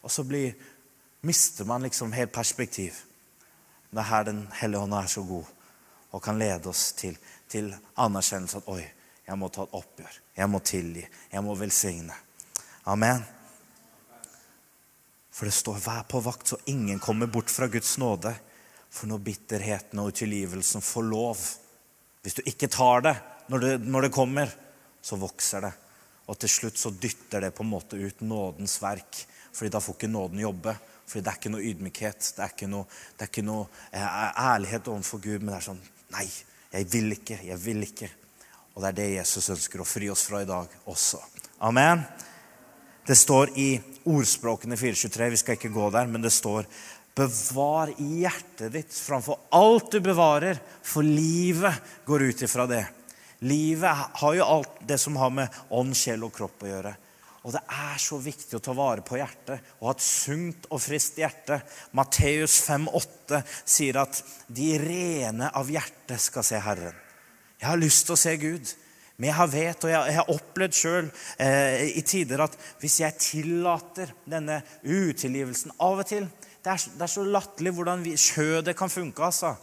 Og 0.00 0.16
så 0.16 0.24
blir, 0.24 0.56
mister 1.28 1.68
man 1.68 1.84
liksom 1.84 2.16
helt 2.16 2.32
perspektiv. 2.32 3.04
Det 3.92 4.00
er 4.00 4.12
her 4.14 4.24
Den 4.32 4.46
hellige 4.64 4.80
ånd 4.80 4.96
er 4.96 5.12
så 5.12 5.28
god 5.28 5.44
og 6.14 6.22
kan 6.24 6.38
lede 6.40 6.72
oss 6.72 6.92
til, 6.96 7.18
til 7.52 7.74
anerkjennelse 8.00 8.64
at 8.64 8.68
oi, 8.70 8.84
jeg 9.24 9.40
må 9.40 9.48
ta 9.48 9.64
et 9.64 9.76
oppgjør. 9.78 10.18
Jeg 10.36 10.50
må 10.52 10.60
tilgi. 10.60 11.04
Jeg 11.32 11.44
må 11.44 11.54
velsigne. 11.56 12.16
Amen. 12.90 13.24
For 15.34 15.48
det 15.48 15.54
står 15.54 15.80
'vær 15.80 16.02
på 16.08 16.20
vakt, 16.20 16.48
så 16.48 16.56
ingen 16.66 17.00
kommer 17.00 17.26
bort 17.26 17.50
fra 17.50 17.66
Guds 17.66 17.96
nåde'. 17.98 18.34
For 18.90 19.06
når 19.06 19.18
bitterheten 19.18 19.98
og 19.98 20.12
utilgivelsen 20.12 20.80
får 20.80 21.02
lov 21.02 21.38
Hvis 22.22 22.34
du 22.34 22.42
ikke 22.46 22.68
tar 22.68 23.00
det 23.00 23.16
når, 23.48 23.58
det 23.60 23.80
når 23.80 24.02
det 24.02 24.12
kommer, 24.12 24.48
så 25.02 25.16
vokser 25.16 25.60
det. 25.60 25.72
Og 26.26 26.38
til 26.38 26.48
slutt 26.48 26.78
så 26.78 26.90
dytter 26.90 27.40
det 27.40 27.54
på 27.54 27.62
en 27.62 27.68
måte 27.68 28.00
ut 28.00 28.20
nådens 28.20 28.78
verk. 28.80 29.26
Fordi 29.52 29.68
da 29.68 29.80
får 29.80 29.94
ikke 29.94 30.08
nåden 30.08 30.40
jobbe. 30.40 30.72
Fordi 31.06 31.20
det 31.20 31.32
er 31.32 31.36
ikke 31.36 31.52
noe 31.52 31.66
ydmykhet. 31.68 32.32
Det 32.36 32.44
er 32.44 32.54
ikke 32.54 32.70
noe, 32.72 32.86
er 33.18 33.28
ikke 33.28 33.44
noe 33.44 33.66
eh, 33.92 34.06
ærlighet 34.40 34.88
overfor 34.88 35.20
Gud. 35.20 35.42
Men 35.42 35.52
det 35.52 35.58
er 35.58 35.68
sånn 35.68 35.82
Nei, 36.14 36.28
jeg 36.72 36.88
vil 36.92 37.12
ikke. 37.12 37.40
Jeg 37.44 37.60
vil 37.60 37.84
ikke. 37.84 38.08
Og 38.74 38.82
det 38.82 38.90
er 38.90 38.98
det 38.98 39.10
Jesus 39.20 39.50
ønsker 39.54 39.82
å 39.82 39.86
fri 39.86 40.10
oss 40.10 40.24
fra 40.26 40.42
i 40.42 40.48
dag 40.48 40.70
også. 40.90 41.20
Amen. 41.64 42.02
Det 43.06 43.16
står 43.18 43.52
i 43.60 43.68
ordspråkene 44.08 44.76
423, 44.80 45.30
vi 45.30 45.40
skal 45.40 45.58
ikke 45.58 45.72
gå 45.74 45.90
der, 45.92 46.10
men 46.10 46.24
det 46.24 46.32
står 46.34 46.66
Bevar 47.14 47.92
hjertet 47.94 48.72
ditt 48.74 48.94
framfor 48.96 49.44
alt 49.54 49.92
du 49.94 50.00
bevarer, 50.02 50.58
for 50.82 51.06
livet 51.06 51.76
går 52.08 52.24
ut 52.26 52.42
ifra 52.42 52.66
det. 52.66 52.82
Livet 53.46 54.18
har 54.18 54.34
jo 54.34 54.48
alt 54.56 54.80
det 54.88 54.98
som 54.98 55.20
har 55.20 55.30
med 55.30 55.60
ånd, 55.70 55.94
sjel 55.94 56.26
og 56.26 56.34
kropp 56.34 56.64
å 56.64 56.72
gjøre. 56.72 56.94
Og 57.44 57.52
det 57.54 57.60
er 57.76 58.00
så 58.00 58.18
viktig 58.18 58.56
å 58.56 58.64
ta 58.64 58.74
vare 58.74 59.04
på 59.04 59.20
hjertet 59.20 59.76
og 59.76 59.90
ha 59.90 59.94
et 59.94 60.02
sunt 60.02 60.66
og 60.72 60.80
friskt 60.80 61.20
hjerte. 61.20 61.60
Matteus 61.94 62.56
5,8 62.64 63.42
sier 63.62 64.00
at 64.00 64.22
de 64.48 64.70
rene 64.80 65.52
av 65.54 65.70
hjerte 65.70 66.18
skal 66.18 66.46
se 66.48 66.62
Herren. 66.64 67.03
Jeg 67.64 67.70
har 67.70 67.80
lyst 67.80 68.04
til 68.04 68.12
å 68.12 68.20
se 68.20 68.32
Gud. 68.36 68.70
Men 69.16 69.30
jeg 69.30 69.36
har 69.38 69.48
vet, 69.48 69.84
og 69.86 69.92
jeg 69.92 70.16
har 70.18 70.30
opplevd 70.34 70.74
sjøl 70.76 71.06
eh, 71.40 71.94
i 71.96 72.02
tider 72.04 72.42
at 72.44 72.58
hvis 72.82 72.98
jeg 73.00 73.16
tillater 73.22 74.10
denne 74.28 74.58
utilgivelsen 74.82 75.72
av 75.78 76.02
og 76.02 76.08
til 76.10 76.26
det 76.64 76.74
er, 76.74 76.84
det 76.98 77.06
er 77.06 77.12
så 77.12 77.24
latterlig 77.24 77.72
hvordan 77.76 78.04
vi, 78.04 78.12
skjødet 78.20 78.76
kan 78.76 78.92
funke. 78.92 79.24
altså. 79.24 79.54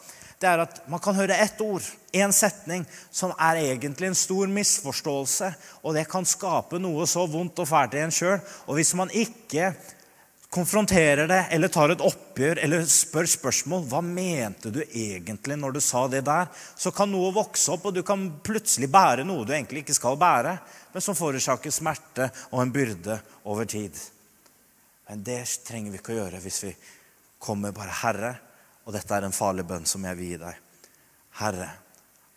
Det 0.41 0.49
er 0.49 0.63
at 0.63 0.81
Man 0.89 1.03
kan 1.03 1.13
høre 1.19 1.37
ett 1.37 1.61
ord, 1.61 1.85
én 2.13 2.33
setning, 2.33 2.87
som 3.11 3.35
er 3.37 3.61
egentlig 3.61 4.09
en 4.09 4.17
stor 4.17 4.49
misforståelse. 4.49 5.53
Og 5.83 5.93
det 5.93 6.07
kan 6.09 6.25
skape 6.25 6.81
noe 6.81 7.05
så 7.05 7.27
vondt 7.29 7.61
og 7.61 7.69
fælt 7.69 7.99
i 7.99 8.01
en 8.01 8.13
sjøl. 8.13 8.39
Og 8.65 8.79
hvis 8.79 8.95
man 8.97 9.13
ikke 9.13 9.75
konfronterer 10.51 11.27
det 11.31 11.45
eller 11.55 11.71
tar 11.71 11.93
et 11.93 12.01
oppgjør 12.03 12.59
eller 12.59 12.83
spør 12.89 13.27
spørsmål 13.33 13.85
hva 13.87 14.01
mente 14.03 14.71
du 14.73 14.81
egentlig 14.83 15.55
når 15.55 15.77
du 15.77 15.79
sa 15.83 16.01
det 16.11 16.25
der, 16.27 16.49
så 16.51 16.91
kan 16.91 17.07
noe 17.11 17.29
vokse 17.31 17.71
opp, 17.71 17.87
og 17.87 17.95
du 17.95 18.01
kan 18.03 18.25
plutselig 18.43 18.89
bære 18.91 19.23
noe 19.27 19.45
du 19.47 19.53
egentlig 19.55 19.85
ikke 19.85 19.95
skal 19.95 20.19
bære, 20.19 20.57
men 20.91 21.05
som 21.05 21.15
forårsaker 21.15 21.71
smerte 21.71 22.27
og 22.49 22.65
en 22.65 22.73
byrde 22.75 23.15
over 23.47 23.69
tid. 23.69 23.95
Men 25.07 25.23
det 25.23 25.39
trenger 25.63 25.95
vi 25.95 26.01
ikke 26.01 26.17
å 26.17 26.19
gjøre 26.19 26.43
hvis 26.43 26.59
vi 26.67 26.73
kommer 27.39 27.71
bare 27.75 27.95
Herre, 28.03 28.35
og 28.83 28.91
dette 28.97 29.15
er 29.15 29.29
en 29.29 29.35
farlig 29.35 29.63
bønn 29.71 29.87
som 29.87 30.03
jeg 30.03 30.19
vil 30.19 30.33
gi 30.33 30.43
deg. 30.43 30.59
Herre, 31.39 31.71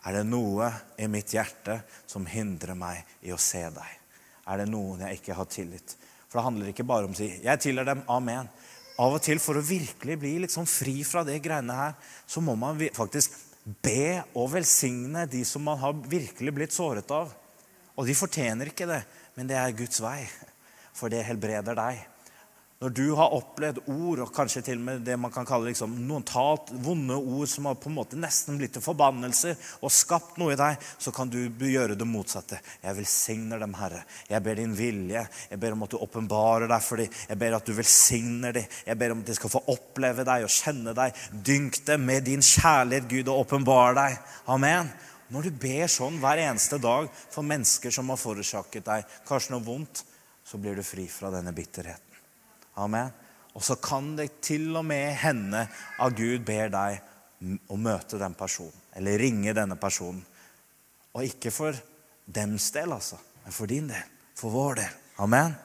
er 0.07 0.19
det 0.21 0.25
noe 0.29 0.71
i 1.01 1.11
mitt 1.11 1.35
hjerte 1.35 1.81
som 2.07 2.23
hindrer 2.29 2.79
meg 2.79 3.03
i 3.27 3.35
å 3.35 3.41
se 3.41 3.65
deg? 3.75 4.01
Er 4.47 4.61
det 4.61 4.71
noen 4.71 5.03
jeg 5.03 5.19
ikke 5.19 5.35
har 5.35 5.51
tillit? 5.51 5.97
For 6.35 6.41
det 6.41 6.49
handler 6.49 6.69
ikke 6.73 6.83
bare 6.83 7.07
om 7.07 7.13
å 7.13 7.15
si 7.15 7.29
'jeg 7.39 7.59
tilhører 7.63 7.95
dem', 7.95 8.03
amen. 8.11 8.49
Av 8.99 9.13
og 9.13 9.21
til, 9.23 9.39
for 9.39 9.55
å 9.55 9.63
virkelig 9.63 10.19
bli 10.19 10.39
liksom 10.43 10.65
fri 10.67 11.01
fra 11.07 11.23
det 11.23 11.41
greiene 11.41 11.71
her, 11.71 11.93
så 12.27 12.41
må 12.43 12.57
man 12.59 12.75
faktisk 12.91 13.31
be 13.63 14.21
og 14.35 14.51
velsigne 14.51 15.29
de 15.31 15.45
som 15.45 15.63
man 15.63 15.77
har 15.77 15.93
virkelig 15.93 16.53
blitt 16.53 16.73
såret 16.73 17.09
av. 17.09 17.31
Og 17.95 18.05
de 18.05 18.13
fortjener 18.13 18.67
ikke 18.67 18.85
det, 18.85 19.05
men 19.37 19.47
det 19.47 19.55
er 19.55 19.71
Guds 19.71 20.01
vei. 20.01 20.27
For 20.93 21.07
det 21.07 21.23
helbreder 21.23 21.73
deg. 21.73 22.03
Når 22.85 22.93
du 22.93 23.15
har 23.17 23.33
opplevd 23.33 23.79
ord, 23.89 24.19
og 24.21 24.29
kanskje 24.29 24.61
til 24.67 24.77
og 24.77 24.83
med 24.85 24.99
det 25.07 25.15
man 25.17 25.31
kan 25.33 25.47
kalle 25.49 25.71
liksom, 25.71 25.95
noen 26.05 26.21
talt 26.27 26.67
vonde 26.85 27.15
ord 27.17 27.49
som 27.49 27.65
har 27.65 27.79
på 27.81 27.89
en 27.89 27.95
måte 27.97 28.19
nesten 28.21 28.59
blitt 28.59 28.75
til 28.77 28.83
forbannelser 28.85 29.55
og 29.79 29.89
skapt 29.89 30.37
noe 30.37 30.53
i 30.53 30.59
deg, 30.59 30.77
så 31.01 31.09
kan 31.15 31.31
du 31.33 31.39
gjøre 31.49 31.97
det 31.97 32.05
motsatte. 32.05 32.59
Jeg 32.83 32.99
velsigner 32.99 33.63
dem, 33.63 33.73
Herre. 33.79 34.03
Jeg 34.29 34.45
ber 34.45 34.61
din 34.61 34.77
vilje. 34.77 35.25
Jeg 35.49 35.63
ber 35.63 35.73
om 35.73 35.87
at 35.87 35.95
du 35.95 35.97
åpenbarer 35.97 36.69
deg 36.69 36.85
for 36.85 37.01
dem. 37.01 37.17
Jeg 37.33 37.41
ber 37.41 37.57
at 37.57 37.65
du 37.65 37.73
velsigner 37.73 38.53
dem. 38.61 38.79
Jeg 38.85 39.01
ber 39.01 39.17
om 39.17 39.25
at 39.25 39.33
de 39.33 39.39
skal 39.41 39.55
få 39.57 39.65
oppleve 39.73 40.29
deg 40.29 40.45
og 40.45 40.55
kjenne 40.59 40.93
deg. 41.01 41.25
Dynk 41.49 41.81
dem 41.89 42.05
med 42.05 42.29
din 42.29 42.45
kjærlighet, 42.45 43.09
Gud, 43.09 43.33
og 43.33 43.47
åpenbar 43.47 43.97
deg. 43.97 44.21
Amen. 44.53 44.93
Når 45.33 45.49
du 45.49 45.61
ber 45.65 45.89
sånn 45.89 46.21
hver 46.21 46.45
eneste 46.51 46.77
dag 46.77 47.09
for 47.33 47.41
mennesker 47.41 47.89
som 47.89 48.13
har 48.13 48.21
forårsaket 48.21 48.91
deg 48.93 49.13
kanskje 49.25 49.57
noe 49.57 49.71
vondt, 49.73 50.05
så 50.45 50.61
blir 50.61 50.77
du 50.77 50.85
fri 50.85 51.09
fra 51.09 51.33
denne 51.33 51.49
bitterheten. 51.49 52.04
Amen. 52.81 53.11
Og 53.55 53.63
så 53.63 53.77
kan 53.79 54.15
det 54.17 54.41
til 54.43 54.67
og 54.75 54.83
med 54.85 55.13
hende 55.21 55.63
at 55.65 56.15
Gud 56.17 56.43
ber 56.47 56.71
deg 56.73 56.99
å 57.71 57.77
møte 57.79 58.19
den 58.19 58.35
personen, 58.35 58.75
eller 58.95 59.19
ringe 59.21 59.53
denne 59.55 59.77
personen. 59.79 60.23
Og 61.15 61.23
ikke 61.23 61.53
for 61.55 61.77
dems 62.25 62.67
del, 62.75 62.91
altså, 62.91 63.19
men 63.43 63.55
for 63.55 63.71
din 63.71 63.87
del. 63.91 64.13
For 64.35 64.51
vår 64.51 64.81
del. 64.81 64.95
Amen. 65.23 65.55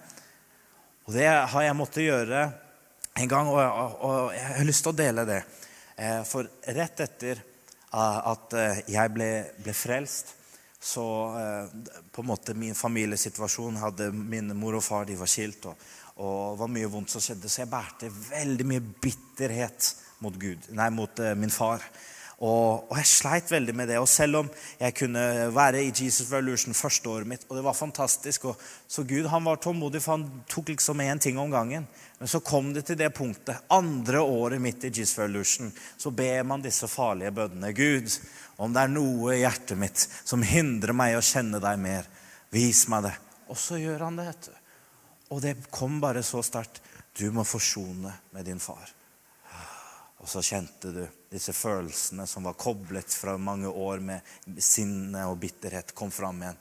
Og 1.08 1.14
det 1.16 1.26
har 1.26 1.64
jeg 1.64 1.78
måttet 1.78 2.06
gjøre 2.06 2.44
en 3.18 3.30
gang, 3.30 3.48
og 3.50 4.30
jeg 4.36 4.44
har 4.60 4.68
lyst 4.68 4.86
til 4.86 4.92
å 4.92 5.00
dele 5.00 5.26
det. 5.26 5.40
Eh, 5.98 6.20
for 6.24 6.46
rett 6.76 7.02
etter 7.02 7.40
at 7.90 8.54
eh, 8.54 8.84
jeg 8.94 9.12
ble, 9.12 9.30
ble 9.58 9.74
frelst, 9.74 10.36
så 10.80 11.04
eh, 11.36 11.72
på 12.14 12.22
en 12.22 12.30
måte 12.30 12.54
min 12.56 12.78
familiesituasjon 12.78 13.80
hadde 13.82 14.06
Min 14.14 14.54
mor 14.56 14.78
og 14.78 14.84
far 14.86 15.04
de 15.08 15.18
var 15.18 15.28
skilt. 15.28 15.66
og 15.66 15.76
og 16.20 16.54
det 16.54 16.60
var 16.60 16.72
mye 16.76 16.92
vondt 16.92 17.14
som 17.14 17.24
skjedde, 17.24 17.48
så 17.48 17.62
jeg 17.62 17.72
bærte 17.72 18.12
veldig 18.12 18.66
mye 18.68 18.84
bitterhet 19.02 19.94
mot, 20.20 20.34
Gud, 20.36 20.66
nei, 20.76 20.90
mot 20.92 21.22
uh, 21.24 21.32
min 21.38 21.52
far. 21.52 21.84
Og, 22.40 22.86
og, 22.88 22.94
jeg 22.96 23.08
sleit 23.08 23.50
veldig 23.52 23.74
med 23.76 23.90
det. 23.92 23.98
Og 24.00 24.08
selv 24.08 24.38
om 24.38 24.46
jeg 24.80 24.94
kunne 24.96 25.22
være 25.52 25.82
i 25.84 25.90
Jesus 25.92 26.30
Revolution 26.30 26.76
første 26.76 27.10
året 27.12 27.28
mitt, 27.28 27.42
og 27.48 27.58
det 27.58 27.64
var 27.66 27.76
fantastisk 27.76 28.46
og, 28.48 28.62
Så 28.88 29.04
Gud 29.04 29.28
han 29.28 29.44
var 29.44 29.60
tålmodig, 29.60 30.00
for 30.00 30.16
han 30.16 30.44
tok 30.48 30.72
liksom 30.72 31.02
én 31.04 31.20
ting 31.20 31.38
om 31.38 31.52
gangen. 31.52 31.84
Men 32.18 32.28
så 32.28 32.40
kom 32.40 32.72
det 32.72 32.86
til 32.88 32.96
det 32.96 33.12
punktet. 33.16 33.60
Andre 33.68 34.20
året 34.20 34.60
mitt 34.60 34.84
i 34.84 34.92
Jesus 34.92 35.18
Revolution 35.18 35.72
så 35.96 36.10
ber 36.10 36.42
man 36.48 36.64
disse 36.64 36.88
farlige 36.88 37.34
bønnene. 37.36 37.74
Gud, 37.76 38.08
om 38.56 38.72
det 38.72 38.86
er 38.86 38.96
noe 38.96 39.36
i 39.36 39.42
hjertet 39.42 39.76
mitt 39.80 40.08
som 40.24 40.44
hindrer 40.44 40.96
meg 40.96 41.18
å 41.18 41.24
kjenne 41.24 41.60
deg 41.60 41.80
mer, 41.80 42.08
vis 42.52 42.86
meg 42.88 43.08
det. 43.08 43.14
Og 43.52 43.60
så 43.60 43.76
gjør 43.80 44.08
han 44.08 44.16
det. 44.16 44.30
vet 44.32 44.48
du. 44.48 44.59
Og 45.30 45.42
det 45.42 45.56
kom 45.70 46.00
bare 46.02 46.22
så 46.26 46.42
sterkt. 46.42 46.80
Du 47.16 47.30
må 47.34 47.44
forsone 47.46 48.12
med 48.34 48.46
din 48.46 48.60
far. 48.62 48.90
Og 50.20 50.28
så 50.28 50.42
kjente 50.44 50.90
du 50.92 51.04
disse 51.32 51.52
følelsene 51.56 52.26
som 52.28 52.44
var 52.44 52.58
koblet 52.60 53.14
fra 53.14 53.36
mange 53.40 53.70
år 53.70 54.02
med 54.04 54.60
sinne 54.60 55.24
og 55.30 55.38
bitterhet, 55.40 55.94
kom 55.96 56.10
fram 56.12 56.42
igjen. 56.42 56.58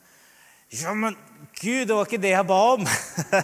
Ja, 0.69 0.93
men 0.93 1.17
Gud, 1.57 1.87
det 1.89 1.95
var 1.97 2.05
ikke 2.05 2.21
det 2.21 2.31
jeg 2.35 2.45
ba 2.45 2.57
om. 2.75 2.85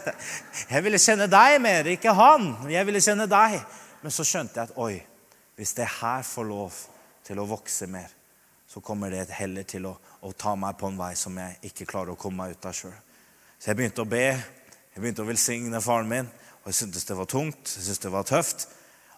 Jeg 0.74 0.84
ville 0.86 1.00
kjenne 1.02 1.26
deg 1.26 1.56
mer, 1.62 1.88
ikke 1.90 2.14
han. 2.14 2.52
Jeg 2.70 2.86
ville 2.86 3.02
kjenne 3.02 3.26
deg. 3.26 3.56
Men 4.04 4.14
så 4.14 4.22
skjønte 4.28 4.60
jeg 4.60 4.70
at 4.70 4.78
oi, 4.78 5.00
hvis 5.58 5.74
det 5.74 5.88
her 5.90 6.22
får 6.22 6.46
lov 6.46 6.76
til 7.26 7.42
å 7.42 7.48
vokse 7.50 7.88
mer, 7.90 8.12
så 8.70 8.78
kommer 8.86 9.10
det 9.10 9.26
heller 9.34 9.66
til 9.66 9.88
å, 9.90 9.96
å 10.22 10.32
ta 10.38 10.54
meg 10.60 10.78
på 10.78 10.92
en 10.92 11.00
vei 11.00 11.16
som 11.18 11.34
jeg 11.42 11.72
ikke 11.72 11.88
klarer 11.90 12.14
å 12.14 12.20
komme 12.20 12.44
meg 12.44 12.54
ut 12.54 12.70
av 12.70 12.78
sjøl. 12.78 12.94
Så 13.58 13.72
jeg 13.72 13.80
begynte 13.80 14.06
å 14.06 14.12
be 14.12 14.28
jeg 14.96 15.04
begynte 15.04 15.26
å 15.26 15.28
velsigne 15.28 15.80
faren 15.84 16.08
min, 16.08 16.28
og 16.64 16.70
jeg 16.72 16.78
syntes 16.78 17.04
det 17.04 17.18
var 17.20 17.28
tungt. 17.28 17.68
jeg 17.68 17.84
syntes 17.84 18.00
det 18.00 18.12
var 18.14 18.24
tøft. 18.24 18.68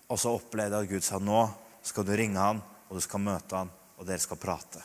Og 0.10 0.18
så 0.18 0.32
opplevde 0.34 0.74
jeg 0.74 0.88
at 0.88 0.90
Gud 0.90 1.06
sa 1.06 1.20
nå 1.22 1.44
skal 1.86 2.06
du 2.08 2.16
ringe 2.18 2.42
han, 2.42 2.64
og 2.90 2.98
du 2.98 3.04
skal 3.04 3.22
møte 3.22 3.56
han, 3.56 3.70
og 3.98 4.08
dere 4.08 4.24
skal 4.24 4.40
prate. 4.42 4.82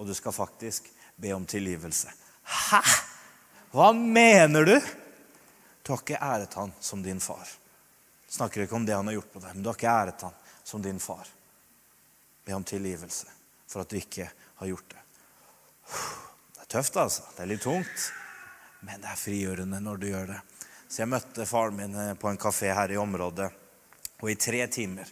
Og 0.00 0.08
du 0.08 0.14
skal 0.16 0.32
faktisk 0.32 0.88
be 1.20 1.34
om 1.36 1.44
tilgivelse. 1.46 2.08
Hæ? 2.48 2.80
Hva 3.76 3.90
mener 3.92 4.64
du? 4.64 4.78
Du 5.82 5.92
har 5.92 6.00
ikke 6.00 6.22
æret 6.24 6.56
han 6.56 6.72
som 6.80 7.04
din 7.04 7.20
far. 7.20 7.44
Snakker 8.32 8.64
ikke 8.64 8.78
om 8.80 8.88
det 8.88 8.96
han 8.96 9.12
har 9.12 9.18
gjort 9.18 9.32
på 9.34 9.44
deg, 9.44 9.52
men 9.52 9.62
du 9.62 9.68
har 9.68 9.76
ikke 9.76 9.92
æret 9.92 10.24
han 10.24 10.40
som 10.64 10.82
din 10.82 11.00
far. 11.00 11.28
Be 12.46 12.56
om 12.56 12.64
tilgivelse 12.64 13.28
for 13.68 13.84
at 13.84 13.92
du 13.92 14.00
ikke 14.00 14.30
har 14.32 14.72
gjort 14.72 14.96
det. 14.96 15.06
Det 16.56 16.64
er 16.64 16.74
tøft, 16.78 16.96
altså. 16.96 17.28
Det 17.36 17.44
er 17.44 17.52
litt 17.52 17.64
tungt. 17.68 18.10
Men 18.82 19.02
det 19.02 19.10
er 19.12 19.18
frigjørende 19.18 19.80
når 19.82 20.00
du 20.00 20.08
gjør 20.10 20.32
det. 20.34 20.40
Så 20.88 21.02
jeg 21.02 21.12
møtte 21.12 21.46
faren 21.48 21.76
min 21.78 21.94
eh, 21.96 22.14
på 22.18 22.28
en 22.28 22.40
kafé 22.40 22.72
her 22.74 22.92
i 22.92 22.98
området, 23.00 23.48
og 24.20 24.30
i 24.30 24.38
tre 24.38 24.66
timer. 24.70 25.08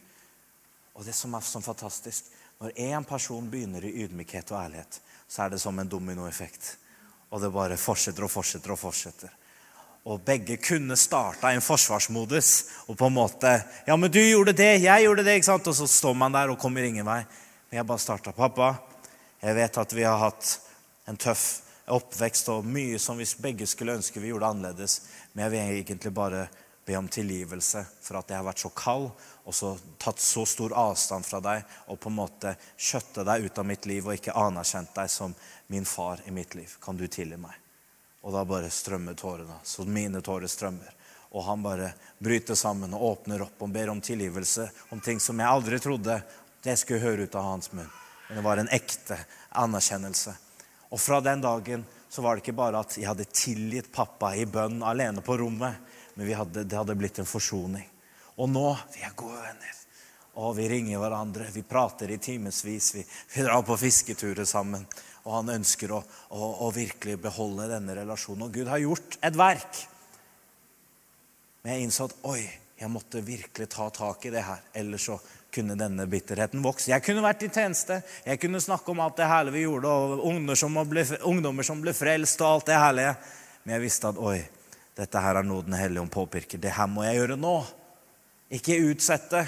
Og 0.94 1.06
det 1.06 1.14
som 1.16 1.34
er 1.34 1.44
så 1.46 1.62
fantastisk, 1.64 2.26
når 2.60 2.76
én 2.76 3.06
person 3.08 3.46
begynner 3.48 3.86
i 3.86 3.94
ydmykhet 4.04 4.50
og 4.52 4.58
ærlighet, 4.60 5.00
så 5.30 5.46
er 5.46 5.54
det 5.54 5.60
som 5.62 5.78
en 5.78 5.88
dominoeffekt. 5.88 6.74
Og 7.30 7.40
det 7.40 7.52
bare 7.54 7.78
fortsetter 7.78 8.26
og 8.26 8.32
fortsetter 8.32 8.74
og 8.74 8.80
fortsetter. 8.82 9.30
Og 10.10 10.20
begge 10.24 10.56
kunne 10.60 10.96
starta 10.98 11.52
en 11.54 11.62
forsvarsmodus. 11.64 12.50
Og 12.88 12.98
på 12.98 13.06
en 13.06 13.16
måte 13.16 13.54
Ja, 13.86 13.96
men 13.96 14.10
du 14.10 14.18
gjorde 14.20 14.52
det, 14.56 14.82
jeg 14.82 15.04
gjorde 15.04 15.24
det. 15.24 15.34
ikke 15.38 15.46
sant? 15.52 15.66
Og 15.66 15.76
så 15.76 15.86
står 15.86 16.14
man 16.14 16.32
der 16.32 16.50
og 16.50 16.58
kommer 16.58 16.82
ingen 16.82 17.06
vei. 17.06 17.22
Men 17.70 17.76
jeg 17.78 17.86
bare 17.86 18.02
starta. 18.02 18.32
Pappa, 18.32 18.74
jeg 19.40 19.54
vet 19.54 19.78
at 19.78 19.92
vi 19.92 20.02
har 20.02 20.18
hatt 20.18 20.58
en 21.06 21.16
tøff 21.16 21.69
oppvekst 21.92 22.50
og 22.52 22.66
mye 22.66 22.98
som 23.02 23.18
vi 23.20 23.26
begge 23.42 23.68
skulle 23.68 23.96
ønske 23.98 24.20
vi 24.22 24.32
gjorde 24.32 24.50
annerledes. 24.50 25.00
Men 25.32 25.46
jeg 25.46 25.52
vil 25.52 25.78
egentlig 25.80 26.12
bare 26.14 26.48
be 26.86 26.96
om 26.96 27.08
tilgivelse 27.08 27.84
for 28.02 28.18
at 28.18 28.30
jeg 28.30 28.40
har 28.40 28.46
vært 28.46 28.62
så 28.62 28.70
kald 28.74 29.10
og 29.44 29.54
så 29.54 29.74
tatt 30.00 30.22
så 30.22 30.44
stor 30.48 30.74
avstand 30.74 31.26
fra 31.26 31.40
deg 31.44 31.74
og 31.92 32.00
på 32.00 32.10
en 32.10 32.18
måte 32.18 32.54
kjøtte 32.76 33.24
deg 33.26 33.46
ut 33.46 33.60
av 33.62 33.68
mitt 33.68 33.86
liv 33.86 34.06
og 34.06 34.16
ikke 34.16 34.36
anerkjent 34.38 34.94
deg 34.96 35.10
som 35.12 35.34
min 35.70 35.86
far 35.86 36.22
i 36.26 36.34
mitt 36.34 36.56
liv. 36.58 36.72
Kan 36.82 36.98
du 36.98 37.06
tilgi 37.06 37.38
meg? 37.40 37.54
Og 38.20 38.34
da 38.34 38.44
bare 38.44 38.72
strømmer 38.72 39.14
tårene. 39.16 39.60
Så 39.64 39.86
mine 39.88 40.20
tårer 40.20 40.50
strømmer. 40.50 40.96
Og 41.30 41.44
han 41.46 41.62
bare 41.62 41.92
bryter 42.18 42.58
sammen 42.58 42.94
og 42.96 43.06
åpner 43.12 43.46
opp 43.46 43.62
og 43.62 43.72
ber 43.72 43.92
om 43.92 44.00
tilgivelse 44.02 44.66
om 44.90 45.00
ting 45.00 45.20
som 45.22 45.38
jeg 45.38 45.48
aldri 45.48 45.78
trodde 45.80 46.18
det 46.64 46.76
skulle 46.76 47.04
høre 47.04 47.24
ut 47.24 47.36
av 47.38 47.46
hans 47.46 47.70
munn. 47.72 47.88
Men 48.28 48.40
det 48.40 48.44
var 48.44 48.60
en 48.60 48.72
ekte 48.74 49.16
anerkjennelse. 49.62 50.34
Og 50.90 51.00
fra 51.00 51.20
den 51.22 51.42
dagen 51.42 51.84
så 52.10 52.22
var 52.22 52.34
det 52.34 52.44
ikke 52.44 52.58
bare 52.58 52.82
at 52.82 52.96
jeg 52.98 53.06
hadde 53.06 53.28
tilgitt 53.30 53.92
pappa 53.94 54.32
i 54.34 54.46
bønn 54.50 54.82
alene 54.82 55.22
på 55.22 55.36
rommet, 55.38 55.78
men 56.16 56.32
hadde, 56.34 56.64
det 56.66 56.78
hadde 56.78 56.98
blitt 56.98 57.20
en 57.22 57.28
forsoning. 57.28 57.86
Og 58.40 58.50
nå 58.50 58.66
vi 58.94 59.04
er 59.06 59.14
gode 59.18 59.38
venner. 59.38 59.76
Og 60.40 60.54
vi 60.56 60.66
ringer 60.70 61.00
hverandre, 61.02 61.48
vi 61.52 61.62
prater 61.66 62.10
i 62.10 62.18
timevis. 62.22 62.62
Vi, 62.64 63.04
vi, 63.34 63.42
drar 63.44 63.62
på 63.66 63.76
fisketurer 63.78 64.46
sammen. 64.48 64.86
Og 65.26 65.34
han 65.36 65.52
ønsker 65.58 65.92
å, 65.92 66.00
å, 66.32 66.50
å, 66.64 66.70
virkelig 66.74 67.18
beholde 67.20 67.68
denne 67.70 67.96
relasjonen. 67.98 68.46
Og 68.46 68.54
Gud 68.54 68.70
har 68.70 68.80
gjort 68.80 69.18
et 69.26 69.36
verk. 69.36 69.82
Men 71.60 71.74
jeg 71.76 71.88
innså 71.88 72.08
at 72.08 72.16
oi, 72.30 72.40
jeg 72.80 72.88
måtte 72.88 73.20
virkelig 73.26 73.68
ta 73.74 73.90
tak 73.92 74.24
i 74.24 74.32
det 74.32 74.46
her. 74.46 74.62
Ellers 74.80 75.10
så 75.10 75.18
kunne 75.54 75.76
denne 75.78 76.06
bitterheten 76.10 76.62
vokse. 76.64 76.90
Jeg 76.92 77.04
kunne 77.04 77.24
vært 77.24 77.44
i 77.46 77.50
tjeneste. 77.52 78.00
Jeg 78.24 78.40
kunne 78.42 78.62
snakke 78.62 78.92
om 78.92 79.02
alt 79.04 79.18
det 79.18 79.28
herlige 79.30 79.56
vi 79.58 79.66
gjorde, 79.66 79.90
og 79.90 80.24
ungdommer 80.30 80.58
som 80.58 80.80
ble, 80.88 81.04
ungdommer 81.28 81.66
som 81.66 81.82
ble 81.82 81.94
frelst, 81.96 82.40
og 82.40 82.54
alt 82.54 82.70
det 82.70 82.80
herlige. 82.80 83.14
Men 83.64 83.76
jeg 83.76 83.84
visste 83.84 84.10
at 84.10 84.20
oi, 84.20 84.38
dette 84.96 85.22
her 85.22 85.40
er 85.40 85.46
noe 85.46 85.64
Den 85.66 85.78
hellige 85.78 86.02
ånd 86.02 86.12
påpirker. 86.12 86.60
Det 86.60 86.74
her 86.76 86.88
må 86.90 87.04
jeg 87.06 87.20
gjøre 87.20 87.38
nå. 87.40 87.56
Ikke 88.56 88.78
utsette. 88.90 89.44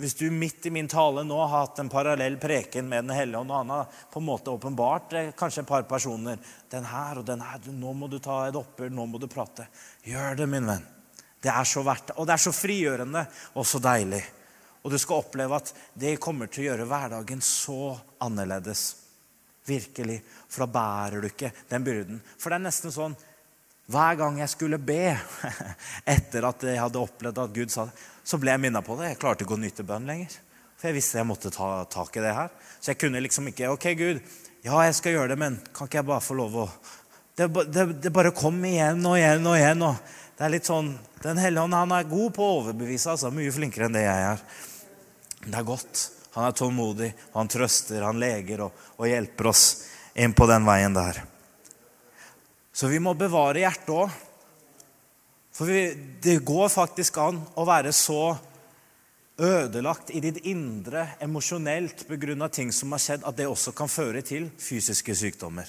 Hvis 0.00 0.16
du 0.16 0.30
midt 0.32 0.64
i 0.64 0.72
min 0.72 0.88
tale 0.88 1.26
nå 1.28 1.36
har 1.42 1.66
hatt 1.66 1.82
en 1.82 1.90
parallell 1.92 2.38
preken 2.40 2.88
med 2.88 3.04
Den 3.04 3.16
hellige 3.16 3.42
ånd, 3.42 3.52
og 3.52 3.58
han 3.58 3.72
har 3.74 3.98
på 4.12 4.20
en 4.22 4.26
måte 4.26 4.52
åpenbart 4.54 5.12
eh, 5.12 5.32
kanskje 5.36 5.60
et 5.60 5.68
par 5.68 5.84
personer 5.88 6.38
Den 6.72 6.88
her 6.88 7.20
og 7.20 7.26
den 7.28 7.44
her. 7.44 7.60
Nå 7.68 7.92
må 7.92 8.08
du 8.08 8.18
ta 8.18 8.46
et 8.48 8.56
oppgjør. 8.56 8.92
Nå 8.96 9.06
må 9.06 9.20
du 9.20 9.28
prate. 9.28 9.68
Gjør 10.08 10.40
det, 10.40 10.48
min 10.48 10.68
venn. 10.68 10.86
Det 11.40 11.52
er 11.52 11.68
så 11.68 11.84
verdt 11.84 12.10
det. 12.10 12.18
Og 12.18 12.28
det 12.28 12.36
er 12.36 12.44
så 12.44 12.52
frigjørende 12.52 13.24
og 13.54 13.66
så 13.68 13.80
deilig. 13.82 14.22
Og 14.82 14.92
du 14.92 14.98
skal 15.00 15.20
oppleve 15.20 15.58
at 15.60 15.72
det 15.98 16.18
kommer 16.22 16.48
til 16.48 16.64
å 16.64 16.68
gjøre 16.70 16.88
hverdagen 16.88 17.42
så 17.44 17.94
annerledes. 18.24 18.84
Virkelig. 19.68 20.20
For 20.48 20.64
da 20.64 20.70
bærer 20.72 21.20
du 21.20 21.28
ikke 21.28 21.52
den 21.68 21.84
byrden. 21.84 22.22
For 22.40 22.50
det 22.50 22.60
er 22.60 22.68
nesten 22.68 22.94
sånn 22.94 23.16
hver 23.90 24.14
gang 24.20 24.36
jeg 24.38 24.52
skulle 24.52 24.78
be, 24.78 25.16
etter 26.14 26.46
at 26.46 26.62
jeg 26.62 26.78
hadde 26.78 27.00
opplevd 27.00 27.40
at 27.42 27.56
Gud 27.56 27.72
sa 27.74 27.88
det, 27.88 27.96
så 28.22 28.38
ble 28.38 28.52
jeg 28.54 28.62
minnet 28.62 28.86
på 28.86 28.94
det. 29.00 29.08
Jeg 29.10 29.18
klarte 29.18 29.42
ikke 29.42 29.56
å 29.56 29.60
nyte 29.60 29.86
bønn 29.86 30.06
lenger. 30.06 30.36
For 30.78 30.88
jeg 30.88 30.96
visste 31.00 31.18
jeg 31.18 31.28
måtte 31.28 31.50
ta 31.52 31.72
tak 31.90 32.14
i 32.16 32.22
det 32.22 32.36
her. 32.36 32.52
Så 32.78 32.92
jeg 32.92 33.00
kunne 33.02 33.20
liksom 33.24 33.50
ikke 33.50 33.72
OK, 33.74 33.88
Gud, 33.98 34.22
ja, 34.62 34.78
jeg 34.86 34.94
skal 34.96 35.16
gjøre 35.16 35.32
det, 35.32 35.40
men 35.42 35.58
kan 35.74 35.90
ikke 35.90 36.00
jeg 36.00 36.08
bare 36.12 36.24
få 36.24 36.38
lov 36.38 36.56
å 36.66 36.70
Det, 37.40 37.46
det, 37.72 37.84
det 38.04 38.10
bare 38.12 38.34
kom 38.36 38.58
igjen 38.68 39.00
og 39.06 39.14
igjen 39.16 39.46
og 39.48 39.54
igjen. 39.56 39.82
og 39.82 39.96
det 40.36 40.44
er 40.44 40.52
litt 40.52 40.68
sånn, 40.68 40.94
Den 41.22 41.38
hellige 41.40 41.62
ånd 41.62 41.76
han 41.76 41.92
er 41.92 42.08
god 42.08 42.34
på 42.36 42.44
å 42.44 42.58
overbevise. 42.60 43.10
altså 43.10 43.30
Mye 43.32 43.52
flinkere 43.52 43.88
enn 43.88 43.96
det 43.96 44.06
jeg 44.06 44.26
er. 44.30 44.42
Det 45.46 45.56
er 45.56 45.66
godt. 45.66 46.06
Han 46.36 46.46
er 46.46 46.54
tålmodig, 46.54 47.10
og 47.32 47.38
han 47.40 47.50
trøster, 47.50 48.04
han 48.06 48.20
leger 48.22 48.66
og, 48.66 48.82
og 49.00 49.08
hjelper 49.08 49.50
oss 49.50 49.64
inn 50.14 50.34
på 50.36 50.46
den 50.50 50.66
veien 50.68 50.94
der. 50.94 51.22
Så 52.72 52.90
vi 52.90 53.00
må 53.02 53.16
bevare 53.18 53.64
hjertet 53.64 53.90
òg. 53.94 54.12
For 55.56 55.68
vi, 55.68 55.80
det 56.22 56.38
går 56.46 56.70
faktisk 56.72 57.18
an 57.20 57.40
å 57.58 57.66
være 57.68 57.92
så 57.92 58.36
ødelagt 59.40 60.12
i 60.14 60.20
ditt 60.22 60.38
indre 60.48 61.16
emosjonelt 61.24 62.06
begrunna 62.08 62.48
ting 62.52 62.70
som 62.72 62.92
har 62.94 63.02
skjedd, 63.02 63.26
at 63.26 63.36
det 63.36 63.48
også 63.50 63.74
kan 63.76 63.90
føre 63.90 64.22
til 64.24 64.50
fysiske 64.60 65.16
sykdommer. 65.16 65.68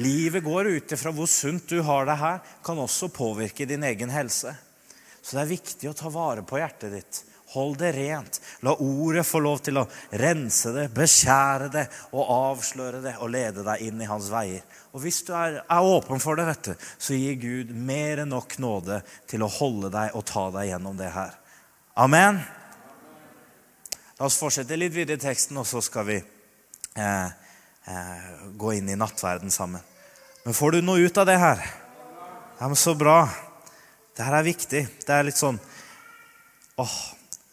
Livet 0.00 0.44
går 0.44 0.70
ut 0.78 0.94
ifra 0.94 1.12
hvor 1.12 1.28
sunt 1.28 1.68
du 1.68 1.82
har 1.84 2.06
det 2.08 2.16
her, 2.16 2.38
kan 2.64 2.80
også 2.80 3.10
påvirke 3.12 3.66
din 3.68 3.84
egen 3.84 4.10
helse. 4.14 4.54
Så 5.20 5.36
det 5.36 5.42
er 5.42 5.52
viktig 5.52 5.90
å 5.90 5.96
ta 5.96 6.10
vare 6.10 6.46
på 6.46 6.58
hjertet 6.58 6.94
ditt. 6.96 7.20
Hold 7.52 7.76
det 7.82 7.90
rent. 7.92 8.38
La 8.64 8.72
ordet 8.80 9.26
få 9.28 9.42
lov 9.44 9.60
til 9.64 9.80
å 9.80 9.84
rense 10.20 10.72
det, 10.72 10.86
beskjære 10.96 11.68
det 11.74 11.84
og 12.12 12.30
avsløre 12.32 13.02
det 13.04 13.12
og 13.20 13.32
lede 13.34 13.64
deg 13.66 13.84
inn 13.88 14.00
i 14.00 14.08
hans 14.08 14.30
veier. 14.32 14.64
Og 14.92 15.04
hvis 15.04 15.20
du 15.28 15.34
er, 15.36 15.60
er 15.60 15.88
åpen 15.88 16.20
for 16.22 16.40
det, 16.40 16.46
vet 16.48 16.70
du, 16.70 16.88
så 16.96 17.18
gir 17.18 17.36
Gud 17.42 17.74
mer 17.76 18.24
enn 18.24 18.32
nok 18.32 18.56
nåde 18.62 19.02
til 19.28 19.44
å 19.44 19.50
holde 19.52 19.92
deg 19.92 20.16
og 20.16 20.26
ta 20.28 20.48
deg 20.54 20.70
gjennom 20.70 20.96
det 20.96 21.12
her. 21.12 21.36
Amen. 22.00 22.40
La 24.16 24.28
oss 24.28 24.38
fortsette 24.40 24.76
litt 24.78 24.94
videre 24.94 25.20
i 25.20 25.22
teksten, 25.22 25.58
og 25.60 25.68
så 25.68 25.80
skal 25.84 26.08
vi 26.08 26.16
eh, 26.16 27.28
eh, 27.84 28.28
gå 28.56 28.76
inn 28.78 28.88
i 28.92 28.96
nattverden 28.96 29.52
sammen. 29.52 29.82
Men 30.44 30.56
får 30.56 30.76
du 30.76 30.84
noe 30.84 31.04
ut 31.04 31.20
av 31.20 31.28
det 31.28 31.36
her? 31.42 31.60
Ja, 32.58 32.68
men 32.68 32.76
Så 32.76 32.94
bra. 32.94 33.26
Det 34.16 34.24
her 34.24 34.36
er 34.36 34.44
viktig. 34.44 34.82
Det 35.06 35.12
er 35.12 35.24
litt 35.24 35.40
sånn 35.40 35.58
åh, 36.80 36.96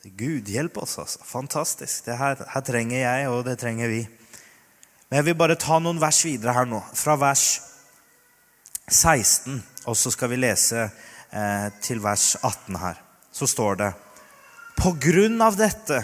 Gud, 0.03 0.47
hjelp 0.47 0.77
oss, 0.77 0.97
altså. 0.99 1.19
Fantastisk. 1.27 2.05
Det 2.05 2.15
her, 2.15 2.39
her, 2.53 2.61
trenger 2.63 3.01
jeg, 3.01 3.29
og 3.29 3.43
det 3.47 3.57
trenger 3.59 3.91
vi. 3.91 4.03
Men 5.09 5.19
jeg 5.19 5.27
vil 5.29 5.39
bare 5.41 5.57
ta 5.59 5.79
noen 5.81 5.99
vers 5.99 6.21
videre 6.23 6.55
her 6.55 6.69
nå. 6.69 6.79
Fra 6.95 7.17
vers 7.19 7.47
16, 8.87 9.59
og 9.85 9.97
så 9.97 10.11
skal 10.13 10.31
vi 10.31 10.39
lese 10.39 10.85
eh, 10.85 11.67
til 11.83 11.99
vers 12.03 12.31
18 12.39 12.79
her. 12.79 13.01
Så 13.31 13.47
står 13.47 13.75
det 13.81 13.89
På 14.79 14.93
grunn 15.01 15.41
av 15.43 15.59
dette 15.59 15.99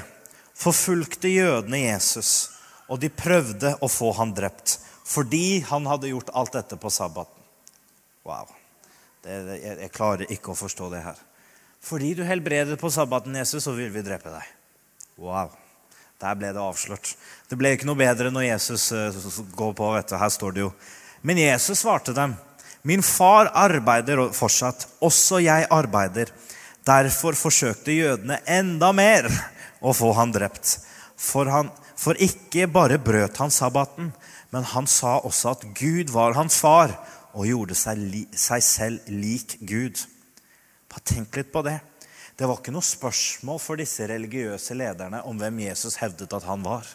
forfulgte 0.56 1.32
jødene 1.32 1.86
Jesus, 1.86 2.52
og 2.92 3.00
de 3.02 3.10
prøvde 3.10 3.74
å 3.82 3.90
få 3.90 4.12
han 4.20 4.36
drept, 4.36 4.78
fordi 5.06 5.64
han 5.70 5.88
hadde 5.90 6.12
gjort 6.12 6.34
alt 6.36 6.58
dette 6.58 6.78
på 6.78 6.92
sabbaten. 6.92 7.48
Wow. 8.26 8.52
Det, 9.24 9.40
jeg, 9.56 9.80
jeg 9.86 9.94
klarer 9.94 10.32
ikke 10.34 10.54
å 10.54 10.60
forstå 10.60 10.92
det 10.94 11.02
her. 11.06 11.24
Fordi 11.86 12.16
du 12.18 12.24
helbreder 12.26 12.80
på 12.82 12.90
sabbaten, 12.90 13.36
Jesus, 13.38 13.64
så 13.64 13.74
vil 13.78 13.92
vi 13.94 14.02
drepe 14.06 14.32
deg. 14.34 14.48
Wow. 15.22 15.52
Der 16.22 16.38
ble 16.40 16.50
det 16.56 16.62
avslørt. 16.62 17.12
Det 17.50 17.58
ble 17.60 17.76
ikke 17.76 17.86
noe 17.86 18.00
bedre 18.00 18.32
når 18.34 18.48
Jesus 18.48 18.88
uh, 18.96 19.14
går 19.54 19.76
på. 19.78 19.92
vet 19.94 20.10
du. 20.10 20.16
Her 20.18 20.32
står 20.34 20.56
det 20.56 20.64
jo. 20.64 20.72
Men 21.22 21.42
Jesus 21.44 21.84
svarte 21.84 22.16
dem. 22.16 22.34
Min 22.86 23.04
far 23.06 23.52
arbeider 23.54 24.24
fortsatt. 24.34 24.88
Også 25.06 25.42
jeg 25.44 25.68
arbeider. 25.70 26.32
Derfor 26.86 27.38
forsøkte 27.38 27.94
jødene 27.94 28.40
enda 28.50 28.92
mer 28.94 29.30
å 29.82 29.94
få 29.94 30.12
han 30.18 30.34
drept. 30.34 30.78
For, 31.18 31.50
han, 31.50 31.70
for 31.98 32.18
ikke 32.22 32.68
bare 32.70 33.00
brøt 33.02 33.38
han 33.42 33.54
sabbaten, 33.54 34.12
men 34.54 34.68
han 34.74 34.90
sa 34.90 35.20
også 35.20 35.54
at 35.56 35.66
Gud 35.78 36.14
var 36.14 36.38
hans 36.38 36.58
far, 36.62 36.94
og 37.36 37.50
gjorde 37.50 37.76
seg, 37.76 38.00
seg 38.32 38.62
selv 38.64 39.10
lik 39.12 39.58
Gud. 39.68 40.00
Bare 40.96 41.04
tenk 41.04 41.36
litt 41.36 41.52
på 41.52 41.60
det. 41.62 41.80
Det 42.40 42.48
var 42.48 42.62
ikke 42.62 42.72
noe 42.72 42.86
spørsmål 42.88 43.58
for 43.60 43.76
disse 43.76 44.06
religiøse 44.08 44.78
lederne 44.80 45.20
om 45.28 45.36
hvem 45.36 45.58
Jesus 45.66 45.98
hevdet 46.00 46.32
at 46.32 46.46
han 46.48 46.64
var. 46.64 46.88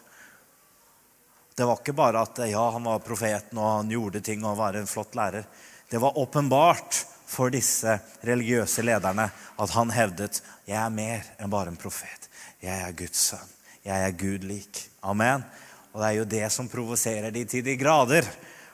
Det 1.53 1.66
var 1.68 1.82
ikke 1.82 1.92
bare 1.92 2.22
at 2.24 2.40
ja, 2.48 2.62
han 2.72 2.88
var 2.88 3.05
profeten 3.05 3.61
og 3.61 3.68
han 3.82 3.92
gjorde 3.92 4.24
ting 4.24 4.40
og 4.48 4.57
var 4.57 4.78
en 4.80 4.88
flott 4.88 5.18
lærer. 5.20 5.44
Det 5.92 6.01
var 6.01 6.16
åpenbart 6.16 7.03
for 7.28 7.53
disse 7.53 7.98
religiøse 8.24 8.86
lederne 8.88 9.28
at 9.61 9.76
han 9.76 9.92
hevdet 9.92 10.40
jeg 10.64 10.80
er 10.80 10.96
mer 10.96 11.28
enn 11.36 11.53
bare 11.53 11.68
en 11.68 11.80
profet. 11.80 12.30
Jeg 12.64 12.80
er 12.80 12.96
Guds 12.96 13.28
sønn. 13.28 13.57
Jeg 13.84 14.01
er 14.01 14.16
Gud 14.16 14.48
lik. 14.48 14.86
Amen. 15.05 15.44
Og 15.92 16.01
det 16.01 16.09
er 16.09 16.20
jo 16.22 16.30
det 16.38 16.46
som 16.57 16.72
provoserer 16.72 17.36
de 17.36 17.44
til 17.44 17.68
de 17.68 17.76
grader. 17.76 18.24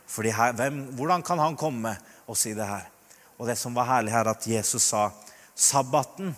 Fordi 0.07 0.31
Hvordan 0.95 1.23
kan 1.23 1.39
han 1.43 1.57
komme 1.59 1.99
og 2.27 2.39
si 2.39 2.55
det 2.55 2.67
her? 2.67 2.93
Og 3.37 3.47
det 3.49 3.57
som 3.61 3.75
var 3.77 3.89
herlig 3.91 4.15
her, 4.15 4.29
at 4.31 4.47
Jesus 4.47 4.91
sa 4.93 5.11
sabbaten 5.55 6.35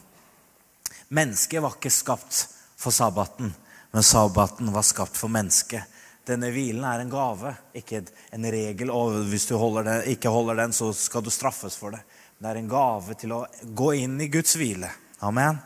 Mennesket 1.08 1.62
var 1.64 1.72
ikke 1.78 1.90
skapt 1.92 2.42
for 2.76 2.92
sabbaten, 2.92 3.54
men 3.90 4.04
sabbaten 4.04 4.68
var 4.72 4.84
skapt 4.84 5.16
for 5.16 5.32
mennesket. 5.32 5.86
Denne 6.28 6.50
hvilen 6.52 6.84
er 6.84 7.00
en 7.00 7.10
gave, 7.10 7.54
ikke 7.72 8.02
en 8.36 8.44
regel. 8.52 8.90
Og 8.92 9.16
hvis 9.30 9.46
du 9.48 9.54
holder 9.56 9.86
den, 9.86 10.02
ikke 10.12 10.28
holder 10.28 10.60
den, 10.60 10.74
så 10.76 10.90
skal 10.92 11.24
du 11.24 11.30
straffes 11.32 11.78
for 11.80 11.96
det. 11.96 12.02
Det 12.38 12.50
er 12.50 12.60
en 12.60 12.68
gave 12.68 13.16
til 13.18 13.32
å 13.34 13.46
gå 13.62 13.94
inn 14.02 14.20
i 14.20 14.28
Guds 14.28 14.52
hvile. 14.60 14.90
Amen. 15.24 15.56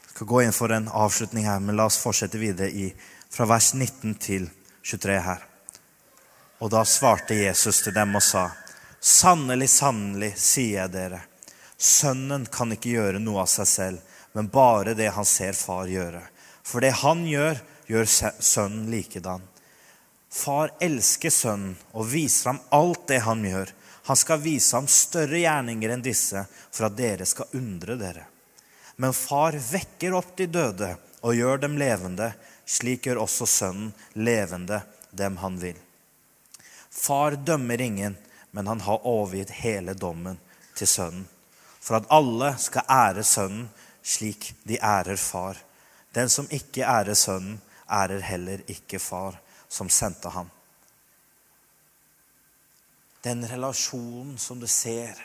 Jeg 0.00 0.14
skal 0.14 0.30
gå 0.32 0.40
inn 0.42 0.56
for 0.56 0.72
en 0.72 0.88
avslutning 0.88 1.44
her, 1.46 1.60
men 1.60 1.76
la 1.76 1.86
oss 1.86 2.00
fortsette 2.00 2.40
videre 2.40 2.72
i, 2.72 2.88
fra 3.30 3.44
vers 3.52 3.74
19 3.76 4.16
til 4.16 4.48
23 4.82 5.18
her. 5.28 5.44
Og 6.64 6.72
da 6.72 6.82
svarte 6.88 7.36
Jesus 7.36 7.84
til 7.84 7.94
dem 7.94 8.16
og 8.18 8.24
sa, 8.24 8.48
Sannelig, 9.00 9.70
sannelig, 9.70 10.32
sier 10.36 10.82
jeg 10.82 10.92
dere, 10.94 11.20
sønnen 11.78 12.46
kan 12.50 12.74
ikke 12.74 12.96
gjøre 12.96 13.20
noe 13.22 13.44
av 13.44 13.50
seg 13.50 13.68
selv, 13.70 14.16
men 14.34 14.50
bare 14.50 14.96
det 14.98 15.12
han 15.14 15.26
ser 15.26 15.54
far 15.54 15.86
gjøre. 15.90 16.24
For 16.66 16.82
det 16.84 16.96
han 17.04 17.22
gjør, 17.26 17.60
gjør 17.86 18.10
sønnen 18.10 18.90
likedan. 18.90 19.44
Far 20.28 20.74
elsker 20.84 21.32
sønnen 21.32 21.76
og 21.96 22.10
viser 22.10 22.52
ham 22.52 22.60
alt 22.74 23.06
det 23.08 23.22
han 23.24 23.44
gjør. 23.46 23.70
Han 24.10 24.18
skal 24.18 24.42
vise 24.42 24.76
ham 24.76 24.88
større 24.90 25.40
gjerninger 25.40 25.94
enn 25.94 26.04
disse, 26.04 26.42
for 26.72 26.88
at 26.88 26.98
dere 26.98 27.26
skal 27.28 27.54
undre 27.56 27.96
dere. 28.00 28.26
Men 28.96 29.14
far 29.14 29.56
vekker 29.56 30.16
opp 30.18 30.34
de 30.36 30.48
døde 30.50 30.94
og 31.22 31.36
gjør 31.38 31.62
dem 31.62 31.78
levende. 31.80 32.32
Slik 32.68 33.06
gjør 33.06 33.22
også 33.24 33.46
sønnen 33.48 33.92
levende 34.18 34.82
dem 35.16 35.38
han 35.40 35.56
vil. 35.60 35.76
Far 36.90 37.38
dømmer 37.38 37.80
ingen, 37.80 38.16
men 38.50 38.66
han 38.66 38.80
har 38.80 39.06
overgitt 39.06 39.50
hele 39.50 39.94
dommen 39.94 40.38
til 40.76 40.88
sønnen. 40.88 41.26
For 41.80 41.96
at 41.96 42.08
alle 42.12 42.54
skal 42.60 42.88
ære 42.90 43.24
sønnen 43.24 43.68
slik 44.02 44.52
de 44.64 44.78
ærer 44.82 45.16
far. 45.16 45.56
Den 46.14 46.28
som 46.28 46.48
ikke 46.50 46.86
ærer 46.86 47.14
sønnen, 47.14 47.60
ærer 47.90 48.20
heller 48.20 48.62
ikke 48.68 48.98
far 48.98 49.38
som 49.68 49.88
sendte 49.88 50.28
ham. 50.32 50.50
Den 53.22 53.44
relasjonen 53.50 54.38
som 54.38 54.60
du 54.60 54.66
ser 54.66 55.18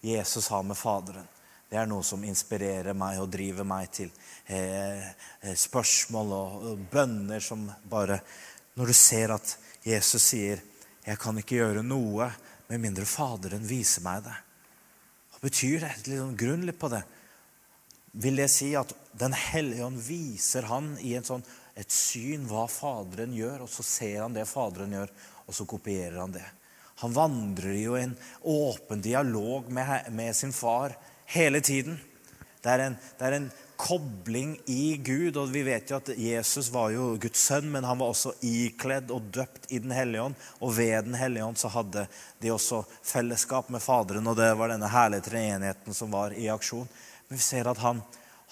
Jesus 0.00 0.48
har 0.48 0.62
med 0.62 0.76
Faderen, 0.76 1.26
det 1.70 1.78
er 1.80 1.88
noe 1.88 2.04
som 2.06 2.22
inspirerer 2.24 2.94
meg 2.96 3.18
og 3.22 3.30
driver 3.32 3.66
meg 3.66 3.90
til 3.92 4.10
eh, 4.46 5.06
eh 5.42 5.56
spørsmål 5.58 6.32
og 6.36 6.84
bønner 6.90 7.40
som 7.40 7.70
bare 7.90 8.20
Når 8.74 8.86
du 8.86 8.92
ser 8.92 9.30
at 9.30 9.58
Jesus 9.84 10.22
sier 10.22 10.58
'Jeg 11.06 11.18
kan 11.18 11.38
ikke 11.38 11.54
gjøre 11.54 11.82
noe 11.82 12.32
med 12.74 12.82
mindre 12.88 13.06
Faderen 13.06 13.62
viser 13.66 14.02
meg 14.02 14.24
det'. 14.26 14.40
Hva 15.30 15.42
betyr 15.46 15.84
det? 15.84 15.92
Litt 16.08 16.18
sånn 16.18 16.38
grunn 16.38 16.66
litt 16.66 16.80
på 16.80 16.90
det. 16.90 17.04
Vil 18.12 18.36
det 18.36 18.50
si 18.50 18.74
at 18.78 18.92
Den 19.14 19.30
hellige 19.30 19.84
ånd 19.86 20.00
viser 20.02 20.66
han 20.66 20.96
i 20.98 21.12
sånn, 21.22 21.44
et 21.78 21.90
syn 21.90 22.48
hva 22.50 22.64
Faderen 22.66 23.30
gjør, 23.30 23.62
og 23.62 23.70
så 23.70 23.84
ser 23.86 24.22
han 24.24 24.34
det 24.34 24.48
Faderen 24.50 24.90
gjør, 24.90 25.12
og 25.46 25.54
så 25.54 25.66
kopierer 25.70 26.18
han 26.18 26.34
det? 26.34 26.46
Han 27.02 27.14
vandrer 27.14 27.76
jo 27.78 27.94
i 27.94 28.02
en 28.02 28.16
åpen 28.42 29.00
dialog 29.00 29.70
med, 29.70 30.10
med 30.10 30.34
sin 30.34 30.52
far 30.52 30.96
hele 31.30 31.60
tiden. 31.60 32.00
Det 32.62 32.72
er, 32.72 32.88
en, 32.88 32.98
det 33.18 33.26
er 33.28 33.36
en 33.38 33.48
kobling 33.76 34.56
i 34.66 34.96
Gud. 34.96 35.36
Og 35.36 35.48
vi 35.52 35.62
vet 35.66 35.90
jo 35.90 35.98
at 35.98 36.10
Jesus 36.18 36.70
var 36.72 36.92
jo 36.94 37.14
Guds 37.20 37.46
sønn, 37.48 37.70
men 37.72 37.86
han 37.86 37.98
var 38.00 38.12
også 38.12 38.34
ikledd 38.44 39.12
og 39.14 39.30
døpt 39.34 39.70
i 39.72 39.80
Den 39.82 39.94
hellige 39.94 40.22
ånd. 40.22 40.38
Og 40.60 40.76
ved 40.76 41.08
Den 41.08 41.14
hellige 41.18 41.44
ånd 41.44 41.58
så 41.60 41.70
hadde 41.74 42.06
de 42.40 42.52
også 42.52 42.84
fellesskap 43.02 43.70
med 43.72 43.82
Faderen, 43.82 44.26
og 44.26 44.36
det 44.38 44.52
var 44.58 44.72
denne 44.72 44.90
herlige 44.90 45.26
treenigheten 45.30 45.96
som 45.96 46.12
var 46.14 46.36
i 46.36 46.48
aksjon. 46.52 46.88
Men 47.28 47.38
vi 47.38 47.42
ser 47.42 47.70
at 47.70 47.82
han, 47.82 48.02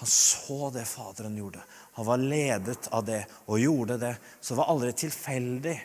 han 0.00 0.08
så 0.08 0.70
det 0.74 0.88
Faderen 0.88 1.36
gjorde. 1.36 1.62
Han 1.92 2.08
var 2.08 2.16
ledet 2.16 2.88
av 2.90 3.04
det 3.04 3.24
og 3.46 3.60
gjorde 3.60 3.98
det. 4.00 4.16
Så 4.40 4.54
det 4.54 4.62
var 4.62 4.72
aldri 4.72 4.92
tilfeldig, 4.92 5.78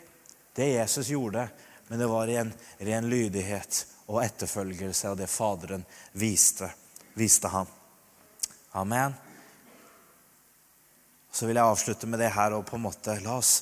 det 0.58 0.72
Jesus 0.72 1.08
gjorde, 1.12 1.48
men 1.88 2.00
det 2.00 2.06
var 2.10 2.28
i 2.28 2.40
en 2.40 2.50
ren 2.78 3.06
lydighet 3.08 3.84
og 4.08 4.22
etterfølgelse 4.24 5.12
av 5.12 5.16
det 5.20 5.28
Faderen 5.30 5.84
viste, 6.12 6.70
viste 7.14 7.48
ham. 7.52 7.68
Amen. 8.72 9.14
Så 11.32 11.46
vil 11.46 11.58
jeg 11.58 11.70
avslutte 11.70 12.08
med 12.10 12.20
det 12.22 12.32
her 12.34 12.56
og 12.56 12.66
på 12.68 12.78
en 12.78 12.86
måte 12.86 13.18
la 13.22 13.36
oss 13.38 13.52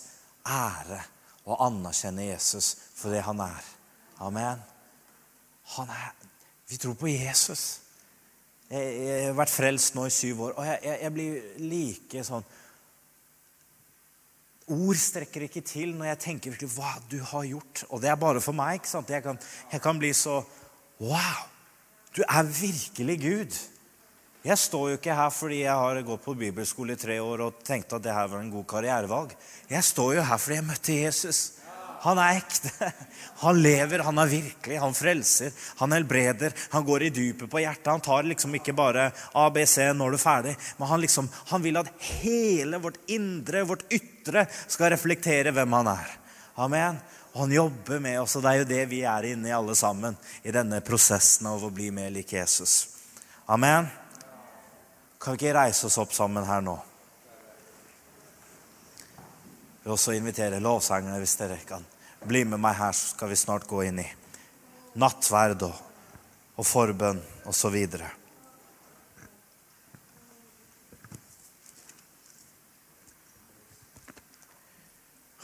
ære 0.47 1.01
og 1.47 1.61
anerkjenne 1.67 2.29
Jesus 2.31 2.75
for 2.97 3.15
det 3.15 3.25
han 3.27 3.41
er. 3.43 3.73
Amen. 4.23 4.63
Han 5.77 5.91
er 5.91 6.13
Vi 6.69 6.77
tror 6.83 6.95
på 6.99 7.07
Jesus. 7.07 7.81
Jeg, 8.71 8.87
jeg 9.07 9.27
har 9.29 9.37
vært 9.39 9.53
frelst 9.55 9.95
nå 9.95 10.09
i 10.09 10.11
syv 10.11 10.41
år, 10.49 10.55
og 10.59 10.65
jeg, 10.67 10.79
jeg, 10.83 10.99
jeg 11.05 11.15
blir 11.15 11.43
like 11.63 12.25
sånn 12.27 12.47
Ord 14.75 14.99
strekker 14.99 15.45
ikke 15.47 15.63
til 15.63 15.93
når 15.95 16.09
jeg 16.09 16.23
tenker 16.25 16.51
virkelig 16.51 16.73
hva 16.75 16.97
du 17.07 17.21
har 17.23 17.45
gjort. 17.47 17.85
Og 17.95 18.01
det 18.03 18.11
er 18.11 18.19
bare 18.19 18.41
for 18.43 18.57
meg. 18.59 18.81
ikke 18.81 18.91
sant? 18.91 19.13
Jeg 19.15 19.23
kan, 19.23 19.39
jeg 19.71 19.83
kan 19.85 20.01
bli 20.01 20.11
så 20.11 20.41
Wow! 20.99 21.45
Du 22.17 22.25
er 22.27 22.43
virkelig 22.49 23.17
Gud. 23.21 23.59
Jeg 24.47 24.61
står 24.63 24.91
jo 24.93 24.97
ikke 25.01 25.15
her 25.19 25.31
fordi 25.35 25.65
jeg 25.65 25.75
har 25.75 25.99
gått 26.07 26.23
på 26.23 26.37
bibelskole 26.39 26.95
i 26.95 27.01
tre 27.01 27.17
år 27.19 27.41
og 27.49 27.63
tenkte 27.67 27.99
at 27.99 28.05
det 28.05 28.15
her 28.15 28.29
var 28.31 28.45
en 28.45 28.53
god 28.53 28.67
karrierevalg. 28.71 29.33
Jeg 29.67 29.83
står 29.83 30.13
jo 30.21 30.27
her 30.29 30.39
fordi 30.39 30.59
jeg 30.61 30.67
møtte 30.69 30.99
Jesus. 31.01 31.41
Han 32.05 32.21
er 32.23 32.39
ekte. 32.39 32.93
Han 33.43 33.59
lever, 33.61 34.01
han 34.07 34.17
er 34.23 34.31
virkelig. 34.31 34.77
Han 34.81 34.95
frelser, 34.97 35.51
han 35.77 35.93
helbreder. 35.93 36.55
Han 36.73 36.85
går 36.87 37.03
i 37.05 37.11
dypet 37.13 37.51
på 37.53 37.61
hjertet. 37.61 37.91
Han 37.91 38.05
tar 38.05 38.25
liksom 38.25 38.55
ikke 38.57 38.73
bare 38.77 39.11
ABC 39.37 39.75
når 39.93 40.15
du 40.15 40.17
er 40.17 40.23
ferdig, 40.23 40.55
men 40.79 40.89
han, 40.89 41.03
liksom, 41.03 41.29
han 41.51 41.65
vil 41.67 41.77
at 41.77 41.91
hele 42.23 42.81
vårt 42.81 42.97
indre, 43.13 43.67
vårt 43.69 43.85
ytre, 43.93 44.47
skal 44.49 44.95
reflektere 44.95 45.53
hvem 45.53 45.77
han 45.77 45.93
er. 45.93 46.17
Amen. 46.65 47.03
Og 47.35 47.43
han 47.43 47.53
jobber 47.59 48.01
med 48.01 48.23
oss, 48.23 48.39
og 48.39 48.47
det 48.47 48.55
er 48.55 48.63
jo 48.63 48.71
det 48.73 48.83
vi 48.95 49.03
er 49.05 49.29
inne 49.35 49.51
i 49.51 49.57
alle 49.59 49.77
sammen, 49.77 50.17
i 50.49 50.55
denne 50.55 50.81
prosessen 50.87 51.53
av 51.53 51.69
å 51.69 51.75
bli 51.75 51.91
mer 51.93 52.09
lik 52.15 52.33
Jesus. 52.39 52.79
Amen. 53.53 53.93
Kan 55.19 55.33
vi 55.35 55.41
ikke 55.41 55.57
reise 55.57 55.87
oss 55.89 55.99
opp 55.99 56.13
sammen 56.15 56.45
her 56.47 56.61
nå? 56.65 56.77
Jeg 59.17 59.89
vil 59.89 59.95
også 59.95 60.17
invitere 60.17 60.61
lovsangerne 60.61 61.19
hvis 61.23 61.37
dere 61.39 61.59
kan 61.67 61.85
bli 62.27 62.45
med 62.45 62.59
meg 62.61 62.75
her, 62.75 62.93
så 62.93 63.15
skal 63.15 63.31
vi 63.31 63.39
snart 63.39 63.69
gå 63.71 63.85
inn 63.87 64.01
i 64.03 64.07
nattverd 64.99 65.63
og, 65.69 65.77
og 66.59 66.67
forbønn 66.67 67.21
osv. 67.47 67.77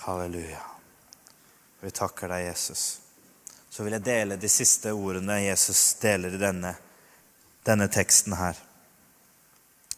Halleluja. 0.03 0.65
Vi 1.81 1.91
takker 1.91 2.31
deg, 2.35 2.49
Jesus. 2.49 2.83
Så 3.71 3.87
vil 3.87 3.95
jeg 3.97 4.05
dele 4.05 4.37
de 4.37 4.51
siste 4.51 4.91
ordene 4.93 5.39
Jesus 5.45 5.95
deler 6.03 6.35
i 6.35 6.43
denne, 6.43 6.75
denne 7.65 7.87
teksten 7.91 8.35
her. 8.37 8.59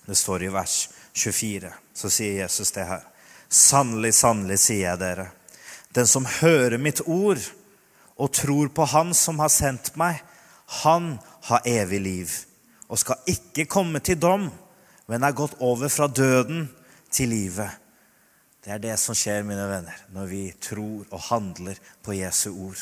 Det 0.07 0.15
står 0.15 0.45
i 0.45 0.53
vers 0.53 0.89
24. 1.13 1.73
Så 1.95 2.11
sier 2.11 2.43
Jesus 2.43 2.73
det 2.77 2.87
her. 2.89 3.05
Sannelig, 3.49 4.15
sannelig, 4.15 4.59
sier 4.61 4.91
jeg 4.91 5.01
dere. 5.01 5.29
Den 5.95 6.09
som 6.11 6.27
hører 6.27 6.81
mitt 6.83 7.05
ord 7.07 7.41
og 8.17 8.33
tror 8.35 8.71
på 8.75 8.87
Han 8.91 9.15
som 9.15 9.39
har 9.43 9.53
sendt 9.53 9.95
meg, 9.99 10.21
han 10.83 11.19
har 11.49 11.67
evig 11.69 12.01
liv 12.01 12.35
og 12.89 12.99
skal 13.01 13.31
ikke 13.31 13.67
komme 13.71 14.01
til 14.05 14.19
dom, 14.21 14.49
men 15.09 15.25
er 15.25 15.37
gått 15.37 15.57
over 15.65 15.91
fra 15.93 16.09
døden 16.09 16.67
til 17.13 17.31
livet. 17.33 17.71
Det 18.65 18.73
er 18.73 18.81
det 18.81 18.97
som 19.01 19.17
skjer, 19.17 19.45
mine 19.45 19.65
venner, 19.69 19.97
når 20.15 20.29
vi 20.31 20.45
tror 20.61 21.05
og 21.11 21.25
handler 21.29 21.81
på 22.03 22.17
Jesu 22.17 22.51
ord. 22.53 22.81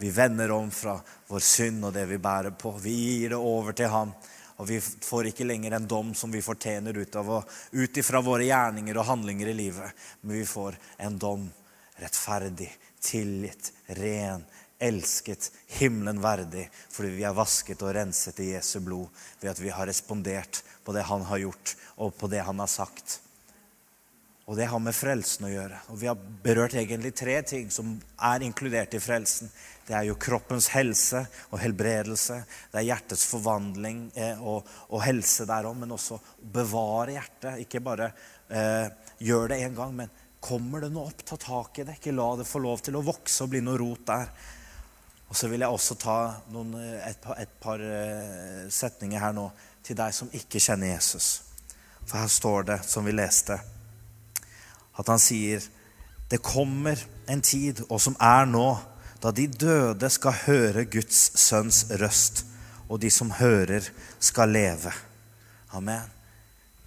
Vi 0.00 0.10
vender 0.10 0.50
om 0.54 0.70
fra 0.72 0.96
vår 1.28 1.44
synd 1.44 1.84
og 1.84 1.92
det 1.94 2.06
vi 2.10 2.18
bærer 2.18 2.54
på. 2.58 2.72
Vi 2.80 2.94
gir 2.96 3.34
det 3.34 3.38
over 3.38 3.76
til 3.76 3.92
ham. 3.92 4.14
Og 4.62 4.68
vi 4.68 4.78
får 4.78 5.32
ikke 5.32 5.46
lenger 5.48 5.74
en 5.74 5.86
dom 5.90 6.12
som 6.14 6.30
vi 6.30 6.38
fortjener 6.44 6.94
ut 6.94 7.16
av 7.18 7.30
ifra 7.74 8.20
våre 8.22 8.46
gjerninger 8.46 8.98
og 9.00 9.08
handlinger 9.08 9.50
i 9.50 9.56
livet. 9.58 10.04
Men 10.20 10.36
vi 10.38 10.44
får 10.46 10.78
en 11.02 11.16
dom 11.18 11.48
rettferdig, 11.98 12.68
tilgitt, 13.02 13.72
ren, 13.98 14.44
elsket, 14.78 15.50
himmelen 15.80 16.22
verdig. 16.22 16.68
Fordi 16.94 17.10
vi 17.16 17.26
er 17.26 17.34
vasket 17.34 17.82
og 17.82 17.90
renset 17.96 18.38
i 18.38 18.52
Jesu 18.52 18.78
blod 18.86 19.10
ved 19.40 19.50
at 19.50 19.64
vi 19.64 19.74
har 19.74 19.90
respondert 19.90 20.62
på 20.86 20.94
det 20.94 21.08
han 21.10 21.26
har 21.26 21.42
gjort, 21.42 21.74
og 21.98 22.14
på 22.18 22.30
det 22.30 22.46
han 22.46 22.62
har 22.62 22.70
sagt. 22.70 23.18
Og 24.52 24.58
det 24.58 24.66
har 24.68 24.80
med 24.84 24.92
frelsen 24.92 25.46
å 25.48 25.48
gjøre. 25.48 25.78
Og 25.88 25.96
Vi 25.96 26.08
har 26.10 26.24
berørt 26.44 26.74
egentlig 26.76 27.14
tre 27.16 27.38
ting 27.40 27.70
som 27.72 27.94
er 28.20 28.42
inkludert 28.44 28.92
i 28.92 29.00
frelsen. 29.00 29.48
Det 29.86 29.94
er 29.96 30.04
jo 30.10 30.18
kroppens 30.20 30.66
helse 30.74 31.22
og 31.48 31.56
helbredelse. 31.62 32.36
Det 32.68 32.82
er 32.82 32.90
hjertets 32.90 33.24
forvandling 33.30 34.02
eh, 34.12 34.44
og, 34.44 34.68
og, 34.90 35.00
helse 35.06 35.48
derom, 35.48 35.80
men 35.80 35.96
også 35.96 36.20
bevare 36.52 37.16
hjertet. 37.16 37.64
Ikke 37.64 37.80
bare 37.80 38.10
eh, 38.52 38.92
gjør 39.24 39.54
det 39.54 39.62
én 39.64 39.80
gang, 39.80 39.96
men 40.02 40.12
kommer 40.44 40.84
det 40.84 40.92
noe 40.92 41.08
opp, 41.08 41.24
ta 41.24 41.40
tak 41.40 41.80
i 41.80 41.88
det. 41.88 41.96
Ikke 41.96 42.12
la 42.12 42.28
det 42.36 42.50
få 42.52 42.60
lov 42.60 42.84
til 42.84 43.00
å 43.00 43.06
vokse 43.08 43.46
og 43.46 43.56
bli 43.56 43.64
noe 43.64 43.80
rot 43.80 44.06
der. 44.12 44.36
Og 45.32 45.38
så 45.38 45.48
vil 45.48 45.64
jeg 45.64 45.80
også 45.80 45.96
ta 45.96 46.20
noen, 46.52 46.76
et, 47.00 47.24
par, 47.24 47.40
et 47.40 47.60
par 47.64 47.80
eh, 47.80 48.66
setninger 48.68 49.16
her 49.16 49.32
nå 49.32 49.48
til 49.80 49.96
deg 49.96 50.12
som 50.12 50.28
ikke 50.36 50.60
kjenner 50.60 50.92
Jesus. 50.92 51.38
For 52.02 52.20
her 52.20 52.28
står 52.28 52.74
det, 52.74 52.82
som 52.84 53.08
vi 53.08 53.16
leste, 53.16 53.56
at 54.98 55.08
han 55.08 55.20
sier 55.22 55.64
det 56.32 56.40
kommer 56.40 56.96
en 57.28 57.42
tid, 57.44 57.82
og 57.92 58.00
som 58.00 58.16
er 58.20 58.46
nå, 58.48 58.68
da 59.20 59.30
de 59.36 59.44
døde 59.46 60.08
skal 60.10 60.38
høre 60.46 60.86
Guds 60.88 61.20
sønns 61.38 61.84
røst, 62.00 62.46
og 62.88 63.02
de 63.02 63.10
som 63.12 63.34
hører, 63.36 63.84
skal 64.20 64.52
leve. 64.52 64.92
Amen. 65.76 66.08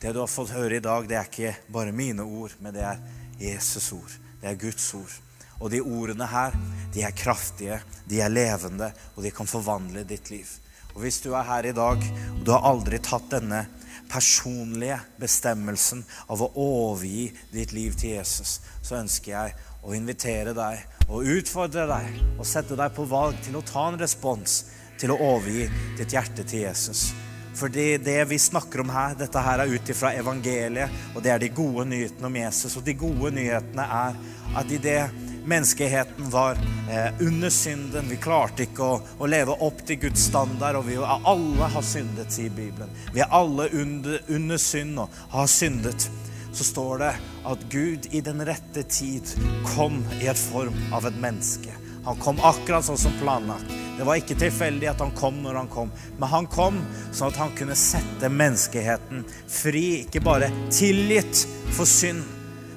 Det 0.02 0.12
du 0.14 0.20
har 0.22 0.30
fått 0.30 0.54
høre 0.54 0.80
i 0.80 0.84
dag, 0.84 1.06
det 1.10 1.18
er 1.18 1.30
ikke 1.30 1.54
bare 1.74 1.94
mine 1.96 2.26
ord, 2.26 2.58
men 2.62 2.74
det 2.76 2.84
er 2.86 3.00
Jesus' 3.40 3.94
ord. 3.96 4.18
Det 4.42 4.50
er 4.50 4.60
Guds 4.60 4.90
ord. 4.98 5.14
Og 5.62 5.72
de 5.72 5.80
ordene 5.82 6.28
her, 6.28 6.58
de 6.94 7.06
er 7.06 7.16
kraftige, 7.16 7.80
de 8.10 8.20
er 8.22 8.34
levende, 8.34 8.92
og 9.16 9.24
de 9.24 9.32
kan 9.34 9.50
forvandle 9.50 10.04
ditt 10.10 10.30
liv. 10.34 10.50
Og 10.96 11.04
hvis 11.04 11.22
du 11.24 11.32
er 11.34 11.48
her 11.48 11.70
i 11.70 11.76
dag, 11.76 12.04
og 12.36 12.44
du 12.46 12.52
har 12.54 12.68
aldri 12.70 13.00
tatt 13.04 13.30
denne 13.34 13.66
personlige 14.10 15.00
bestemmelsen 15.22 16.04
av 16.32 16.42
å 16.44 16.52
overgi 16.62 17.30
ditt 17.54 17.74
liv 17.76 17.96
til 18.00 18.18
Jesus, 18.18 18.60
så 18.82 19.00
ønsker 19.02 19.32
jeg 19.34 19.56
å 19.86 19.94
invitere 19.98 20.56
deg 20.58 21.10
og 21.10 21.28
utfordre 21.36 21.86
deg 21.90 22.24
og 22.40 22.48
sette 22.50 22.78
deg 22.78 22.96
på 22.96 23.06
valg 23.10 23.38
til 23.46 23.58
å 23.60 23.66
ta 23.66 23.90
en 23.90 24.00
respons 24.02 24.64
til 25.00 25.14
å 25.14 25.20
overgi 25.22 25.68
ditt 26.00 26.16
hjerte 26.16 26.46
til 26.48 26.66
Jesus. 26.66 27.10
Fordi 27.56 27.96
det 28.04 28.18
vi 28.28 28.40
snakker 28.40 28.82
om 28.84 28.90
her, 28.92 29.14
dette 29.16 29.40
her 29.40 29.62
er 29.64 29.72
ut 29.72 29.92
ifra 29.92 30.12
evangeliet, 30.20 30.92
og 31.16 31.24
det 31.24 31.32
er 31.32 31.40
de 31.40 31.54
gode 31.56 31.86
nyhetene 31.88 32.28
om 32.28 32.40
Jesus. 32.42 32.76
Og 32.76 32.84
de 32.84 32.98
gode 33.00 33.32
nyhetene 33.38 33.86
er 33.86 34.18
at 34.60 34.74
i 34.76 34.80
det 34.82 35.00
menneskeheten 35.46 36.30
var 36.30 36.58
eh, 36.90 37.28
under 37.28 37.50
synden. 37.50 38.10
Vi 38.10 38.18
klarte 38.22 38.66
ikke 38.66 38.84
å, 38.84 39.00
å, 39.18 39.30
leve 39.30 39.56
opp 39.66 39.84
til 39.88 40.00
Guds 40.06 40.28
standard, 40.30 40.80
og 40.80 40.88
vi 40.90 40.98
alle 41.02 41.70
har 41.76 41.86
syndet, 41.86 42.34
sier 42.34 42.54
Bibelen. 42.54 42.92
Vi 43.14 43.24
er 43.24 43.34
alle 43.34 43.70
under, 43.74 44.20
under 44.28 44.62
synd 44.62 45.00
og 45.06 45.24
har 45.34 45.50
syndet. 45.52 46.10
Så 46.56 46.64
står 46.64 47.02
det 47.04 47.14
at 47.52 47.66
Gud 47.72 48.08
i 48.16 48.22
den 48.24 48.46
rette 48.48 48.86
tid 48.88 49.34
kom 49.76 50.00
i 50.22 50.30
et 50.32 50.40
form 50.40 50.78
av 50.96 51.08
et 51.10 51.18
menneske. 51.20 51.74
Han 52.06 52.20
kom 52.22 52.40
akkurat 52.46 52.86
sånn 52.86 53.00
som 53.02 53.16
planlagt. 53.20 53.72
Det 53.98 54.06
var 54.06 54.20
ikke 54.20 54.38
tilfeldig 54.38 54.90
at 54.92 55.02
han 55.02 55.14
kom 55.18 55.40
når 55.44 55.60
han 55.62 55.70
kom, 55.72 55.92
men 56.20 56.30
han 56.30 56.48
kom 56.52 56.78
sånn 57.10 57.32
at 57.32 57.40
han 57.40 57.54
kunne 57.58 57.78
sette 57.80 58.30
menneskeheten 58.30 59.24
fri, 59.48 59.86
ikke 60.04 60.22
bare 60.24 60.52
tilgitt 60.68 61.46
for 61.74 61.88
synd, 61.90 62.24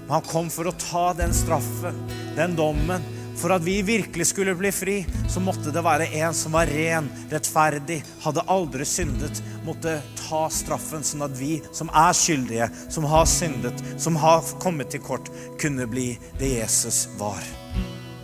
men 0.09 0.14
han 0.16 0.24
kom 0.24 0.46
for 0.48 0.70
å 0.70 0.72
ta 0.72 1.11
den 1.12 1.34
straffen, 1.36 1.96
den 2.36 2.56
dommen. 2.56 3.02
For 3.38 3.52
at 3.54 3.62
vi 3.62 3.76
virkelig 3.86 4.30
skulle 4.32 4.54
bli 4.59 4.70
fri, 4.72 4.94
så 5.30 5.38
måtte 5.44 5.70
det 5.70 5.82
være 5.84 6.09
en 6.24 6.32
som 6.34 6.56
var 6.56 6.66
ren, 6.72 7.11
rettferdig, 7.30 8.00
hadde 8.24 8.42
aldri 8.50 8.86
syndet, 8.88 9.42
måtte 9.66 9.98
ta 10.24 10.40
straffen, 10.50 11.04
sånn 11.04 11.26
at 11.28 11.36
vi 11.38 11.61
som 11.70 11.92
er 11.92 12.16
skyldige, 12.16 12.70
som 12.88 13.06
har 13.12 13.28
syndet, 13.30 13.84
som 14.00 14.16
har 14.18 14.42
kommet 14.64 14.90
til 14.90 15.04
kort, 15.04 15.28
kunne 15.61 15.86
bli 15.86 16.09
det 16.40 16.50
Jesus 16.56 17.04
var. 17.20 17.44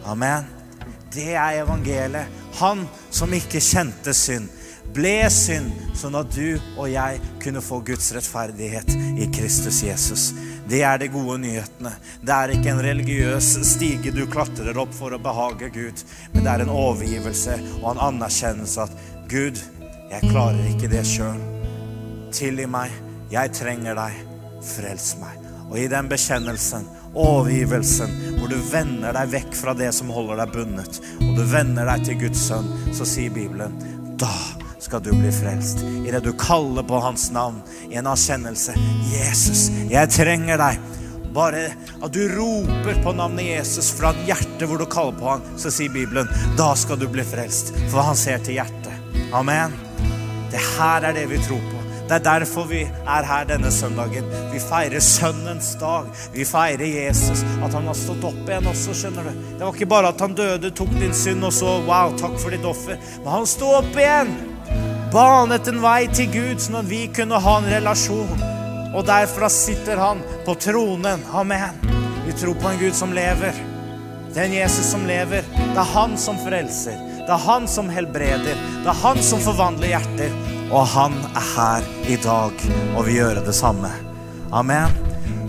Amen. 0.08 0.48
Det 1.14 1.36
er 1.36 1.60
evangeliet. 1.60 2.42
Han 2.58 2.88
som 3.14 3.36
ikke 3.36 3.62
kjente 3.62 4.16
synd, 4.16 4.48
ble 4.94 5.26
synd, 5.32 5.72
sånn 5.98 6.14
at 6.18 6.30
du 6.34 6.54
og 6.76 6.86
jeg 6.90 7.20
kunne 7.42 7.62
få 7.64 7.80
Guds 7.86 8.12
rettferdighet 8.14 8.90
i 9.18 9.26
Kristus 9.34 9.82
Jesus. 9.84 10.28
Det 10.70 10.80
er 10.86 11.00
de 11.02 11.10
gode 11.12 11.40
nyhetene. 11.42 11.92
Det 12.24 12.34
er 12.34 12.54
ikke 12.54 12.72
en 12.72 12.82
religiøs 12.84 13.50
stige 13.74 14.14
du 14.14 14.24
klatrer 14.30 14.78
opp 14.80 14.94
for 14.96 15.14
å 15.14 15.20
behage 15.22 15.70
Gud, 15.74 16.04
men 16.32 16.46
det 16.46 16.52
er 16.52 16.64
en 16.64 16.72
overgivelse 16.72 17.58
og 17.82 17.90
en 17.94 18.04
anerkjennelse 18.10 18.86
at 18.86 18.94
Gud, 19.30 19.60
jeg 20.12 20.30
klarer 20.30 20.62
ikke 20.70 20.90
det 20.92 21.04
sjøl. 21.08 21.40
Tilgi 22.34 22.66
meg. 22.70 22.92
Jeg 23.32 23.54
trenger 23.56 23.98
deg. 23.98 24.20
Frels 24.64 25.14
meg. 25.20 25.40
Og 25.68 25.78
i 25.80 25.88
den 25.90 26.08
bekjennelsen, 26.08 26.86
overgivelsen, 27.18 28.12
hvor 28.38 28.50
du 28.52 28.58
vender 28.70 29.14
deg 29.16 29.32
vekk 29.32 29.56
fra 29.58 29.74
det 29.76 29.90
som 29.96 30.12
holder 30.14 30.42
deg 30.42 30.54
bundet, 30.54 31.00
og 31.18 31.38
du 31.38 31.44
vender 31.50 31.88
deg 31.88 32.08
til 32.08 32.20
Guds 32.26 32.46
sønn, 32.48 32.68
så 32.94 33.06
sier 33.08 33.34
Bibelen 33.34 33.74
da 34.20 34.34
skal 34.84 35.02
du 35.02 35.12
bli 35.16 35.32
frelst. 35.32 35.80
I 36.06 36.10
det 36.12 36.20
du 36.24 36.32
kaller 36.38 36.84
på 36.84 37.00
hans 37.00 37.30
navn 37.32 37.62
i 37.90 37.96
en 37.96 38.08
erkjennelse. 38.10 38.74
Jesus, 39.14 39.70
jeg 39.90 40.12
trenger 40.12 40.60
deg. 40.60 40.82
Bare 41.34 41.64
at 42.04 42.12
du 42.14 42.20
roper 42.30 43.00
på 43.02 43.14
navnet 43.16 43.48
Jesus 43.48 43.88
fra 43.96 44.12
et 44.14 44.28
hjerte 44.28 44.68
hvor 44.70 44.78
du 44.78 44.86
kaller 44.86 45.16
på 45.18 45.32
han, 45.32 45.46
så 45.58 45.72
sier 45.72 45.90
Bibelen, 45.94 46.28
da 46.58 46.74
skal 46.78 47.00
du 47.00 47.08
bli 47.10 47.24
frelst. 47.26 47.72
For 47.88 48.04
han 48.04 48.18
ser 48.18 48.44
til 48.44 48.60
hjertet. 48.60 48.92
Amen. 49.34 49.74
Det 50.52 50.60
her 50.76 51.08
er 51.08 51.16
det 51.16 51.26
vi 51.32 51.40
tror 51.42 51.64
på. 51.72 51.80
Det 52.04 52.18
er 52.18 52.24
derfor 52.26 52.68
vi 52.68 52.82
er 52.84 53.24
her 53.24 53.46
denne 53.48 53.70
søndagen. 53.72 54.26
Vi 54.52 54.60
feirer 54.60 55.00
Sønnens 55.00 55.72
dag. 55.80 56.10
Vi 56.34 56.44
feirer 56.44 56.84
Jesus. 56.84 57.40
At 57.64 57.72
han 57.72 57.88
har 57.88 57.96
stått 57.96 58.26
opp 58.28 58.42
igjen 58.44 58.68
også, 58.68 58.92
skjønner 59.00 59.24
du. 59.24 59.44
Det 59.54 59.62
var 59.64 59.72
ikke 59.72 59.88
bare 59.96 60.12
at 60.12 60.20
han 60.20 60.36
døde, 60.36 60.70
tok 60.76 60.92
din 61.00 61.16
synd, 61.16 61.48
og 61.48 61.56
så 61.56 61.78
wow, 61.88 62.12
takk 62.20 62.36
for 62.36 62.52
ditt 62.52 62.68
offer. 62.68 63.00
Men 63.22 63.38
han 63.40 63.48
sto 63.48 63.72
opp 63.80 63.96
igjen 63.96 64.36
banet 65.14 65.68
en 65.70 65.78
vei 65.78 66.08
til 66.10 66.26
Gud, 66.32 66.58
sånn 66.58 66.80
at 66.80 66.88
vi 66.90 67.04
kunne 67.14 67.38
ha 67.38 67.52
en 67.60 67.68
relasjon. 67.70 68.40
Og 68.94 69.04
derfra 69.06 69.46
sitter 69.50 70.00
han 70.00 70.22
på 70.46 70.56
tronen. 70.58 71.22
Amen. 71.34 71.78
Vi 72.26 72.34
tror 72.40 72.56
på 72.58 72.72
en 72.72 72.80
Gud 72.80 72.96
som 72.98 73.14
lever. 73.14 73.54
Det 74.32 74.40
er 74.40 74.48
en 74.48 74.56
Jesus 74.56 74.88
som 74.90 75.04
lever. 75.06 75.46
Det 75.54 75.78
er 75.78 75.92
han 75.92 76.16
som 76.18 76.38
frelser. 76.42 76.98
Det 77.20 77.30
er 77.30 77.44
han 77.46 77.68
som 77.70 77.90
helbreder. 77.94 78.58
Det 78.82 78.90
er 78.90 79.02
han 79.04 79.22
som 79.22 79.42
forvandler 79.44 79.92
hjerter. 79.92 80.34
Og 80.74 80.82
han 80.96 81.14
er 81.30 81.50
her 81.52 81.86
i 82.10 82.16
dag 82.24 82.64
og 82.96 83.04
vil 83.06 83.20
gjøre 83.20 83.44
det 83.46 83.54
samme. 83.54 83.92
Amen. 84.50 84.98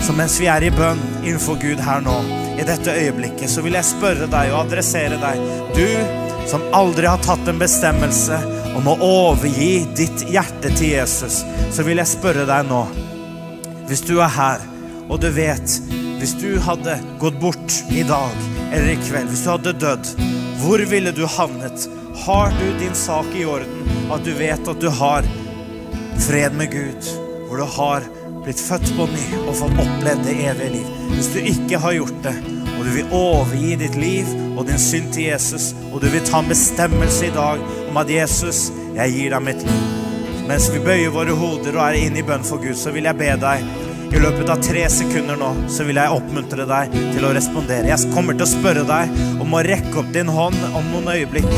Så 0.06 0.14
mens 0.14 0.38
vi 0.38 0.50
er 0.52 0.62
i 0.62 0.74
bønn 0.76 1.02
innenfor 1.24 1.58
Gud 1.62 1.82
her 1.82 2.06
nå, 2.06 2.20
i 2.56 2.68
dette 2.68 2.94
øyeblikket, 2.94 3.50
så 3.50 3.66
vil 3.66 3.80
jeg 3.80 3.90
spørre 3.90 4.30
deg 4.30 4.54
og 4.54 4.68
adressere 4.68 5.18
deg. 5.18 5.42
Du 5.74 6.46
som 6.46 6.62
aldri 6.78 7.10
har 7.10 7.24
tatt 7.26 7.50
en 7.50 7.58
bestemmelse 7.60 8.38
om 8.76 8.88
å 8.92 8.96
overgi 9.04 9.86
ditt 9.96 10.26
hjerte 10.30 10.72
til 10.76 10.96
Jesus, 10.96 11.42
så 11.72 11.86
vil 11.88 12.02
jeg 12.02 12.12
spørre 12.12 12.48
deg 12.50 12.68
nå 12.68 12.84
Hvis 13.90 14.04
du 14.08 14.18
er 14.20 14.32
her, 14.36 14.64
og 15.08 15.22
du 15.24 15.30
vet 15.36 15.78
Hvis 16.20 16.36
du 16.42 16.58
hadde 16.66 16.98
gått 17.22 17.40
bort 17.40 17.80
i 17.94 18.04
dag 18.08 18.36
eller 18.66 18.92
i 18.92 18.98
kveld, 19.00 19.30
hvis 19.30 19.44
du 19.46 19.52
hadde 19.54 19.76
dødd, 19.80 20.08
hvor 20.60 20.82
ville 20.90 21.12
du 21.16 21.22
havnet? 21.30 21.86
Har 22.26 22.50
du 22.58 22.66
din 22.80 22.96
sak 22.98 23.30
i 23.38 23.46
orden? 23.48 23.86
At 24.12 24.26
du 24.26 24.34
vet 24.36 24.68
at 24.68 24.82
du 24.82 24.90
har 24.90 25.28
fred 26.26 26.58
med 26.58 26.74
Gud, 26.74 27.08
hvor 27.46 27.62
du 27.62 27.68
har 27.78 28.08
blitt 28.44 28.60
født 28.60 28.90
på 28.98 29.08
ny 29.14 29.26
og 29.46 29.54
fått 29.62 29.80
opplevd 29.86 30.26
det 30.28 30.36
evige 30.50 30.74
liv. 30.80 30.90
Hvis 31.14 31.32
du 31.32 31.40
ikke 31.54 31.80
har 31.86 31.96
gjort 32.00 32.20
det, 32.26 32.36
og 32.74 32.82
du 32.84 32.92
vil 32.98 33.16
overgi 33.16 33.78
ditt 33.80 33.96
liv 34.02 34.34
og 34.56 34.66
din 34.68 34.82
synd 34.82 35.14
til 35.16 35.30
Jesus, 35.30 35.72
og 35.92 36.02
du 36.04 36.10
vil 36.12 36.26
ta 36.28 36.42
en 36.42 36.52
bestemmelse 36.52 37.30
i 37.30 37.36
dag 37.38 37.62
at 38.02 38.12
Jesus, 38.12 38.70
jeg 38.96 39.16
gir 39.16 39.36
deg 39.36 39.46
mitt 39.46 39.66
liv. 39.66 39.84
Mens 40.46 40.70
vi 40.70 40.84
bøyer 40.84 41.14
våre 41.14 41.34
hoder 41.38 41.80
og 41.80 41.88
er 41.88 42.00
inne 42.06 42.22
i 42.22 42.26
bønn 42.26 42.46
for 42.46 42.62
Gud, 42.62 42.78
så 42.78 42.94
vil 42.94 43.08
jeg 43.10 43.18
be 43.18 43.32
deg 43.42 43.66
i 44.16 44.20
løpet 44.22 44.50
av 44.50 44.62
tre 44.64 44.86
sekunder 44.92 45.36
nå 45.40 45.50
så 45.72 45.84
vil 45.88 45.98
jeg 46.00 46.14
oppmuntre 46.14 46.64
deg 46.70 46.94
til 47.16 47.26
å 47.28 47.34
respondere. 47.36 47.90
Jeg 47.90 48.14
kommer 48.14 48.38
til 48.38 48.46
å 48.46 48.52
spørre 48.52 48.86
deg 48.88 49.42
om 49.44 49.56
å 49.58 49.64
rekke 49.66 50.00
opp 50.00 50.14
din 50.16 50.32
hånd 50.32 50.56
om 50.72 50.88
noen 50.94 51.12
øyeblikk 51.18 51.50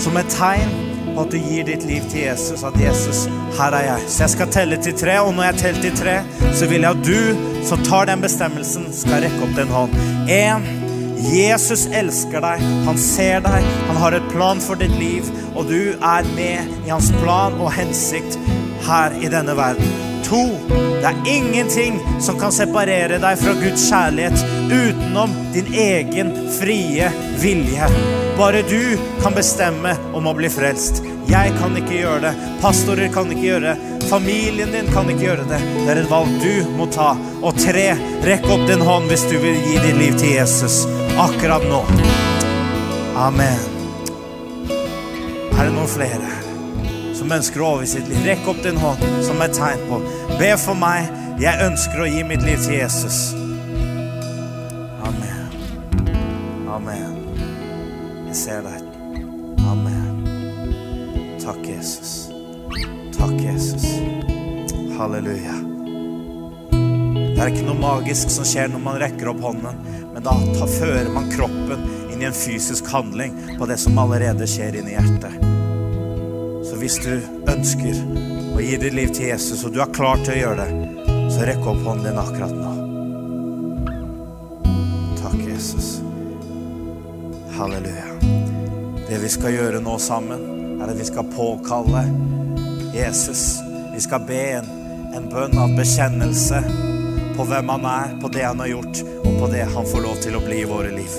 som 0.00 0.18
et 0.20 0.30
tegn 0.30 0.70
på 1.10 1.24
at 1.24 1.32
du 1.34 1.38
gir 1.40 1.66
ditt 1.66 1.82
liv 1.88 2.06
til 2.12 2.28
Jesus. 2.28 2.62
At 2.66 2.76
Jesus, 2.78 3.24
her 3.58 3.74
er 3.74 3.88
jeg. 3.88 4.06
Så 4.06 4.24
jeg 4.24 4.34
skal 4.36 4.52
telle 4.54 4.78
til 4.84 4.94
tre, 5.00 5.18
og 5.24 5.34
når 5.34 5.50
jeg 5.50 5.60
teller 5.64 5.86
til 5.88 5.96
tre, 5.98 6.16
så 6.60 6.68
vil 6.70 6.86
jeg 6.86 6.94
at 6.94 7.02
du 7.08 7.64
som 7.66 7.82
tar 7.88 8.06
den 8.08 8.22
bestemmelsen, 8.22 8.86
skal 8.94 9.24
rekke 9.26 9.42
opp 9.48 9.56
din 9.58 9.74
hånd. 9.74 9.98
En, 10.30 10.68
Jesus 11.20 11.86
elsker 11.86 12.40
deg, 12.40 12.62
han 12.86 12.98
ser 12.98 13.42
deg, 13.44 13.66
han 13.88 13.98
har 14.00 14.16
et 14.16 14.28
plan 14.32 14.60
for 14.62 14.80
ditt 14.80 14.94
liv, 14.96 15.26
og 15.52 15.68
du 15.68 15.92
er 15.92 16.28
med 16.36 16.70
i 16.86 16.92
hans 16.92 17.10
plan 17.20 17.58
og 17.60 17.72
hensikt 17.76 18.38
her 18.86 19.14
i 19.20 19.28
denne 19.32 19.56
verden. 19.58 19.90
To, 20.30 20.44
det 20.70 21.10
er 21.10 21.28
ingenting 21.28 21.98
som 22.22 22.38
kan 22.40 22.54
separere 22.54 23.18
deg 23.20 23.40
fra 23.40 23.54
Guds 23.58 23.88
kjærlighet 23.90 24.44
utenom 24.70 25.34
din 25.54 25.72
egen 25.74 26.32
frie 26.54 27.10
vilje. 27.42 27.88
Bare 28.38 28.62
du 28.70 28.94
kan 29.20 29.36
bestemme 29.36 29.96
om 30.16 30.30
å 30.30 30.36
bli 30.38 30.48
frelst. 30.52 31.02
Jeg 31.30 31.52
kan 31.58 31.76
ikke 31.76 31.98
gjøre 31.98 32.22
det. 32.28 32.32
Pastorer 32.62 33.10
kan 33.12 33.28
ikke 33.30 33.48
gjøre 33.48 33.74
det. 33.74 34.06
Familien 34.10 34.72
din 34.74 34.88
kan 34.94 35.10
ikke 35.10 35.26
gjøre 35.28 35.50
det. 35.50 35.60
Det 35.82 35.90
er 35.92 36.02
et 36.04 36.10
valg 36.10 36.32
du 36.42 36.72
må 36.78 36.88
ta. 36.94 37.12
Og 37.42 37.58
tre, 37.60 37.90
rekk 38.26 38.48
opp 38.50 38.64
din 38.70 38.86
hånd 38.86 39.10
hvis 39.10 39.28
du 39.30 39.36
vil 39.42 39.60
gi 39.66 39.76
ditt 39.82 40.00
liv 40.00 40.16
til 40.18 40.38
Jesus 40.38 40.84
akkurat 41.20 41.62
nå. 41.68 41.84
Amen. 43.16 43.58
Er 45.58 45.64
det 45.66 45.72
noen 45.74 45.88
flere 45.90 46.30
som 47.16 47.32
ønsker 47.36 47.60
å 47.60 47.74
overgi 47.74 47.90
sitt 47.92 48.08
liv? 48.08 48.22
Rekk 48.24 48.48
opp 48.48 48.62
din 48.64 48.80
hånd 48.80 49.02
som 49.26 49.42
et 49.44 49.52
tegn 49.56 49.82
på. 49.90 50.00
Be 50.40 50.54
for 50.60 50.78
meg. 50.78 51.10
Jeg 51.40 51.60
ønsker 51.66 52.04
å 52.04 52.08
gi 52.08 52.22
mitt 52.24 52.44
liv 52.44 52.60
til 52.64 52.78
Jesus. 52.78 53.18
Amen. 55.04 55.52
Amen. 56.72 57.18
Jeg 58.30 58.36
ser 58.40 58.64
deg. 58.64 58.80
Amen. 59.68 60.24
Takk, 61.42 61.60
Jesus. 61.68 62.30
Takk, 63.16 63.36
Jesus. 63.44 63.84
Halleluja. 64.96 65.58
Det 66.70 67.46
er 67.46 67.52
ikke 67.54 67.68
noe 67.70 67.80
magisk 67.80 68.32
som 68.32 68.44
skjer 68.44 68.68
når 68.68 68.84
man 68.84 69.00
rekker 69.00 69.30
opp 69.32 69.40
hånden, 69.44 69.84
men 70.20 70.52
da 70.52 70.58
tar, 70.58 70.66
fører 70.66 71.08
man 71.14 71.30
kroppen 71.30 71.78
inn 72.12 72.22
i 72.22 72.24
en 72.24 72.32
fysisk 72.32 72.92
handling 72.92 73.32
på 73.58 73.66
det 73.66 73.76
som 73.76 73.98
allerede 73.98 74.46
skjer 74.46 74.76
inni 74.76 74.92
hjertet. 74.92 75.32
Så 76.66 76.76
hvis 76.76 76.98
du 77.00 77.14
ønsker 77.48 77.96
å 78.52 78.60
gi 78.60 78.76
ditt 78.76 78.94
liv 78.94 79.14
til 79.16 79.30
Jesus, 79.30 79.64
og 79.64 79.72
du 79.72 79.80
er 79.80 79.94
klar 79.94 80.20
til 80.20 80.34
å 80.34 80.40
gjøre 80.42 80.66
det, 80.66 81.08
så 81.32 81.46
rekk 81.48 81.64
opp 81.72 81.80
hånden 81.86 82.10
din 82.10 82.20
akkurat 82.20 82.52
nå. 82.52 82.74
Takk, 85.22 85.40
Jesus. 85.48 85.88
Halleluja. 87.56 88.12
Det 89.08 89.24
vi 89.24 89.32
skal 89.32 89.56
gjøre 89.56 89.80
nå 89.80 89.96
sammen, 90.02 90.44
er 90.82 90.92
at 90.92 91.00
vi 91.00 91.08
skal 91.08 91.32
påkalle 91.32 92.04
Jesus. 92.92 93.62
Vi 93.94 94.04
skal 94.04 94.28
be 94.28 94.44
en, 94.60 94.72
en 95.16 95.32
bønn 95.32 95.56
av 95.60 95.72
bekjennelse 95.80 96.60
på 97.40 97.46
hvem 97.48 97.68
han 97.68 97.84
er, 97.88 98.10
på 98.20 98.28
det 98.28 98.42
han 98.44 98.58
har 98.60 98.66
gjort, 98.68 98.98
og 99.24 99.36
på 99.40 99.46
det 99.48 99.62
han 99.74 99.86
får 99.88 100.02
lov 100.04 100.16
til 100.20 100.34
å 100.36 100.40
bli 100.44 100.58
i 100.60 100.66
våre 100.68 100.90
liv. 100.92 101.12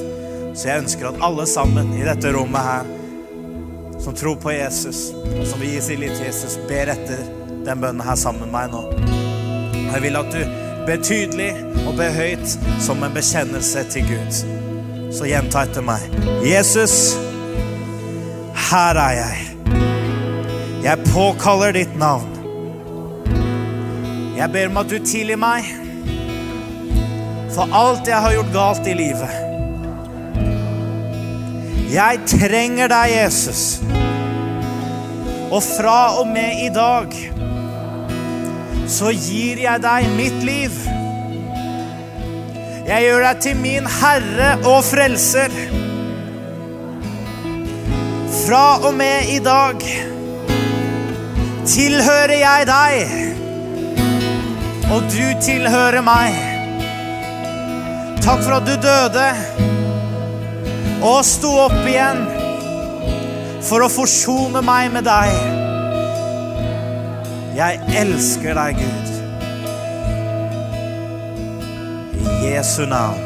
Så 0.54 0.68
jeg 0.68 0.84
ønsker 0.84 1.08
at 1.10 1.24
alle 1.26 1.48
sammen 1.50 1.96
i 1.98 2.04
dette 2.06 2.30
rommet 2.36 2.62
her, 2.62 2.92
som 4.04 4.14
tror 4.14 4.38
på 4.44 4.54
Jesus, 4.54 5.08
og 5.16 5.42
som 5.50 5.64
vil 5.64 5.74
gi 5.74 5.80
sin 5.82 6.04
liv 6.04 6.14
til 6.14 6.28
Jesus, 6.28 6.60
ber 6.70 6.94
etter 6.94 7.24
den 7.66 7.82
bønnen 7.82 8.06
her 8.06 8.20
sammen 8.22 8.46
med 8.46 8.54
meg 8.54 8.70
nå. 8.70 8.84
Jeg 9.88 10.04
vil 10.06 10.22
at 10.22 10.30
du 10.36 10.54
ber 10.86 11.02
tydelig 11.10 11.50
og 11.88 11.98
ber 11.98 12.14
høyt 12.14 12.56
som 12.86 13.02
en 13.02 13.18
bekjennelse 13.18 13.88
til 13.90 14.14
Gud. 14.14 14.46
Så 15.10 15.26
gjenta 15.26 15.66
etter 15.66 15.90
meg. 15.90 16.06
Jesus, 16.46 17.16
her 18.70 19.04
er 19.08 19.20
jeg. 19.24 19.52
Jeg 20.86 21.10
påkaller 21.10 21.74
ditt 21.82 21.98
navn. 21.98 22.30
Jeg 24.38 24.54
ber 24.54 24.70
om 24.70 24.84
at 24.86 24.94
du 24.94 25.00
tilgir 25.02 25.42
meg 25.42 25.81
for 27.56 27.68
alt 27.76 28.08
jeg 28.08 28.22
har 28.24 28.36
gjort 28.36 28.54
galt 28.54 28.88
i 28.88 28.94
livet. 28.96 29.40
Jeg 31.92 32.20
trenger 32.30 32.88
deg, 32.88 33.12
Jesus. 33.12 33.64
Og 35.52 35.60
fra 35.64 36.20
og 36.22 36.28
med 36.32 36.64
i 36.64 36.70
dag 36.72 37.12
så 38.92 39.12
gir 39.12 39.60
jeg 39.60 39.84
deg 39.84 40.08
mitt 40.16 40.38
liv. 40.48 40.78
Jeg 42.88 43.04
gjør 43.06 43.26
deg 43.26 43.42
til 43.44 43.60
min 43.60 43.90
Herre 44.00 44.54
og 44.68 44.80
Frelser. 44.88 45.52
Fra 48.46 48.64
og 48.80 48.96
med 48.96 49.28
i 49.36 49.40
dag 49.44 49.84
tilhører 51.68 52.38
jeg 52.42 52.68
deg, 52.72 52.96
og 54.92 55.12
du 55.12 55.28
tilhører 55.44 56.02
meg. 56.04 56.51
Takk 58.22 58.44
for 58.46 58.54
at 58.54 58.68
du 58.68 58.76
døde 58.78 59.28
og 61.02 61.24
sto 61.26 61.56
opp 61.64 61.80
igjen 61.90 62.20
for 63.66 63.82
å 63.82 63.90
forsone 63.90 64.62
meg 64.66 64.92
med 64.94 65.08
deg. 65.10 65.34
Jeg 67.58 67.82
elsker 68.04 68.54
deg, 68.58 68.78
Gud. 68.78 69.10
I 72.22 72.54
Jesu 72.54 72.86
navn. 72.86 73.26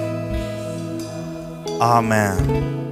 Amen. 1.83 2.84